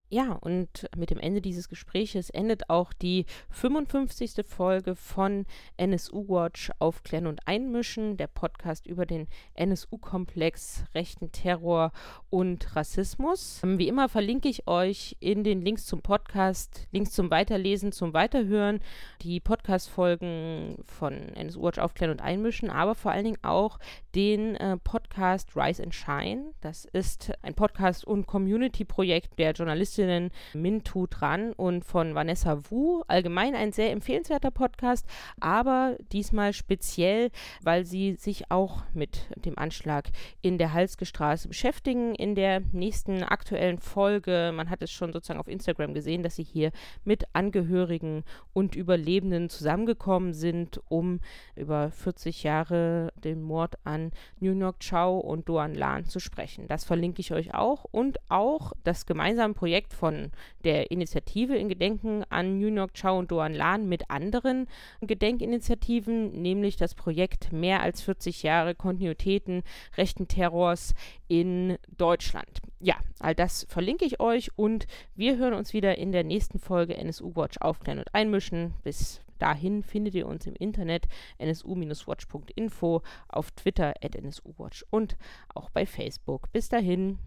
Ja, 0.08 0.34
und 0.34 0.88
mit 0.96 1.10
dem 1.10 1.18
Ende 1.18 1.40
dieses 1.40 1.68
Gespräches 1.68 2.30
endet 2.30 2.70
auch 2.70 2.92
die 2.92 3.26
55. 3.50 4.46
Folge 4.46 4.94
von 4.94 5.46
NSU 5.76 6.28
Watch 6.28 6.70
Aufklären 6.78 7.26
und 7.26 7.40
Einmischen, 7.48 8.16
der 8.16 8.28
Podcast 8.28 8.86
über 8.86 9.04
den 9.04 9.26
NSU-Komplex, 9.54 10.84
rechten 10.94 11.32
Terror 11.32 11.90
und 12.30 12.76
Rassismus. 12.76 13.60
Wie 13.64 13.88
immer 13.88 14.08
verlinke 14.08 14.48
ich 14.48 14.68
euch 14.68 15.16
in 15.18 15.42
den 15.42 15.60
Links 15.60 15.86
zum 15.86 16.02
Podcast, 16.02 16.86
Links 16.92 17.10
zum 17.10 17.32
Weiterlesen, 17.32 17.90
zum 17.90 18.14
Weiterhören, 18.14 18.78
die 19.22 19.40
Podcast-Folgen 19.40 20.84
von 20.84 21.14
NSU 21.34 21.62
Watch 21.64 21.80
Aufklären 21.80 22.12
und 22.12 22.20
Einmischen, 22.20 22.70
aber 22.70 22.94
vor 22.94 23.10
allen 23.10 23.24
Dingen 23.24 23.42
auch 23.42 23.80
den 24.14 24.54
äh, 24.54 24.76
Podcast 24.76 25.56
Rise 25.56 25.82
and 25.82 25.96
Shine. 25.96 26.54
Das 26.60 26.84
ist 26.84 27.32
ein 27.42 27.54
Podcast- 27.54 28.04
und 28.04 28.28
Community-Projekt 28.28 29.36
der 29.40 29.50
Journalistin 29.50 29.95
Journalistinnen 29.96 30.30
Mintu 30.54 31.06
Tran 31.06 31.52
und 31.52 31.84
von 31.84 32.14
Vanessa 32.14 32.58
Wu. 32.70 33.02
Allgemein 33.08 33.54
ein 33.54 33.72
sehr 33.72 33.92
empfehlenswerter 33.92 34.50
Podcast, 34.50 35.06
aber 35.40 35.96
diesmal 36.12 36.52
speziell, 36.52 37.30
weil 37.62 37.84
sie 37.84 38.14
sich 38.14 38.50
auch 38.50 38.82
mit 38.94 39.26
dem 39.36 39.58
Anschlag 39.58 40.08
in 40.42 40.58
der 40.58 40.72
Halsgestraße 40.72 41.48
beschäftigen. 41.48 42.14
In 42.14 42.34
der 42.34 42.60
nächsten 42.72 43.22
aktuellen 43.22 43.78
Folge, 43.78 44.52
man 44.54 44.70
hat 44.70 44.82
es 44.82 44.90
schon 44.90 45.12
sozusagen 45.12 45.40
auf 45.40 45.48
Instagram 45.48 45.94
gesehen, 45.94 46.22
dass 46.22 46.36
sie 46.36 46.42
hier 46.44 46.72
mit 47.04 47.24
Angehörigen 47.32 48.24
und 48.52 48.74
Überlebenden 48.74 49.48
zusammengekommen 49.48 50.32
sind, 50.32 50.80
um 50.88 51.20
über 51.54 51.90
40 51.90 52.42
Jahre 52.42 53.12
den 53.16 53.42
Mord 53.42 53.76
an 53.84 54.10
New 54.40 54.52
York 54.52 54.76
Chow 54.88 55.20
und 55.20 55.48
Doan 55.48 55.74
Lan 55.74 56.04
zu 56.04 56.20
sprechen. 56.20 56.66
Das 56.68 56.84
verlinke 56.84 57.20
ich 57.20 57.32
euch 57.32 57.54
auch 57.54 57.84
und 57.90 58.18
auch 58.28 58.72
das 58.84 59.06
gemeinsame 59.06 59.54
Projekt 59.54 59.85
Projekt 59.86 59.92
von 59.94 60.30
der 60.64 60.90
Initiative 60.90 61.56
in 61.56 61.68
Gedenken 61.68 62.24
an 62.28 62.58
New 62.58 62.68
York 62.68 62.92
Chow 63.00 63.18
und 63.18 63.30
Doan 63.30 63.54
Lan 63.54 63.88
mit 63.88 64.10
anderen 64.10 64.66
Gedenkinitiativen, 65.00 66.42
nämlich 66.42 66.76
das 66.76 66.94
Projekt 66.94 67.52
Mehr 67.52 67.80
als 67.80 68.02
40 68.02 68.42
Jahre 68.42 68.74
Kontinuitäten 68.74 69.62
rechten 69.96 70.28
Terrors 70.28 70.94
in 71.28 71.76
Deutschland. 71.96 72.60
Ja, 72.80 72.96
all 73.20 73.34
das 73.34 73.66
verlinke 73.68 74.04
ich 74.04 74.20
euch 74.20 74.50
und 74.56 74.86
wir 75.14 75.36
hören 75.36 75.54
uns 75.54 75.72
wieder 75.72 75.98
in 75.98 76.12
der 76.12 76.24
nächsten 76.24 76.58
Folge 76.58 76.96
NSU 76.96 77.34
Watch 77.34 77.58
aufklären 77.60 77.98
und 77.98 78.14
einmischen. 78.14 78.74
Bis 78.82 79.20
dahin 79.38 79.82
findet 79.82 80.14
ihr 80.14 80.26
uns 80.26 80.46
im 80.46 80.54
Internet 80.54 81.06
nsu-watch.info, 81.38 83.02
auf 83.28 83.50
Twitter 83.52 83.94
at 84.02 84.14
nsuwatch 84.14 84.84
und 84.90 85.16
auch 85.54 85.70
bei 85.70 85.86
Facebook. 85.86 86.50
Bis 86.52 86.68
dahin. 86.68 87.18